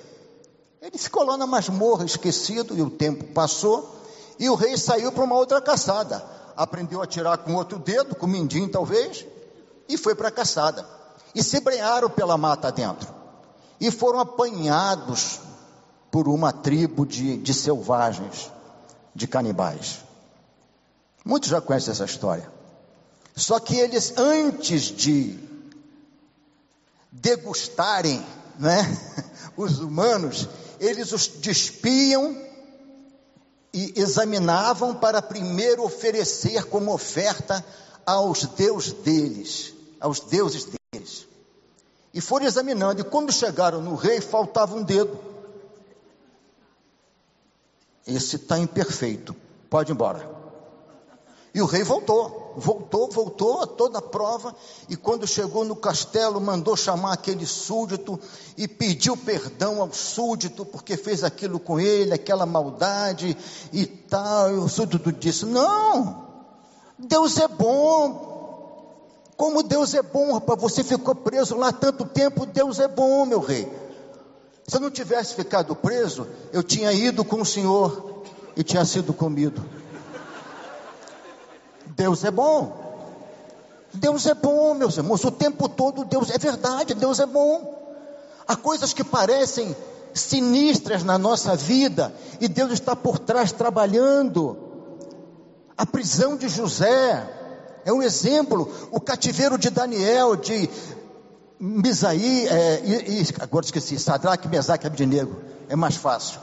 Ele 0.81 0.97
ficou 0.97 1.23
lá 1.23 1.37
na 1.37 1.47
masmorra, 1.47 2.05
esquecido, 2.05 2.77
e 2.77 2.81
o 2.81 2.89
tempo 2.89 3.25
passou. 3.33 3.95
E 4.39 4.49
o 4.49 4.55
rei 4.55 4.77
saiu 4.77 5.11
para 5.11 5.23
uma 5.23 5.35
outra 5.35 5.61
caçada. 5.61 6.23
Aprendeu 6.55 7.01
a 7.01 7.07
tirar 7.07 7.37
com 7.39 7.55
outro 7.55 7.79
dedo, 7.79 8.15
com 8.15 8.27
mindinho 8.27 8.69
talvez, 8.69 9.25
e 9.89 9.97
foi 9.97 10.15
para 10.15 10.27
a 10.27 10.31
caçada. 10.31 10.87
E 11.33 11.43
se 11.43 11.59
brenharam 11.59 12.09
pela 12.09 12.37
mata 12.37 12.71
dentro. 12.71 13.07
E 13.79 13.91
foram 13.91 14.19
apanhados 14.19 15.39
por 16.11 16.27
uma 16.27 16.51
tribo 16.51 17.05
de, 17.05 17.37
de 17.37 17.53
selvagens, 17.53 18.51
de 19.13 19.27
canibais. 19.27 19.99
Muitos 21.23 21.49
já 21.49 21.59
conhecem 21.59 21.91
essa 21.91 22.05
história. 22.05 22.51
Só 23.35 23.59
que 23.59 23.75
eles, 23.75 24.13
antes 24.17 24.83
de 24.83 25.37
degustarem 27.11 28.25
né, 28.57 28.81
os 29.55 29.79
humanos, 29.79 30.47
eles 30.79 31.11
os 31.11 31.27
despiam 31.27 32.35
e 33.73 33.93
examinavam 33.95 34.95
para 34.95 35.21
primeiro 35.21 35.83
oferecer 35.83 36.65
como 36.65 36.93
oferta 36.93 37.63
aos 38.05 38.45
deuses 38.45 38.93
deles, 38.93 39.73
aos 39.99 40.19
deuses 40.19 40.67
deles. 40.93 41.27
E 42.13 42.21
foram 42.21 42.45
examinando, 42.45 43.01
e 43.01 43.03
quando 43.03 43.31
chegaram 43.31 43.81
no 43.81 43.95
rei, 43.95 44.21
faltava 44.21 44.75
um 44.75 44.83
dedo. 44.83 45.17
Esse 48.05 48.37
está 48.37 48.57
imperfeito, 48.57 49.35
pode 49.69 49.91
ir 49.91 49.93
embora. 49.93 50.36
E 51.57 51.61
o 51.61 51.65
rei 51.65 51.81
voltou, 51.81 52.53
voltou, 52.55 53.09
voltou 53.09 53.61
a 53.63 53.65
toda 53.65 53.97
a 53.97 54.01
prova, 54.01 54.55
e 54.87 54.95
quando 54.95 55.25
chegou 55.25 55.65
no 55.65 55.75
castelo, 55.75 56.39
mandou 56.39 56.77
chamar 56.77 57.13
aquele 57.13 57.47
súdito 57.47 58.19
e 58.55 58.67
pediu 58.67 59.17
perdão 59.17 59.81
ao 59.81 59.91
súdito, 59.91 60.63
porque 60.63 60.95
fez 60.95 61.23
aquilo 61.23 61.59
com 61.59 61.79
ele, 61.79 62.13
aquela 62.13 62.45
maldade 62.45 63.35
e 63.73 63.87
tal. 63.87 64.51
E 64.51 64.53
o 64.53 64.69
súdito 64.69 65.11
disse: 65.11 65.47
Não, 65.47 66.27
Deus 66.95 67.39
é 67.39 67.47
bom. 67.47 69.33
Como 69.35 69.63
Deus 69.63 69.95
é 69.95 70.03
bom, 70.03 70.33
rapaz, 70.33 70.61
você 70.61 70.83
ficou 70.83 71.15
preso 71.15 71.55
lá 71.55 71.71
tanto 71.71 72.05
tempo, 72.05 72.45
Deus 72.45 72.79
é 72.79 72.87
bom, 72.87 73.25
meu 73.25 73.39
rei. 73.39 73.67
Se 74.67 74.75
eu 74.75 74.81
não 74.81 74.91
tivesse 74.91 75.33
ficado 75.33 75.75
preso, 75.75 76.27
eu 76.53 76.61
tinha 76.61 76.93
ido 76.93 77.25
com 77.25 77.41
o 77.41 77.45
Senhor 77.45 78.21
e 78.55 78.63
tinha 78.63 78.85
sido 78.85 79.11
comido. 79.11 79.76
Deus 81.97 82.23
é 82.23 82.29
bom. 82.29 82.85
Deus 83.91 84.27
é 84.27 84.35
bom, 84.35 84.75
meus 84.75 84.97
irmãos, 84.97 85.23
o 85.23 85.31
tempo 85.31 85.67
todo 85.67 86.05
Deus 86.05 86.29
é 86.29 86.37
verdade, 86.37 86.93
Deus 86.93 87.19
é 87.19 87.25
bom. 87.25 87.75
Há 88.47 88.55
coisas 88.55 88.93
que 88.93 89.03
parecem 89.03 89.75
sinistras 90.13 91.03
na 91.03 91.17
nossa 91.17 91.55
vida 91.55 92.13
e 92.39 92.47
Deus 92.47 92.71
está 92.71 92.95
por 92.95 93.17
trás 93.17 93.51
trabalhando. 93.51 94.55
A 95.75 95.85
prisão 95.85 96.37
de 96.37 96.47
José 96.47 97.27
é 97.83 97.91
um 97.91 98.03
exemplo, 98.03 98.71
o 98.91 98.99
cativeiro 98.99 99.57
de 99.57 99.69
Daniel, 99.71 100.35
de 100.35 100.69
Misaí, 101.59 102.47
é, 102.47 102.81
e, 102.85 103.21
e, 103.21 103.27
agora 103.39 103.65
esqueci, 103.65 103.97
Sadraque, 103.97 104.47
Mesaque 104.47 104.85
e 104.85 104.87
Abdinego, 104.87 105.35
é 105.67 105.75
mais 105.75 105.95
fácil. 105.95 106.39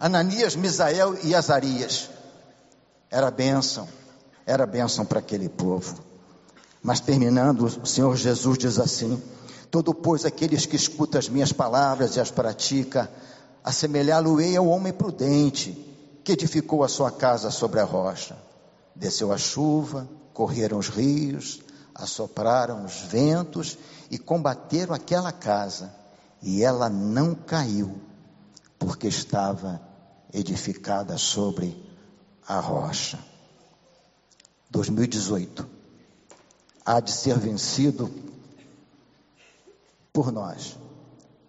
Ananias, 0.00 0.56
Misael 0.56 1.16
e 1.22 1.34
Azarias, 1.34 2.10
era 3.08 3.30
bênção 3.30 3.86
era 4.46 4.64
bênção 4.64 5.04
para 5.04 5.18
aquele 5.18 5.48
povo. 5.48 5.96
Mas 6.82 7.00
terminando, 7.00 7.62
o 7.64 7.86
Senhor 7.86 8.16
Jesus 8.16 8.56
diz 8.56 8.78
assim: 8.78 9.20
Todo, 9.70 9.92
pois, 9.92 10.24
aqueles 10.24 10.64
que 10.64 10.76
escutam 10.76 11.18
as 11.18 11.28
minhas 11.28 11.52
palavras 11.52 12.14
e 12.14 12.20
as 12.20 12.30
pratica, 12.30 13.10
assemelhá-lo-ei 13.64 14.56
ao 14.56 14.68
homem 14.68 14.92
prudente, 14.92 15.72
que 16.22 16.32
edificou 16.32 16.84
a 16.84 16.88
sua 16.88 17.10
casa 17.10 17.50
sobre 17.50 17.80
a 17.80 17.84
rocha. 17.84 18.36
Desceu 18.94 19.32
a 19.32 19.36
chuva, 19.36 20.08
correram 20.32 20.78
os 20.78 20.88
rios, 20.88 21.60
assopraram 21.92 22.84
os 22.84 23.00
ventos 23.00 23.76
e 24.10 24.16
combateram 24.18 24.94
aquela 24.94 25.32
casa, 25.32 25.92
e 26.40 26.62
ela 26.62 26.88
não 26.88 27.34
caiu, 27.34 28.00
porque 28.78 29.08
estava 29.08 29.80
edificada 30.32 31.18
sobre 31.18 31.76
a 32.46 32.60
rocha. 32.60 33.18
2018 34.70 35.66
há 36.84 37.00
de 37.00 37.10
ser 37.10 37.38
vencido 37.38 38.10
por 40.12 40.30
nós, 40.30 40.78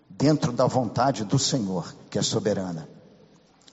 dentro 0.10 0.52
da 0.52 0.66
vontade 0.66 1.24
do 1.24 1.38
Senhor, 1.38 1.96
que 2.10 2.18
é 2.18 2.22
soberana, 2.22 2.90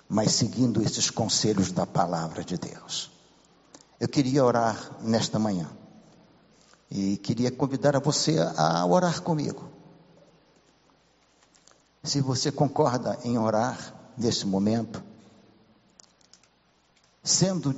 mas 0.08 0.32
seguindo 0.32 0.82
esses 0.82 1.10
conselhos 1.10 1.72
da 1.72 1.86
palavra 1.86 2.44
de 2.44 2.58
Deus. 2.58 3.10
Eu 3.98 4.08
queria 4.08 4.44
orar 4.44 4.98
nesta 5.00 5.38
manhã 5.38 5.68
e 6.90 7.16
queria 7.16 7.50
convidar 7.50 7.96
a 7.96 7.98
você 7.98 8.36
a 8.56 8.84
orar 8.86 9.22
comigo. 9.22 9.68
Se 12.02 12.20
você 12.20 12.52
concorda 12.52 13.18
em 13.24 13.38
orar 13.38 13.94
nesse 14.16 14.46
momento, 14.46 15.02
sendo 17.22 17.74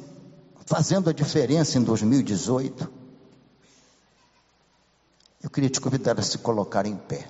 fazendo 0.66 1.08
a 1.08 1.12
diferença 1.12 1.78
em 1.78 1.82
2018, 1.82 2.92
eu 5.42 5.48
queria 5.48 5.70
te 5.70 5.80
convidar 5.80 6.18
a 6.18 6.22
se 6.22 6.38
colocar 6.38 6.84
em 6.86 6.96
pé 6.96 7.28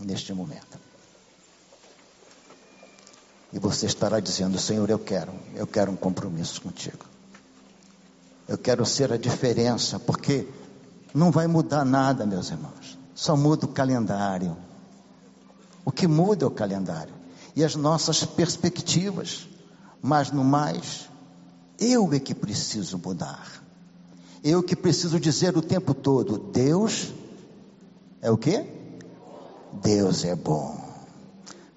neste 0.00 0.32
momento. 0.32 0.78
E 3.52 3.58
você 3.58 3.86
estará 3.86 4.20
dizendo: 4.20 4.56
Senhor, 4.58 4.88
eu 4.88 4.98
quero, 4.98 5.32
eu 5.56 5.66
quero 5.66 5.90
um 5.90 5.96
compromisso 5.96 6.62
contigo. 6.62 7.04
Eu 8.46 8.56
quero 8.56 8.86
ser 8.86 9.12
a 9.12 9.16
diferença, 9.16 9.98
porque 9.98 10.48
não 11.12 11.32
vai 11.32 11.48
mudar 11.48 11.84
nada, 11.84 12.24
meus 12.24 12.50
irmãos. 12.50 12.96
Só 13.14 13.36
muda 13.36 13.66
o 13.66 13.68
calendário. 13.68 14.56
O 15.84 15.90
que 15.90 16.06
muda 16.06 16.44
é 16.44 16.48
o 16.48 16.50
calendário 16.50 17.12
e 17.56 17.64
as 17.64 17.74
nossas 17.74 18.24
perspectivas. 18.24 19.48
Mas 20.00 20.30
no 20.30 20.42
mais, 20.42 21.09
eu 21.80 22.12
é 22.12 22.20
que 22.20 22.34
preciso 22.34 22.98
mudar. 22.98 23.64
Eu 24.44 24.62
que 24.62 24.76
preciso 24.76 25.18
dizer 25.18 25.56
o 25.56 25.62
tempo 25.62 25.94
todo: 25.94 26.38
Deus 26.38 27.12
é 28.20 28.30
o 28.30 28.36
que? 28.36 28.64
Deus 29.82 30.24
é 30.24 30.34
bom. 30.34 30.78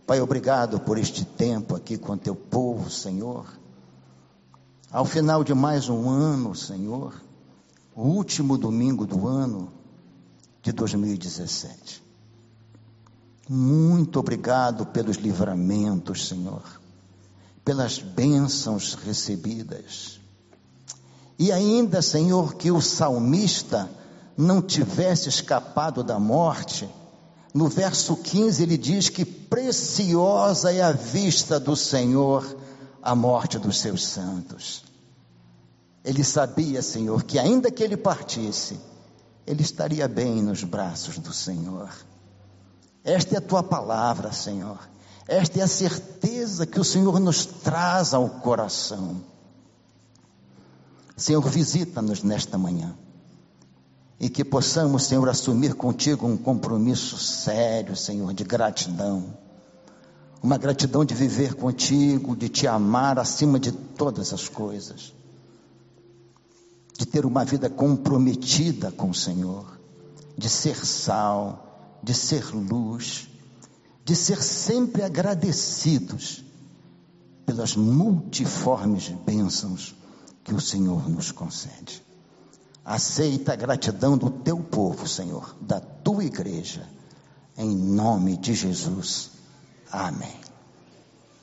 Pai, 0.06 0.20
obrigado 0.20 0.80
por 0.82 0.98
este 0.98 1.24
tempo 1.24 1.76
aqui 1.76 1.98
com 1.98 2.18
teu 2.18 2.36
povo, 2.36 2.90
Senhor. 2.90 3.46
Ao 4.92 5.06
final 5.06 5.44
de 5.44 5.54
mais 5.54 5.88
um 5.88 6.10
ano, 6.10 6.54
Senhor, 6.54 7.20
o 7.96 8.02
último 8.02 8.58
domingo 8.58 9.06
do 9.06 9.28
ano 9.28 9.72
de 10.62 10.72
2017. 10.74 12.04
Muito 13.50 14.20
obrigado 14.20 14.86
pelos 14.86 15.18
livramentos, 15.18 16.28
Senhor 16.28 16.83
pelas 17.64 18.00
bênçãos 18.00 18.94
recebidas. 18.96 20.20
E 21.38 21.52
ainda, 21.52 22.02
Senhor, 22.02 22.56
que 22.56 22.72
o 22.72 22.82
salmista 22.82 23.90
não 24.38 24.62
tivesse 24.62 25.30
escapado 25.30 26.04
da 26.04 26.20
morte, 26.20 26.90
no 27.54 27.68
verso 27.68 28.16
15 28.16 28.64
ele 28.64 28.78
diz 28.78 29.10
que 29.10 29.24
preciosa 29.24 30.72
é 30.74 30.82
a 30.82 30.92
vista 30.92 31.60
do 31.60 31.76
Senhor 31.76 32.58
a 33.02 33.14
morte 33.14 33.60
dos 33.60 33.80
seus 33.80 34.06
santos. 34.06 34.84
Ele 36.04 36.24
sabia, 36.24 36.82
Senhor, 36.82 37.24
que 37.24 37.38
ainda 37.38 37.70
que 37.70 37.84
ele 37.84 37.96
partisse, 37.96 38.80
ele 39.46 39.62
estaria 39.62 40.08
bem 40.08 40.42
nos 40.42 40.64
braços 40.64 41.18
do 41.18 41.34
Senhor. 41.34 41.90
Esta 43.04 43.36
é 43.36 43.38
a 43.38 43.42
tua 43.42 43.62
palavra, 43.62 44.32
Senhor. 44.32 44.80
Esta 45.28 45.60
é 45.60 45.62
a 45.64 45.68
certeza 45.68 46.66
que 46.66 46.80
o 46.80 46.84
Senhor 46.84 47.20
nos 47.20 47.46
traz 47.46 48.14
ao 48.14 48.30
coração. 48.30 49.24
Senhor, 51.16 51.48
visita-nos 51.50 52.24
nesta 52.24 52.58
manhã. 52.58 52.96
E 54.20 54.30
que 54.30 54.44
possamos, 54.44 55.04
Senhor, 55.06 55.28
assumir 55.30 55.76
contigo 55.76 56.28
um 56.28 56.38
compromisso 56.38 57.18
sério, 57.18 57.96
Senhor, 57.96 58.34
de 58.34 58.44
gratidão. 58.44 59.38
Uma 60.42 60.58
gratidão 60.58 61.06
de 61.06 61.14
viver 61.14 61.56
contigo, 61.56 62.36
de 62.36 62.50
te 62.50 62.68
amar 62.68 63.18
acima 63.18 63.60
de 63.60 63.72
todas 63.72 64.34
as 64.34 64.50
coisas. 64.50 65.14
de 66.98 67.06
ter 67.06 67.26
uma 67.26 67.44
vida 67.44 67.70
comprometida 67.70 68.92
com 68.92 69.10
o 69.10 69.14
Senhor, 69.14 69.80
de 70.38 70.50
ser 70.50 70.86
sal, 70.86 72.00
de 72.04 72.14
ser 72.14 72.54
luz, 72.54 73.28
de 74.04 74.16
ser 74.16 74.42
sempre 74.42 75.04
agradecidos 75.04 76.44
pelas 77.46 77.76
multiformes 77.76 79.10
bênçãos 79.26 79.96
que 80.44 80.54
o 80.54 80.62
Senhor 80.62 81.10
nos 81.10 81.32
concede. 81.32 82.04
Aceita 82.84 83.54
a 83.54 83.56
gratidão 83.56 84.18
do 84.18 84.30
teu 84.30 84.58
povo, 84.60 85.08
Senhor, 85.08 85.56
da 85.62 85.80
tua 85.80 86.26
igreja, 86.26 86.88
em 87.58 87.74
nome 87.74 88.36
de 88.36 88.54
Jesus. 88.54 89.32
Amém. 89.90 90.43